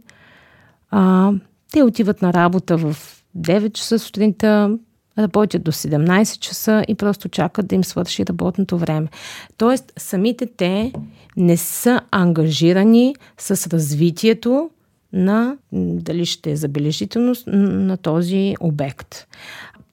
а, 0.90 1.32
те 1.72 1.82
отиват 1.82 2.22
на 2.22 2.32
работа 2.32 2.76
в 2.76 2.96
9 3.34 3.72
часа 3.72 3.98
сутринта, 3.98 4.78
работят 5.18 5.62
до 5.62 5.72
17 5.72 6.38
часа 6.38 6.84
и 6.88 6.94
просто 6.94 7.28
чакат 7.28 7.66
да 7.66 7.74
им 7.74 7.84
свърши 7.84 8.26
работното 8.26 8.78
време. 8.78 9.08
Тоест, 9.56 9.92
самите 9.96 10.46
те 10.46 10.92
не 11.36 11.56
са 11.56 12.00
ангажирани 12.10 13.14
с 13.38 13.66
развитието 13.66 14.70
на, 15.12 15.56
дали 15.72 16.26
ще 16.26 16.50
е 16.50 16.56
забележителност, 16.56 17.46
на 17.46 17.96
този 17.96 18.54
обект. 18.60 19.26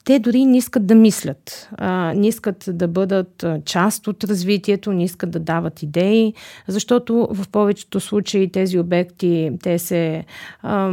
Те 0.06 0.20
дори 0.20 0.46
не 0.46 0.58
искат 0.58 0.88
да 0.88 0.96
мислят, 0.96 1.70
а, 1.78 2.14
не 2.16 2.28
искат 2.28 2.66
да 2.68 2.88
бъдат 2.88 3.46
част 3.66 4.08
от 4.08 4.24
развитието, 4.24 4.94
не 4.94 5.04
искат 5.04 5.32
да 5.32 5.40
дават 5.40 5.84
идеи, 5.84 6.34
защото 6.68 7.28
в 7.32 7.50
повечето 7.50 8.00
случаи 8.00 8.52
тези 8.52 8.80
обекти, 8.80 9.52
те 9.64 9.80
се 9.80 10.26
а, 10.62 10.92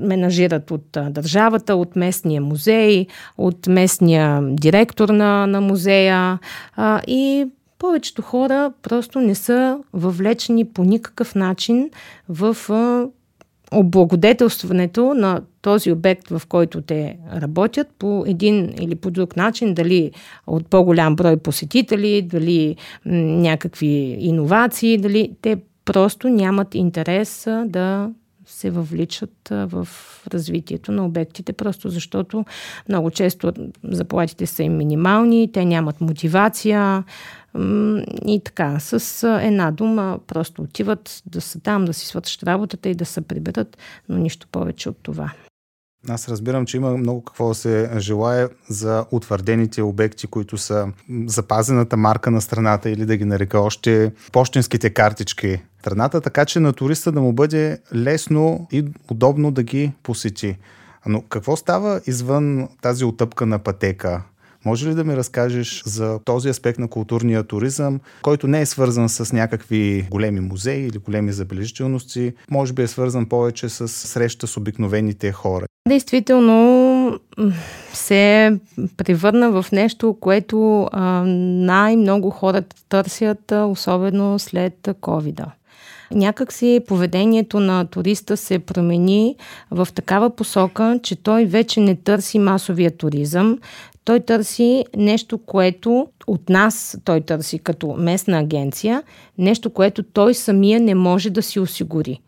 менажират 0.00 0.70
от 0.70 0.98
държавата, 1.10 1.76
от 1.76 1.96
местния 1.96 2.40
музей, 2.40 3.06
от 3.38 3.66
местния 3.66 4.42
директор 4.42 5.08
на, 5.08 5.46
на 5.46 5.60
музея 5.60 6.38
а, 6.76 7.00
и 7.06 7.46
повечето 7.78 8.22
хора 8.22 8.72
просто 8.82 9.20
не 9.20 9.34
са 9.34 9.78
въвлечени 9.92 10.64
по 10.64 10.84
никакъв 10.84 11.34
начин 11.34 11.90
в 12.28 12.56
облагодетелстването 13.72 15.14
на 15.14 15.40
този 15.62 15.92
обект, 15.92 16.28
в 16.28 16.42
който 16.48 16.82
те 16.82 17.18
работят, 17.34 17.88
по 17.98 18.24
един 18.26 18.74
или 18.80 18.94
по 18.94 19.10
друг 19.10 19.36
начин, 19.36 19.74
дали 19.74 20.12
от 20.46 20.66
по-голям 20.66 21.16
брой 21.16 21.36
посетители, 21.36 22.22
дали 22.22 22.76
някакви 23.06 24.16
иновации, 24.20 24.98
дали 24.98 25.32
те 25.42 25.56
просто 25.84 26.28
нямат 26.28 26.74
интерес 26.74 27.46
да 27.66 28.10
се 28.46 28.70
въвличат 28.70 29.48
в 29.50 29.88
развитието 30.34 30.92
на 30.92 31.06
обектите, 31.06 31.52
просто 31.52 31.88
защото 31.88 32.44
много 32.88 33.10
често 33.10 33.52
заплатите 33.84 34.46
са 34.46 34.62
им 34.62 34.76
минимални, 34.76 35.52
те 35.52 35.64
нямат 35.64 36.00
мотивация, 36.00 37.04
и 38.26 38.40
така, 38.44 38.80
с 38.80 39.28
една 39.42 39.70
дума 39.70 40.18
просто 40.26 40.62
отиват 40.62 41.22
да 41.26 41.40
са 41.40 41.60
там, 41.60 41.84
да 41.84 41.94
си 41.94 42.06
свършат 42.06 42.42
работата 42.42 42.88
и 42.88 42.94
да 42.94 43.04
се 43.04 43.20
приберат, 43.20 43.78
но 44.08 44.18
нищо 44.18 44.46
повече 44.52 44.88
от 44.88 44.96
това. 45.02 45.32
Аз 46.08 46.28
разбирам, 46.28 46.66
че 46.66 46.76
има 46.76 46.96
много 46.96 47.24
какво 47.24 47.48
да 47.48 47.54
се 47.54 47.90
желая 47.98 48.48
за 48.68 49.04
утвърдените 49.10 49.82
обекти, 49.82 50.26
които 50.26 50.58
са 50.58 50.88
запазената 51.26 51.96
марка 51.96 52.30
на 52.30 52.40
страната 52.40 52.90
или 52.90 53.06
да 53.06 53.16
ги 53.16 53.24
нарека 53.24 53.60
още 53.60 54.12
почтенските 54.32 54.90
картички 54.90 55.62
страната, 55.80 56.20
така 56.20 56.44
че 56.44 56.60
на 56.60 56.72
туриста 56.72 57.12
да 57.12 57.20
му 57.20 57.32
бъде 57.32 57.78
лесно 57.94 58.66
и 58.72 58.84
удобно 59.10 59.50
да 59.50 59.62
ги 59.62 59.92
посети. 60.02 60.56
Но 61.06 61.22
какво 61.22 61.56
става 61.56 62.00
извън 62.06 62.68
тази 62.82 63.04
отъпка 63.04 63.46
на 63.46 63.58
пътека? 63.58 64.22
Може 64.64 64.88
ли 64.88 64.94
да 64.94 65.04
ми 65.04 65.16
разкажеш 65.16 65.82
за 65.86 66.18
този 66.24 66.48
аспект 66.48 66.78
на 66.78 66.88
културния 66.88 67.42
туризъм, 67.42 68.00
който 68.22 68.48
не 68.48 68.60
е 68.60 68.66
свързан 68.66 69.08
с 69.08 69.32
някакви 69.32 70.06
големи 70.10 70.40
музеи 70.40 70.86
или 70.86 70.98
големи 70.98 71.32
забележителности, 71.32 72.32
може 72.50 72.72
би 72.72 72.82
е 72.82 72.86
свързан 72.86 73.26
повече 73.26 73.68
с 73.68 73.88
среща 73.88 74.46
с 74.46 74.56
обикновените 74.56 75.32
хора? 75.32 75.66
Действително 75.88 77.18
се 77.92 78.52
превърна 78.96 79.62
в 79.62 79.72
нещо, 79.72 80.16
което 80.20 80.88
най-много 81.66 82.30
хората 82.30 82.76
търсят, 82.88 83.52
особено 83.52 84.38
след 84.38 84.74
COVID-а 84.82 85.46
някакси 86.14 86.80
поведението 86.86 87.60
на 87.60 87.86
туриста 87.86 88.36
се 88.36 88.58
промени 88.58 89.36
в 89.70 89.88
такава 89.94 90.36
посока, 90.36 91.00
че 91.02 91.16
той 91.16 91.44
вече 91.44 91.80
не 91.80 91.96
търси 91.96 92.38
масовия 92.38 92.96
туризъм, 92.96 93.58
той 94.04 94.20
търси 94.20 94.84
нещо, 94.96 95.38
което 95.38 96.08
от 96.26 96.48
нас 96.48 96.98
той 97.04 97.20
търси 97.20 97.58
като 97.58 97.94
местна 97.98 98.38
агенция, 98.38 99.02
нещо, 99.38 99.70
което 99.70 100.02
той 100.02 100.34
самия 100.34 100.80
не 100.80 100.94
може 100.94 101.30
да 101.30 101.42
си 101.42 101.60
осигури. 101.60 102.20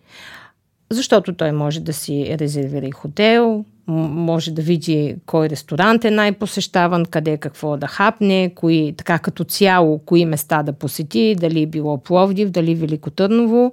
Защото 0.91 1.33
той 1.33 1.53
може 1.53 1.81
да 1.81 1.93
си 1.93 2.37
резервира 2.41 2.87
и 2.87 2.91
хотел, 2.91 3.65
може 3.87 4.51
да 4.51 4.63
види 4.63 5.17
кой 5.27 5.49
ресторант 5.49 6.05
е 6.05 6.11
най-посещаван, 6.11 7.05
къде 7.07 7.37
какво 7.37 7.77
да 7.77 7.87
хапне, 7.87 8.53
кои, 8.55 8.95
така 8.97 9.19
като 9.19 9.45
цяло, 9.45 9.99
кои 9.99 10.25
места 10.25 10.63
да 10.63 10.73
посети, 10.73 11.37
дали 11.41 11.67
било 11.67 11.99
Пловдив, 11.99 12.51
дали 12.51 12.75
Велико 12.75 13.11
Търново. 13.11 13.73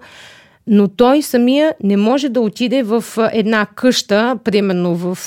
Но 0.68 0.88
той 0.88 1.22
самия 1.22 1.74
не 1.84 1.97
може 1.97 2.30
да 2.30 2.41
отиде 2.41 2.84
в 2.84 3.04
една 3.34 3.66
къща, 3.66 4.39
примерно 4.43 4.95
в 4.95 5.18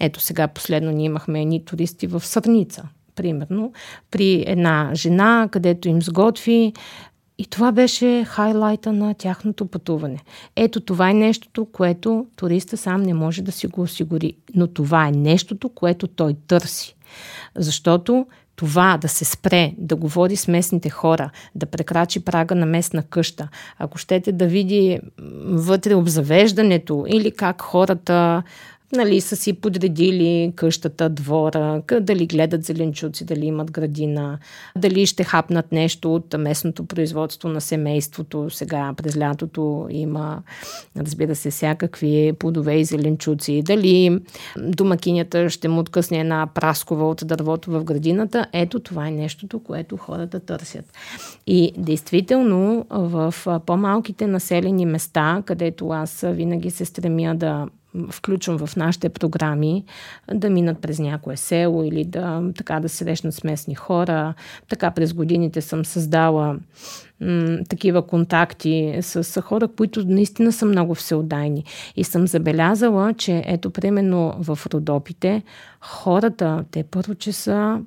ето 0.00 0.20
сега 0.20 0.48
последно 0.48 0.90
ние 0.90 1.06
имахме 1.06 1.42
едни 1.42 1.64
туристи 1.64 2.06
в 2.06 2.26
Сърница, 2.26 2.88
примерно, 3.14 3.72
при 4.10 4.44
една 4.46 4.90
жена, 4.94 5.48
където 5.52 5.88
им 5.88 6.02
сготви 6.02 6.72
и 7.38 7.46
това 7.46 7.72
беше 7.72 8.24
хайлайта 8.24 8.92
на 8.92 9.14
тяхното 9.14 9.66
пътуване. 9.66 10.18
Ето 10.56 10.80
това 10.80 11.10
е 11.10 11.14
нещото, 11.14 11.64
което 11.64 12.26
туриста 12.36 12.76
сам 12.76 13.02
не 13.02 13.14
може 13.14 13.42
да 13.42 13.52
си 13.52 13.66
го 13.66 13.80
осигури. 13.80 14.36
Но 14.54 14.66
това 14.66 15.08
е 15.08 15.10
нещото, 15.10 15.68
което 15.68 16.06
той 16.06 16.34
търси. 16.46 16.96
Защото 17.56 18.26
това 18.56 18.98
да 19.00 19.08
се 19.08 19.24
спре, 19.24 19.74
да 19.78 19.96
говори 19.96 20.36
с 20.36 20.48
местните 20.48 20.90
хора, 20.90 21.30
да 21.54 21.66
прекрачи 21.66 22.24
прага 22.24 22.54
на 22.54 22.66
местна 22.66 23.02
къща, 23.02 23.48
ако 23.78 23.98
щете 23.98 24.32
да 24.32 24.46
види 24.46 25.00
вътре 25.44 25.94
обзавеждането 25.94 27.04
или 27.08 27.30
как 27.30 27.62
хората 27.62 28.42
нали, 28.92 29.20
са 29.20 29.36
си 29.36 29.52
подредили 29.52 30.52
къщата, 30.56 31.08
двора, 31.08 31.82
дали 32.00 32.26
гледат 32.26 32.64
зеленчуци, 32.64 33.24
дали 33.24 33.46
имат 33.46 33.70
градина, 33.70 34.38
дали 34.76 35.06
ще 35.06 35.24
хапнат 35.24 35.72
нещо 35.72 36.14
от 36.14 36.34
местното 36.38 36.86
производство 36.86 37.48
на 37.48 37.60
семейството. 37.60 38.50
Сега 38.50 38.92
през 38.96 39.16
лятото 39.16 39.86
има, 39.90 40.42
разбира 40.96 41.34
се, 41.34 41.50
всякакви 41.50 42.32
плодове 42.38 42.74
и 42.74 42.84
зеленчуци. 42.84 43.62
Дали 43.62 44.18
домакинята 44.58 45.50
ще 45.50 45.68
му 45.68 45.80
откъсне 45.80 46.20
една 46.20 46.48
праскова 46.54 47.08
от 47.08 47.22
дървото 47.24 47.70
в 47.70 47.84
градината. 47.84 48.46
Ето 48.52 48.80
това 48.80 49.08
е 49.08 49.10
нещото, 49.10 49.58
което 49.58 49.96
хората 49.96 50.40
търсят. 50.40 50.84
И 51.46 51.72
действително 51.78 52.86
в 52.90 53.34
по-малките 53.66 54.26
населени 54.26 54.86
места, 54.86 55.42
където 55.46 55.88
аз 55.88 56.24
винаги 56.28 56.70
се 56.70 56.84
стремя 56.84 57.34
да 57.34 57.66
включвам 58.10 58.58
в 58.58 58.76
нашите 58.76 59.08
програми, 59.08 59.84
да 60.34 60.50
минат 60.50 60.80
през 60.80 60.98
някое 60.98 61.36
село 61.36 61.84
или 61.84 62.04
да, 62.04 62.42
така, 62.56 62.80
да 62.80 62.88
срещнат 62.88 63.34
с 63.34 63.44
местни 63.44 63.74
хора. 63.74 64.34
Така 64.68 64.90
през 64.90 65.12
годините 65.14 65.60
съм 65.60 65.84
създала 65.84 66.58
м- 67.20 67.58
такива 67.68 68.06
контакти 68.06 68.98
с, 69.00 69.24
с 69.24 69.42
хора, 69.42 69.68
които 69.68 70.04
наистина 70.06 70.52
са 70.52 70.66
много 70.66 70.94
всеотдайни. 70.94 71.64
И 71.96 72.04
съм 72.04 72.26
забелязала, 72.26 73.14
че 73.14 73.42
ето 73.46 73.70
примерно 73.70 74.34
в 74.38 74.58
Родопите 74.72 75.42
хората, 75.80 76.64
те 76.70 76.82
първо, 76.82 77.14
че 77.14 77.32
са 77.32 77.80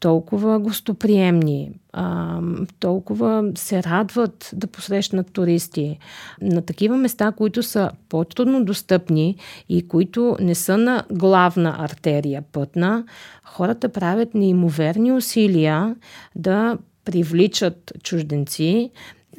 толкова 0.00 0.58
гостоприемни, 0.58 1.70
а, 1.92 2.40
толкова 2.80 3.52
се 3.54 3.82
радват 3.82 4.50
да 4.52 4.66
посрещнат 4.66 5.32
туристи. 5.32 5.98
На 6.42 6.62
такива 6.62 6.96
места, 6.96 7.32
които 7.32 7.62
са 7.62 7.90
по-трудно 8.08 8.64
достъпни 8.64 9.36
и 9.68 9.88
които 9.88 10.36
не 10.40 10.54
са 10.54 10.78
на 10.78 11.04
главна 11.12 11.76
артерия 11.78 12.42
пътна, 12.52 13.04
хората 13.44 13.88
правят 13.88 14.34
неимоверни 14.34 15.12
усилия 15.12 15.96
да 16.36 16.78
привличат 17.04 17.92
чужденци, 18.02 18.90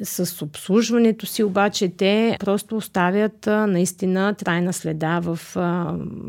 с 0.02 0.44
обслужването 0.44 1.26
си 1.26 1.42
обаче 1.42 1.88
те 1.88 2.36
просто 2.40 2.76
оставят 2.76 3.46
наистина 3.46 4.34
трайна 4.34 4.72
следа 4.72 5.20
в, 5.20 5.38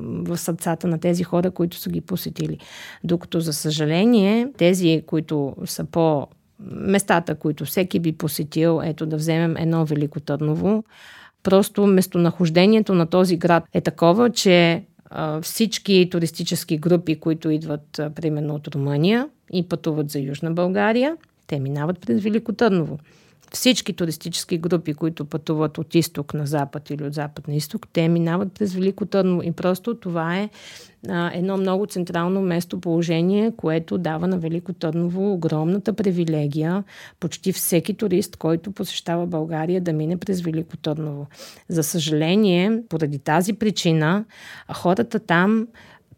в 0.06 0.38
сърцата 0.38 0.88
на 0.88 1.00
тези 1.00 1.24
хора, 1.24 1.52
които 1.52 1.78
са 1.78 1.90
ги 1.90 2.02
посетили. 2.02 2.58
Докато, 3.04 3.40
за 3.40 3.54
съжаление, 3.54 4.48
тези, 4.58 5.04
които 5.08 5.56
са 5.66 5.86
по 5.86 6.28
местата, 6.72 7.36
които 7.36 7.66
всеки 7.66 8.00
би 8.00 8.12
посетил, 8.12 8.82
ето 8.84 9.06
да 9.06 9.16
вземем 9.16 9.58
едно 9.58 9.86
Велико 9.86 10.20
Търново, 10.20 10.84
просто 11.44 11.88
местонахождението 11.88 12.94
на 12.94 13.06
този 13.06 13.38
град 13.38 13.64
е 13.74 13.82
такова, 13.82 14.30
че 14.30 14.84
всички 15.42 16.08
туристически 16.12 16.78
групи, 16.78 17.20
които 17.20 17.50
идват 17.50 18.02
примерно 18.16 18.56
от 18.56 18.68
Румъния 18.68 19.30
и 19.54 19.68
пътуват 19.68 20.10
за 20.10 20.20
Южна 20.20 20.52
България, 20.52 21.18
те 21.48 21.60
минават 21.60 22.00
през 22.00 22.24
Велико 22.24 22.54
Търново 22.54 23.00
всички 23.54 23.94
туристически 23.94 24.58
групи, 24.58 24.94
които 24.94 25.26
пътуват 25.26 25.78
от 25.78 25.96
изток 25.96 26.34
на 26.34 26.46
запад 26.46 26.90
или 26.90 27.04
от 27.04 27.14
запад 27.14 27.48
на 27.48 27.56
изток, 27.56 27.88
те 27.94 28.10
минават 28.10 28.54
през 28.54 28.74
Велико 28.74 29.06
Търново. 29.06 29.44
И 29.44 29.52
просто 29.52 29.96
това 29.96 30.38
е 30.38 30.50
а, 31.10 31.32
едно 31.34 31.58
много 31.58 31.86
централно 31.86 32.42
местоположение, 32.42 33.52
което 33.58 33.98
дава 33.98 34.28
на 34.28 34.38
Велико 34.38 34.74
Търново 34.74 35.34
огромната 35.34 35.94
привилегия 35.94 36.84
почти 37.20 37.52
всеки 37.52 37.94
турист, 37.94 38.36
който 38.36 38.72
посещава 38.72 39.28
България, 39.28 39.82
да 39.82 39.94
мине 39.94 40.18
през 40.18 40.42
Велико 40.42 40.78
Търново. 40.78 41.28
За 41.70 41.84
съжаление, 41.84 42.82
поради 42.90 43.20
тази 43.20 43.54
причина, 43.54 44.26
хората 44.74 45.20
там 45.20 45.68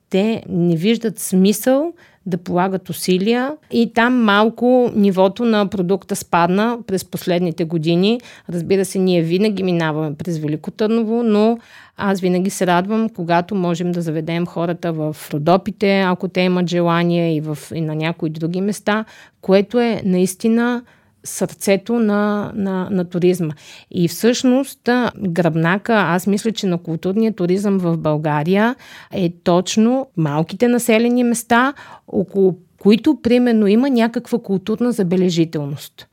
те 0.10 0.44
не 0.50 0.76
виждат 0.76 1.20
смисъл 1.20 1.94
да 2.26 2.38
полагат 2.38 2.90
усилия 2.90 3.52
и 3.72 3.94
там 3.94 4.24
малко 4.24 4.92
нивото 4.96 5.46
на 5.46 5.68
продукта 5.68 6.16
спадна 6.16 6.78
през 6.88 7.06
последните 7.06 7.64
години. 7.64 8.20
Разбира 8.50 8.86
се, 8.86 9.00
ние 9.00 9.22
винаги 9.22 9.64
минаваме 9.64 10.16
през 10.16 10.38
Велико 10.38 10.72
Търново, 10.72 11.24
но 11.24 11.58
аз 11.98 12.20
винаги 12.20 12.50
се 12.50 12.68
радвам, 12.68 13.10
когато 13.10 13.56
можем 13.56 13.92
да 13.92 14.02
заведем 14.02 14.46
хората 14.46 14.94
в 14.94 15.16
Родопите, 15.34 16.02
ако 16.02 16.28
те 16.28 16.42
имат 16.42 16.70
желание 16.70 17.36
и, 17.36 17.42
в, 17.42 17.58
и 17.76 17.82
на 17.82 17.96
някои 17.96 18.30
други 18.30 18.62
места, 18.62 19.06
което 19.42 19.80
е 19.80 20.02
наистина 20.06 20.84
сърцето 21.24 22.00
на, 22.00 22.52
на, 22.56 22.88
на 22.92 23.06
туризма. 23.06 23.54
И 23.92 24.08
всъщност 24.08 24.90
гръбнака, 25.20 25.94
аз 25.94 26.28
мисля, 26.28 26.52
че 26.52 26.68
на 26.68 26.78
културния 26.78 27.34
туризъм 27.34 27.78
в 27.78 27.98
България 27.98 28.76
е 29.12 29.34
точно 29.44 30.08
малките 30.18 30.68
населени 30.68 31.24
места, 31.24 31.74
около 32.08 32.58
които 32.78 33.20
примерно 33.24 33.68
има 33.68 33.90
някаква 33.90 34.40
културна 34.40 34.92
забележителност. 34.92 36.08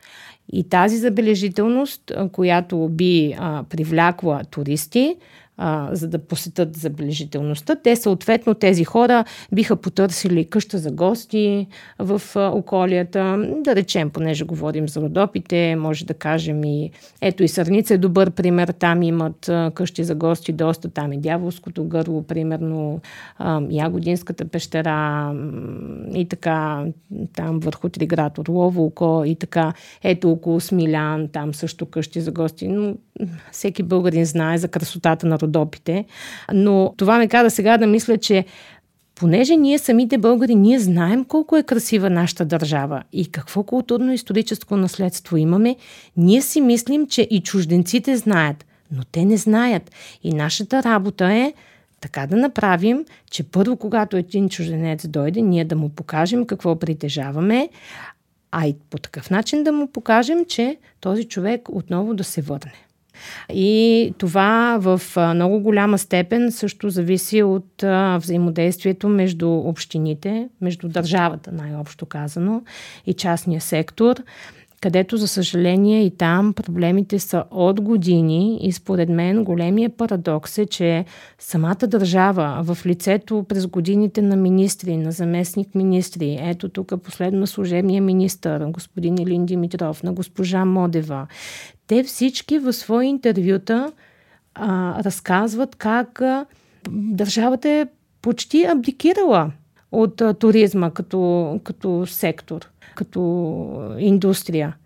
И 0.53 0.69
тази 0.69 0.97
забележителност, 0.97 2.13
която 2.33 2.89
би 2.89 3.35
а, 3.39 3.65
привлякла 3.69 4.43
туристи, 4.51 5.17
а, 5.63 5.89
за 5.93 6.09
да 6.09 6.19
посетят 6.19 6.77
забележителността. 6.77 7.77
Те 7.77 7.97
съответно, 7.97 8.55
тези 8.55 8.85
хора 8.85 9.25
биха 9.53 9.77
потърсили 9.77 10.45
къща 10.45 10.79
за 10.79 10.91
гости 10.91 11.67
в 11.99 12.23
а, 12.35 12.49
околията. 12.49 13.45
Да 13.65 13.77
речем, 13.77 14.11
понеже 14.11 14.45
говорим 14.45 14.89
за 14.89 15.01
Родопите, 15.01 15.77
може 15.77 16.05
да 16.05 16.15
кажем 16.15 16.65
и 16.65 16.91
ето 17.21 17.43
и 17.43 17.49
Сърница 17.49 17.95
е 17.95 17.99
добър 17.99 18.31
пример. 18.31 18.69
Там 18.69 19.03
имат 19.03 19.49
а, 19.49 19.71
къщи 19.75 20.05
за 20.05 20.15
гости 20.15 20.53
доста. 20.53 20.89
Там 20.89 21.13
е 21.13 21.17
Дяволското 21.17 21.85
гърло, 21.85 22.23
примерно 22.23 23.01
а, 23.39 23.63
Ягодинската 23.71 24.45
пещера 24.45 25.35
и 26.15 26.29
така 26.29 26.85
там 27.37 27.61
върху 27.61 27.89
Триград 27.89 28.39
Орлово 28.39 28.85
око 28.85 29.23
и 29.27 29.37
така. 29.37 29.73
Ето 30.03 30.31
около 30.31 30.61
Смилян, 30.61 31.29
там 31.29 31.55
също 31.55 31.87
къщи 31.87 32.21
за 32.21 32.33
гости. 32.33 32.69
Но 32.69 32.95
всеки 33.53 33.83
българин 33.83 34.25
знае 34.25 34.59
за 34.59 34.69
красотата 34.69 35.27
на 35.27 35.39
Родопите. 35.39 35.50
Но 36.53 36.95
това 36.97 37.19
ме 37.19 37.29
кара 37.29 37.51
сега 37.51 37.79
да 37.79 37.87
мисля, 37.87 38.19
че 38.19 38.45
понеже 39.15 39.57
ние 39.57 39.79
самите 39.79 40.19
българи, 40.19 40.55
ние 40.55 40.79
знаем 40.79 41.25
колко 41.25 41.57
е 41.57 41.63
красива 41.63 42.11
нашата 42.11 42.45
държава 42.45 43.03
и 43.13 43.31
какво 43.31 43.63
културно-историческо 43.63 44.77
наследство 44.77 45.37
имаме, 45.37 45.77
ние 46.17 46.43
си 46.43 46.61
мислим, 46.61 47.07
че 47.07 47.23
и 47.31 47.43
чужденците 47.43 48.17
знаят, 48.17 48.67
но 48.93 49.03
те 49.13 49.25
не 49.25 49.37
знаят. 49.37 49.91
И 50.23 50.33
нашата 50.33 50.83
работа 50.83 51.33
е 51.33 51.53
така 52.01 52.27
да 52.27 52.37
направим, 52.37 53.05
че 53.31 53.43
първо, 53.43 53.77
когато 53.77 54.17
един 54.17 54.49
чужденец 54.49 55.09
дойде, 55.09 55.43
ние 55.43 55.65
да 55.65 55.77
му 55.77 55.89
покажем 55.89 56.47
какво 56.47 56.79
притежаваме, 56.79 57.69
а 58.53 58.67
и 58.67 58.75
по 58.91 58.99
такъв 58.99 59.31
начин 59.31 59.65
да 59.65 59.73
му 59.73 59.87
покажем, 59.87 60.45
че 60.49 60.77
този 61.01 61.25
човек 61.25 61.69
отново 61.69 62.15
да 62.15 62.25
се 62.25 62.43
върне. 62.43 62.87
И 63.53 64.15
това 64.19 64.79
в 64.81 65.01
много 65.35 65.61
голяма 65.61 65.99
степен 65.99 66.53
също 66.53 66.91
зависи 66.91 67.43
от 67.43 67.85
взаимодействието 68.19 69.09
между 69.09 69.51
общините, 69.51 70.49
между 70.61 70.89
държавата, 70.89 71.53
най-общо 71.53 72.07
казано, 72.07 72.63
и 73.07 73.15
частния 73.15 73.61
сектор 73.61 74.17
където, 74.81 75.17
за 75.17 75.29
съжаление, 75.29 76.05
и 76.05 76.11
там 76.11 76.53
проблемите 76.53 77.19
са 77.19 77.45
от 77.51 77.81
години 77.81 78.59
и 78.63 78.73
според 78.73 79.09
мен 79.09 79.45
големия 79.45 79.91
парадокс 79.91 80.59
е, 80.59 80.67
че 80.67 81.05
самата 81.39 81.87
държава 81.87 82.61
в 82.63 82.87
лицето 82.87 83.45
през 83.49 83.67
годините 83.67 84.23
на 84.23 84.37
министри, 84.37 84.97
на 84.97 85.13
заместник 85.13 85.75
министри, 85.75 86.39
ето 86.41 86.69
тук 86.69 86.93
последно 87.05 87.47
служебния 87.47 88.03
министър, 88.03 88.67
господин 88.67 89.19
Илин 89.19 89.47
Димитров, 89.47 90.03
на 90.03 90.13
госпожа 90.13 90.65
Модева, 90.65 91.27
те 91.91 92.03
всички 92.03 92.59
в 92.59 92.73
свои 92.73 93.07
интервюта 93.07 93.93
а, 94.55 94.95
разказват 95.05 95.77
как 95.77 96.21
а, 96.21 96.47
държавата 96.91 97.69
е 97.69 97.87
почти 98.23 98.65
абдикирала 98.65 99.53
от 99.93 100.21
а, 100.21 100.35
туризма 100.35 100.91
като, 100.91 101.61
като 101.65 102.07
сектор, 102.07 102.69
като 102.95 103.95
индустрия. 103.99 104.77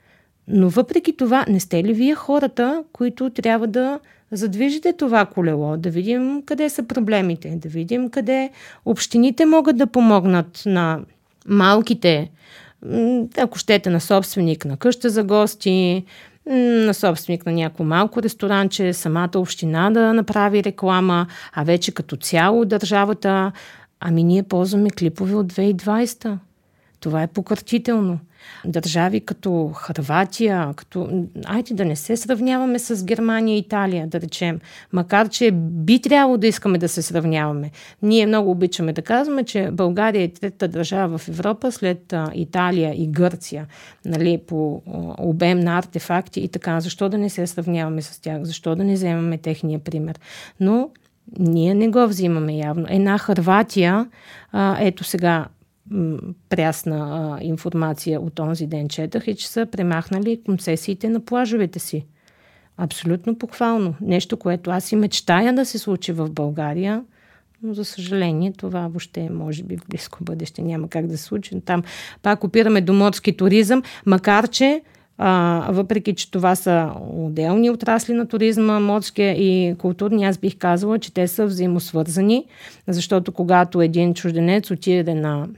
Но 0.48 0.68
въпреки 0.68 1.16
това, 1.16 1.44
не 1.48 1.60
сте 1.60 1.84
ли 1.84 1.92
вие 1.92 2.14
хората, 2.14 2.84
които 2.92 3.30
трябва 3.30 3.66
да 3.66 4.00
задвижите 4.32 4.92
това 4.92 5.26
колело, 5.26 5.76
да 5.76 5.90
видим 5.90 6.42
къде 6.46 6.70
са 6.70 6.82
проблемите, 6.82 7.56
да 7.56 7.68
видим 7.68 8.10
къде 8.10 8.50
общините 8.84 9.46
могат 9.46 9.76
да 9.76 9.86
помогнат 9.86 10.62
на 10.66 11.00
малките, 11.48 12.30
ако 13.38 13.58
щете 13.58 13.90
на 13.90 14.00
собственик 14.00 14.64
на 14.64 14.76
къща 14.76 15.10
за 15.10 15.24
гости, 15.24 16.04
на 16.46 16.94
собственик 16.94 17.46
на 17.46 17.52
някакво 17.52 17.84
малко 17.84 18.22
ресторанче, 18.22 18.92
самата 18.92 19.30
община 19.36 19.90
да 19.90 20.14
направи 20.14 20.64
реклама, 20.64 21.26
а 21.52 21.64
вече 21.64 21.92
като 21.92 22.16
цяло 22.16 22.64
държавата, 22.64 23.52
ами 24.00 24.24
ние 24.24 24.42
ползваме 24.42 24.90
клипове 24.90 25.34
от 25.34 25.52
2020. 25.52 26.38
Това 27.00 27.22
е 27.22 27.26
покъртително. 27.26 28.18
Държави 28.64 29.20
като 29.20 29.70
Харватия, 29.74 30.72
като... 30.76 31.26
Айде 31.44 31.74
да 31.74 31.84
не 31.84 31.96
се 31.96 32.16
сравняваме 32.16 32.78
с 32.78 33.04
Германия 33.04 33.56
и 33.56 33.58
Италия, 33.58 34.06
да 34.06 34.20
речем. 34.20 34.60
Макар, 34.92 35.28
че 35.28 35.50
би 35.54 36.00
трябвало 36.00 36.36
да 36.36 36.46
искаме 36.46 36.78
да 36.78 36.88
се 36.88 37.02
сравняваме. 37.02 37.70
Ние 38.02 38.26
много 38.26 38.50
обичаме 38.50 38.92
да 38.92 39.02
казваме, 39.02 39.44
че 39.44 39.70
България 39.72 40.22
е 40.22 40.28
трета 40.28 40.68
държава 40.68 41.18
в 41.18 41.28
Европа 41.28 41.72
след 41.72 42.14
Италия 42.34 42.94
и 43.02 43.06
Гърция, 43.06 43.66
нали, 44.04 44.40
по 44.46 44.82
обем 45.18 45.60
на 45.60 45.78
артефакти 45.78 46.40
и 46.40 46.48
така. 46.48 46.80
Защо 46.80 47.08
да 47.08 47.18
не 47.18 47.30
се 47.30 47.46
сравняваме 47.46 48.02
с 48.02 48.20
тях? 48.20 48.42
Защо 48.42 48.76
да 48.76 48.84
не 48.84 48.94
вземаме 48.94 49.38
техния 49.38 49.78
пример? 49.78 50.20
Но 50.60 50.88
ние 51.38 51.74
не 51.74 51.88
го 51.88 52.06
взимаме 52.06 52.56
явно. 52.56 52.86
Една 52.88 53.18
Харватия, 53.18 54.06
ето 54.78 55.04
сега 55.04 55.46
прясна 56.48 56.98
а, 57.40 57.44
информация 57.44 58.20
от 58.20 58.38
онзи 58.38 58.66
ден 58.66 58.88
четах 58.88 59.28
е, 59.28 59.34
че 59.34 59.48
са 59.48 59.66
премахнали 59.66 60.40
концесиите 60.46 61.08
на 61.08 61.20
плажовете 61.20 61.78
си. 61.78 62.06
Абсолютно 62.76 63.38
похвално. 63.38 63.94
Нещо, 64.00 64.36
което 64.36 64.70
аз 64.70 64.92
и 64.92 64.96
мечтая 64.96 65.52
да 65.52 65.64
се 65.64 65.78
случи 65.78 66.12
в 66.12 66.30
България, 66.30 67.04
но 67.62 67.74
за 67.74 67.84
съжаление 67.84 68.52
това 68.52 68.80
въобще 68.80 69.30
може 69.30 69.62
би 69.62 69.76
в 69.76 69.88
близко 69.88 70.24
бъдеще 70.24 70.62
няма 70.62 70.88
как 70.88 71.06
да 71.06 71.18
се 71.18 71.24
случи. 71.24 71.60
Там 71.60 71.82
пак 72.22 72.44
опираме 72.44 72.80
до 72.80 72.92
морски 72.92 73.36
туризъм, 73.36 73.82
макар 74.06 74.48
че 74.48 74.82
а, 75.18 75.66
въпреки, 75.70 76.14
че 76.14 76.30
това 76.30 76.54
са 76.54 76.92
отделни 77.10 77.70
отрасли 77.70 78.12
на 78.12 78.28
туризма, 78.28 78.80
морския 78.80 79.32
и 79.32 79.74
културни, 79.78 80.24
аз 80.24 80.38
бих 80.38 80.56
казала, 80.58 80.98
че 80.98 81.14
те 81.14 81.28
са 81.28 81.46
взаимосвързани, 81.46 82.46
защото 82.88 83.32
когато 83.32 83.82
един 83.82 84.14
чужденец 84.14 84.70
отиде 84.70 85.14
на 85.14 85.48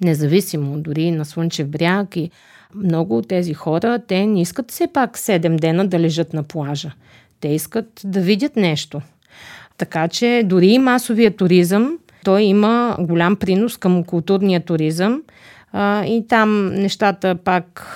независимо 0.00 0.78
дори 0.80 1.10
на 1.10 1.24
Слънчев 1.24 1.68
бряг 1.68 2.16
и 2.16 2.30
много 2.74 3.18
от 3.18 3.28
тези 3.28 3.54
хора, 3.54 3.98
те 4.08 4.26
не 4.26 4.40
искат 4.40 4.70
все 4.70 4.86
пак 4.86 5.18
7 5.18 5.60
дена 5.60 5.86
да 5.86 6.00
лежат 6.00 6.32
на 6.32 6.42
плажа. 6.42 6.92
Те 7.40 7.48
искат 7.48 8.00
да 8.04 8.20
видят 8.20 8.56
нещо. 8.56 9.00
Така 9.78 10.08
че 10.08 10.42
дори 10.44 10.66
и 10.66 10.78
масовия 10.78 11.36
туризъм, 11.36 11.98
той 12.24 12.42
има 12.42 12.96
голям 13.00 13.36
принос 13.36 13.76
към 13.76 14.04
културния 14.04 14.60
туризъм 14.60 15.22
а, 15.72 16.04
и 16.04 16.26
там 16.28 16.66
нещата 16.74 17.34
пак 17.34 17.86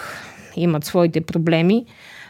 имат 0.57 0.85
своите 0.85 1.21
проблеми, 1.21 1.87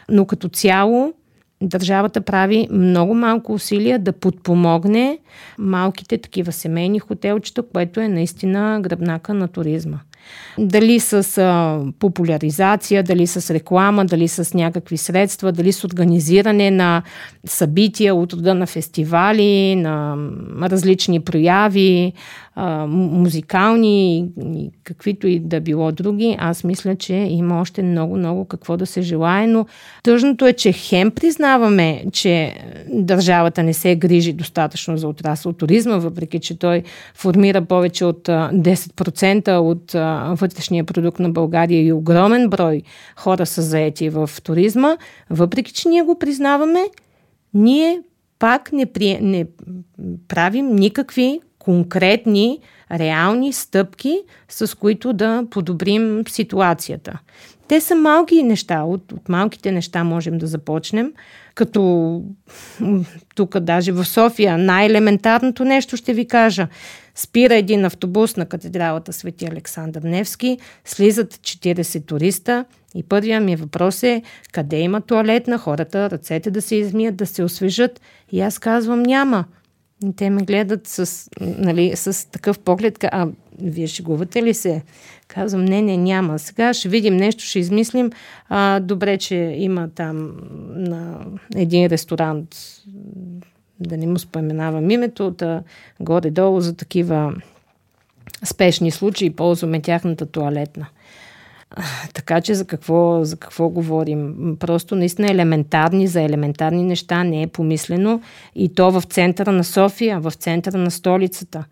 но 0.09 0.25
като 0.25 0.49
цяло 0.49 1.13
държавата 1.61 2.21
прави 2.21 2.67
много 2.71 3.13
малко 3.13 3.53
усилия 3.53 3.99
да 3.99 4.13
подпомогне 4.13 5.19
малките 5.57 6.17
такива 6.17 6.51
семейни 6.51 6.99
хотелчета, 6.99 7.63
което 7.73 7.99
е 7.99 8.07
наистина 8.07 8.79
гръбнака 8.81 9.33
на 9.33 9.47
туризма. 9.47 9.99
Дали 10.57 10.99
с 10.99 11.37
а, 11.37 11.79
популяризация, 11.99 13.03
дали 13.03 13.27
с 13.27 13.53
реклама, 13.53 14.05
дали 14.05 14.27
с 14.27 14.53
някакви 14.53 14.97
средства, 14.97 15.51
дали 15.51 15.71
с 15.71 15.83
организиране 15.83 16.71
на 16.71 17.03
събития 17.45 18.15
от 18.15 18.33
рода 18.33 18.55
на 18.55 18.65
фестивали, 18.65 19.75
на 19.75 20.15
различни 20.61 21.19
прояви, 21.19 22.13
музикални 22.87 24.17
и 24.53 24.71
каквито 24.83 25.27
и 25.27 25.39
да 25.39 25.61
било 25.61 25.91
други, 25.91 26.35
аз 26.39 26.63
мисля, 26.63 26.95
че 26.95 27.13
има 27.13 27.61
още 27.61 27.83
много-много 27.83 28.45
какво 28.45 28.77
да 28.77 28.85
се 28.85 29.01
желае, 29.01 29.47
но 29.47 29.65
тъжното 30.03 30.45
е, 30.45 30.53
че 30.53 30.71
хем 30.71 31.11
признаваме, 31.11 32.03
че 32.11 32.55
държавата 32.93 33.63
не 33.63 33.73
се 33.73 33.95
грижи 33.95 34.33
достатъчно 34.33 34.97
за 34.97 35.07
отрасъл 35.07 35.53
туризма, 35.53 35.97
въпреки 35.97 36.39
че 36.39 36.59
той 36.59 36.83
формира 37.15 37.61
повече 37.61 38.05
от 38.05 38.27
10% 38.27 39.57
от 39.57 39.91
вътрешния 40.39 40.83
продукт 40.83 41.19
на 41.19 41.29
България 41.29 41.85
и 41.85 41.93
огромен 41.93 42.49
брой 42.49 42.81
хора 43.15 43.45
са 43.45 43.61
заети 43.61 44.09
в 44.09 44.29
туризма, 44.43 44.97
въпреки 45.29 45.73
че 45.73 45.89
ние 45.89 46.01
го 46.01 46.19
признаваме, 46.19 46.79
ние 47.53 47.99
пак 48.39 48.71
не, 48.71 48.85
при... 48.85 49.19
не 49.21 49.45
правим 50.27 50.75
никакви 50.75 51.39
конкретни, 51.59 52.59
реални 52.91 53.53
стъпки, 53.53 54.21
с 54.49 54.77
които 54.77 55.13
да 55.13 55.43
подобрим 55.49 56.23
ситуацията. 56.27 57.19
Те 57.67 57.81
са 57.81 57.95
малки 57.95 58.43
неща. 58.43 58.83
От, 58.83 59.11
от 59.11 59.29
малките 59.29 59.71
неща 59.71 60.03
можем 60.03 60.37
да 60.37 60.47
започнем. 60.47 61.13
Като 61.55 62.23
тук 63.35 63.59
даже 63.59 63.91
в 63.91 64.05
София 64.05 64.57
най-елементарното 64.57 65.65
нещо 65.65 65.97
ще 65.97 66.13
ви 66.13 66.27
кажа. 66.27 66.67
Спира 67.15 67.55
един 67.55 67.85
автобус 67.85 68.35
на 68.35 68.45
катедралата 68.45 69.13
Свети 69.13 69.45
Александър 69.45 70.01
Невски, 70.01 70.57
слизат 70.85 71.33
40 71.33 72.05
туриста 72.05 72.65
и 72.95 73.03
първият 73.03 73.43
ми 73.43 73.55
въпрос 73.55 74.03
е 74.03 74.21
къде 74.51 74.79
има 74.79 75.01
туалет 75.01 75.47
на 75.47 75.57
хората, 75.57 76.09
ръцете 76.09 76.51
да 76.51 76.61
се 76.61 76.75
измият, 76.75 77.15
да 77.15 77.25
се 77.25 77.43
освежат. 77.43 78.01
И 78.31 78.41
аз 78.41 78.59
казвам 78.59 79.03
няма. 79.03 79.45
Те 80.15 80.29
ме 80.29 80.41
гледат 80.41 80.87
с, 80.87 81.29
нали, 81.41 81.91
с 81.95 82.31
такъв 82.31 82.59
поглед, 82.59 83.03
а 83.03 83.27
вие 83.61 83.87
шегувате 83.87 84.43
ли 84.43 84.53
се? 84.53 84.81
Казвам, 85.27 85.65
не, 85.65 85.81
не, 85.81 85.97
няма. 85.97 86.39
Сега 86.39 86.73
ще 86.73 86.89
видим 86.89 87.17
нещо, 87.17 87.43
ще 87.43 87.59
измислим. 87.59 88.11
А, 88.49 88.79
добре, 88.79 89.17
че 89.17 89.35
има 89.57 89.89
там 89.95 90.31
на 90.75 91.25
един 91.55 91.87
ресторант, 91.87 92.55
да 93.79 93.97
не 93.97 94.07
му 94.07 94.19
споменавам 94.19 94.91
името, 94.91 95.31
да 95.31 95.63
горе-долу 95.99 96.59
за 96.59 96.75
такива 96.75 97.33
спешни 98.43 98.91
случаи 98.91 99.29
ползваме 99.29 99.81
тяхната 99.81 100.25
туалетна. 100.25 100.87
Така 102.13 102.41
че 102.41 102.55
за 102.55 102.65
какво, 102.65 103.23
за 103.23 103.37
какво 103.37 103.69
говорим? 103.69 104.35
Просто 104.59 104.95
наистина 104.95 105.31
елементарни, 105.31 106.07
за 106.07 106.21
елементарни 106.21 106.83
неща 106.83 107.23
не 107.23 107.41
е 107.41 107.47
помислено 107.47 108.21
и 108.55 108.73
то 108.75 108.91
в 108.91 109.03
центъра 109.03 109.51
на 109.51 109.63
София, 109.63 110.19
в 110.19 110.31
центъра 110.31 110.77
на 110.77 110.91
столицата. 110.91 111.65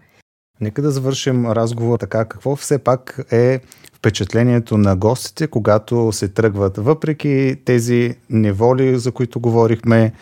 Нека 0.61 0.81
да 0.81 0.91
завършим 0.91 1.51
разговор 1.51 1.99
така. 1.99 2.25
Какво 2.25 2.55
все 2.55 2.77
пак 2.77 3.19
е 3.31 3.59
впечатлението 3.93 4.77
на 4.77 4.95
гостите, 4.95 5.47
когато 5.47 6.11
се 6.11 6.27
тръгват, 6.27 6.77
въпреки 6.77 7.55
тези 7.65 8.15
неволи, 8.29 8.99
за 8.99 9.11
които 9.11 9.39
говорихме, 9.39 10.13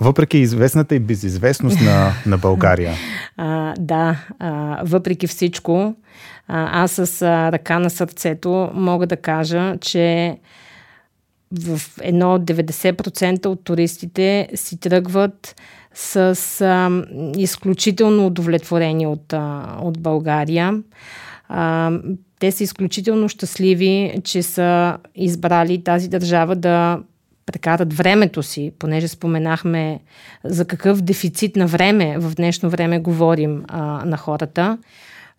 въпреки 0.00 0.38
известната 0.38 0.94
и 0.94 0.98
безизвестност 0.98 1.80
на, 1.80 2.12
на 2.26 2.38
България. 2.48 2.94
А, 3.36 3.74
да, 3.78 4.16
а, 4.38 4.80
въпреки 4.84 5.26
всичко, 5.26 5.94
аз 6.48 6.92
с 6.92 7.22
ръка 7.52 7.78
на 7.78 7.90
сърцето 7.90 8.70
мога 8.74 9.06
да 9.06 9.16
кажа, 9.16 9.76
че 9.80 10.36
в 11.52 11.80
едно 12.02 12.38
90% 12.38 13.46
от 13.46 13.64
туристите 13.64 14.48
си 14.54 14.80
тръгват 14.80 15.56
с 15.94 16.16
а, 16.60 17.02
изключително 17.36 18.26
удовлетворени 18.26 19.06
от, 19.06 19.32
а, 19.32 19.76
от 19.82 20.00
България. 20.00 20.82
А, 21.48 21.92
те 22.38 22.52
са 22.52 22.64
изключително 22.64 23.28
щастливи, 23.28 24.20
че 24.24 24.42
са 24.42 24.98
избрали 25.14 25.84
тази 25.84 26.08
държава 26.08 26.56
да 26.56 27.00
прекарат 27.46 27.94
времето 27.94 28.42
си, 28.42 28.72
понеже 28.78 29.08
споменахме 29.08 30.00
за 30.44 30.64
какъв 30.64 31.00
дефицит 31.00 31.56
на 31.56 31.66
време 31.66 32.18
в 32.18 32.34
днешно 32.34 32.70
време 32.70 32.98
говорим 32.98 33.64
а, 33.68 33.82
на 34.04 34.16
хората. 34.16 34.78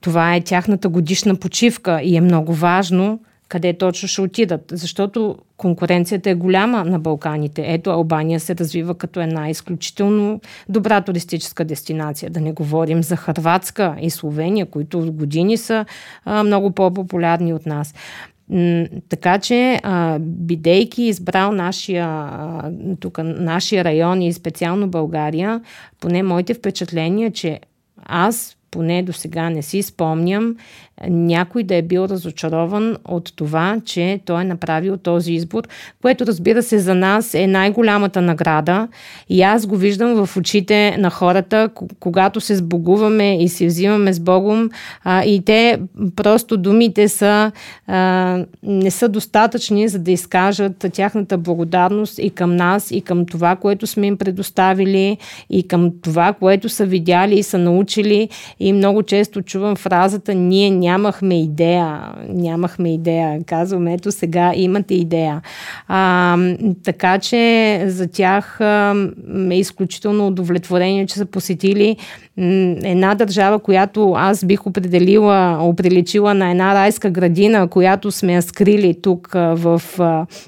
Това 0.01 0.35
е 0.35 0.41
тяхната 0.41 0.89
годишна 0.89 1.35
почивка 1.35 2.01
и 2.03 2.15
е 2.15 2.21
много 2.21 2.53
важно 2.53 3.19
къде 3.49 3.77
точно 3.77 4.07
ще 4.07 4.21
отидат, 4.21 4.61
защото 4.71 5.35
конкуренцията 5.57 6.29
е 6.29 6.35
голяма 6.35 6.85
на 6.85 6.99
Балканите. 6.99 7.63
Ето 7.67 7.89
Албания 7.89 8.39
се 8.39 8.55
развива 8.55 8.95
като 8.95 9.21
една 9.21 9.49
изключително 9.49 10.41
добра 10.69 11.01
туристическа 11.01 11.65
дестинация. 11.65 12.29
Да 12.29 12.41
не 12.41 12.51
говорим 12.51 13.03
за 13.03 13.15
Харватска 13.15 13.95
и 14.01 14.09
Словения, 14.09 14.65
които 14.65 15.13
години 15.13 15.57
са 15.57 15.85
а, 16.25 16.43
много 16.43 16.71
по-популярни 16.71 17.53
от 17.53 17.65
нас. 17.65 17.93
Така 19.09 19.39
че, 19.39 19.79
бидейки 20.19 21.03
избрал 21.03 21.51
нашия, 21.51 22.29
тук, 22.99 23.17
нашия 23.23 23.83
район 23.83 24.21
и 24.21 24.33
специално 24.33 24.87
България, 24.87 25.61
поне 25.99 26.23
моите 26.23 26.53
впечатления, 26.53 27.31
че 27.31 27.59
аз 28.05 28.57
поне 28.71 29.03
до 29.03 29.13
сега 29.13 29.49
не 29.49 29.61
си 29.61 29.81
спомням, 29.81 30.55
някой 31.09 31.63
да 31.63 31.75
е 31.75 31.81
бил 31.81 32.05
разочарован 32.05 32.97
от 33.05 33.33
това, 33.35 33.77
че 33.85 34.19
той 34.25 34.41
е 34.41 34.45
направил 34.45 34.97
този 34.97 35.33
избор, 35.33 35.63
което 36.01 36.25
разбира 36.25 36.63
се 36.63 36.79
за 36.79 36.95
нас 36.95 37.33
е 37.33 37.47
най-голямата 37.47 38.21
награда. 38.21 38.87
И 39.29 39.41
аз 39.41 39.65
го 39.65 39.75
виждам 39.75 40.25
в 40.25 40.37
очите 40.37 40.97
на 40.97 41.09
хората, 41.09 41.69
когато 41.99 42.41
се 42.41 42.55
сбогуваме 42.55 43.43
и 43.43 43.49
се 43.49 43.65
взимаме 43.65 44.13
с 44.13 44.19
Богом 44.19 44.69
а, 45.03 45.23
и 45.23 45.45
те 45.45 45.79
просто 46.15 46.57
думите 46.57 47.07
са 47.07 47.51
а, 47.87 48.45
не 48.63 48.91
са 48.91 49.09
достатъчни 49.09 49.87
за 49.87 49.99
да 49.99 50.11
изкажат 50.11 50.85
тяхната 50.93 51.37
благодарност 51.37 52.19
и 52.19 52.29
към 52.29 52.55
нас, 52.55 52.91
и 52.91 53.01
към 53.01 53.25
това, 53.25 53.55
което 53.55 53.87
сме 53.87 54.07
им 54.07 54.17
предоставили, 54.17 55.17
и 55.49 55.67
към 55.67 55.91
това, 56.01 56.33
което 56.33 56.69
са 56.69 56.85
видяли 56.85 57.39
и 57.39 57.43
са 57.43 57.57
научили. 57.57 58.29
И 58.59 58.73
много 58.73 59.03
често 59.03 59.41
чувам 59.41 59.75
фразата 59.75 60.35
ние 60.35 60.69
нямахме 60.89 61.41
идея, 61.41 62.01
нямахме 62.29 62.93
идея. 62.93 63.39
Казвам, 63.45 63.87
ето 63.87 64.11
сега 64.11 64.51
имате 64.55 64.95
идея. 64.95 65.41
А, 65.87 66.37
така 66.83 67.19
че 67.19 67.83
за 67.87 68.07
тях 68.07 68.61
а, 68.61 68.95
е 69.51 69.55
изключително 69.55 70.27
удовлетворение, 70.27 71.05
че 71.05 71.15
са 71.15 71.25
посетили 71.25 71.97
една 72.83 73.15
държава, 73.15 73.59
която 73.59 74.13
аз 74.17 74.45
бих 74.45 74.67
определила, 74.67 75.57
оприличила 75.61 76.33
на 76.33 76.51
една 76.51 76.75
райска 76.75 77.09
градина, 77.09 77.67
която 77.67 78.11
сме 78.11 78.33
я 78.33 78.41
скрили 78.41 78.95
тук 79.01 79.29
в 79.33 79.81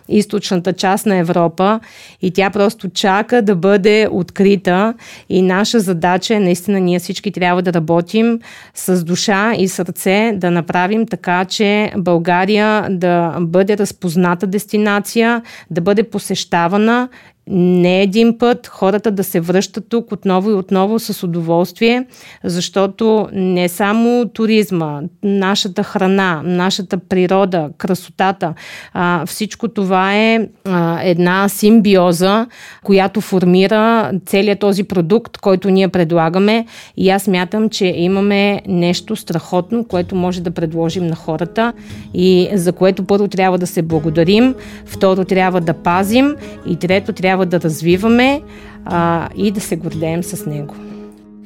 източната 0.09 0.73
част 0.73 1.05
на 1.05 1.17
Европа. 1.17 1.79
И 2.21 2.31
тя 2.31 2.49
просто 2.49 2.89
чака 2.89 3.41
да 3.41 3.55
бъде 3.55 4.07
открита. 4.11 4.93
И 5.29 5.41
наша 5.41 5.79
задача 5.79 6.35
е 6.35 6.39
наистина 6.39 6.79
ние 6.79 6.99
всички 6.99 7.31
трябва 7.31 7.61
да 7.61 7.73
работим 7.73 8.39
с 8.73 9.03
душа 9.03 9.53
и 9.57 9.67
сърце 9.67 10.33
да 10.35 10.51
направим 10.51 11.05
така, 11.05 11.45
че 11.45 11.91
България 11.97 12.87
да 12.89 13.35
бъде 13.39 13.77
разпозната 13.77 14.47
дестинация, 14.47 15.41
да 15.69 15.81
бъде 15.81 16.03
посещавана 16.03 17.09
не 17.47 18.01
един 18.01 18.37
път 18.37 18.67
хората 18.67 19.11
да 19.11 19.23
се 19.23 19.39
връщат 19.39 19.89
тук 19.89 20.11
отново 20.11 20.49
и 20.49 20.53
отново 20.53 20.99
с 20.99 21.23
удоволствие, 21.23 22.05
защото 22.43 23.27
не 23.33 23.69
само 23.69 24.29
туризма, 24.33 25.01
нашата 25.23 25.83
храна, 25.83 26.41
нашата 26.45 26.97
природа, 26.97 27.69
красотата, 27.77 28.53
а, 28.93 29.25
всичко 29.25 29.67
това 29.67 30.15
е 30.15 30.47
а, 30.65 30.99
една 31.03 31.49
симбиоза, 31.49 32.47
която 32.83 33.21
формира 33.21 34.11
целият 34.25 34.59
този 34.59 34.83
продукт, 34.83 35.37
който 35.37 35.69
ние 35.69 35.87
предлагаме. 35.87 36.65
И 36.97 37.09
аз 37.09 37.27
мятам, 37.27 37.69
че 37.69 37.85
имаме 37.85 38.61
нещо 38.67 39.15
страхотно, 39.15 39.85
което 39.85 40.15
може 40.15 40.41
да 40.41 40.51
предложим 40.51 41.07
на 41.07 41.15
хората 41.15 41.73
и 42.13 42.49
за 42.53 42.73
което 42.73 43.03
първо 43.03 43.27
трябва 43.27 43.57
да 43.57 43.67
се 43.67 43.81
благодарим, 43.81 44.55
второ 44.85 45.25
трябва 45.25 45.61
да 45.61 45.73
пазим 45.73 46.35
и 46.67 46.75
трето 46.75 47.13
трябва 47.13 47.30
трябва 47.31 47.45
да 47.45 47.61
развиваме 47.61 48.41
а, 48.85 49.29
и 49.35 49.51
да 49.51 49.61
се 49.61 49.75
гордеем 49.75 50.23
с 50.23 50.45
него. 50.45 50.75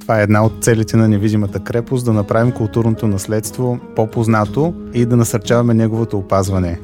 Това 0.02 0.20
е 0.20 0.24
една 0.24 0.46
от 0.46 0.54
целите 0.62 0.98
на 0.98 1.08
невидимата 1.08 1.60
крепост 1.60 2.06
да 2.06 2.14
направим 2.14 2.52
културното 2.52 3.08
наследство 3.08 3.80
по-познато 3.96 4.74
и 4.94 5.06
да 5.06 5.18
насърчаваме 5.18 5.74
неговото 5.74 6.18
опазване. 6.18 6.80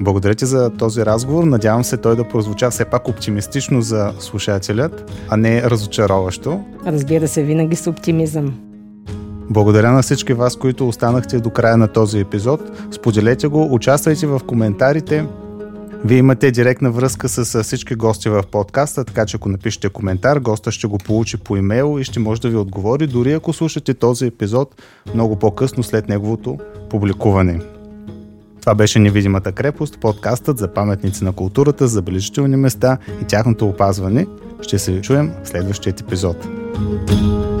Благодаря 0.00 0.34
ти 0.34 0.46
за 0.46 0.70
този 0.70 1.06
разговор. 1.06 1.44
Надявам 1.44 1.84
се 1.84 1.96
той 1.96 2.16
да 2.16 2.24
прозвуча 2.24 2.70
все 2.70 2.84
пак 2.84 3.08
оптимистично 3.08 3.82
за 3.82 4.12
слушателят, 4.18 5.12
а 5.28 5.36
не 5.36 5.62
разочароващо. 5.62 6.60
Разбира 6.86 7.28
се, 7.28 7.42
винаги 7.42 7.76
с 7.76 7.90
оптимизъм. 7.90 8.54
Благодаря 9.50 9.92
на 9.92 10.02
всички 10.02 10.32
вас, 10.32 10.56
които 10.56 10.88
останахте 10.88 11.40
до 11.40 11.50
края 11.50 11.76
на 11.76 11.88
този 11.88 12.20
епизод. 12.20 12.60
Споделете 12.90 13.46
го, 13.48 13.74
участвайте 13.74 14.26
в 14.26 14.40
коментарите, 14.46 15.26
вие 16.04 16.18
имате 16.18 16.50
директна 16.50 16.90
връзка 16.90 17.28
с 17.28 17.62
всички 17.62 17.94
гости 17.94 18.28
в 18.28 18.42
подкаста, 18.52 19.04
така 19.04 19.26
че 19.26 19.36
ако 19.36 19.48
напишете 19.48 19.88
коментар, 19.88 20.38
госта 20.38 20.72
ще 20.72 20.86
го 20.86 20.98
получи 20.98 21.36
по 21.36 21.56
имейл 21.56 21.96
и 22.00 22.04
ще 22.04 22.20
може 22.20 22.40
да 22.40 22.48
ви 22.48 22.56
отговори, 22.56 23.06
дори 23.06 23.32
ако 23.32 23.52
слушате 23.52 23.94
този 23.94 24.26
епизод 24.26 24.82
много 25.14 25.36
по-късно 25.36 25.82
след 25.82 26.08
неговото 26.08 26.58
публикуване. 26.90 27.60
Това 28.60 28.74
беше 28.74 28.98
Невидимата 28.98 29.52
крепост, 29.52 29.98
подкастът 30.00 30.58
за 30.58 30.74
паметници 30.74 31.24
на 31.24 31.32
културата, 31.32 31.88
забележителни 31.88 32.56
места 32.56 32.98
и 33.22 33.24
тяхното 33.24 33.68
опазване. 33.68 34.26
Ще 34.62 34.78
се 34.78 35.00
чуем 35.00 35.32
в 35.44 35.48
следващия 35.48 35.94
епизод. 36.00 36.48
thank 36.78 37.20
you 37.20 37.57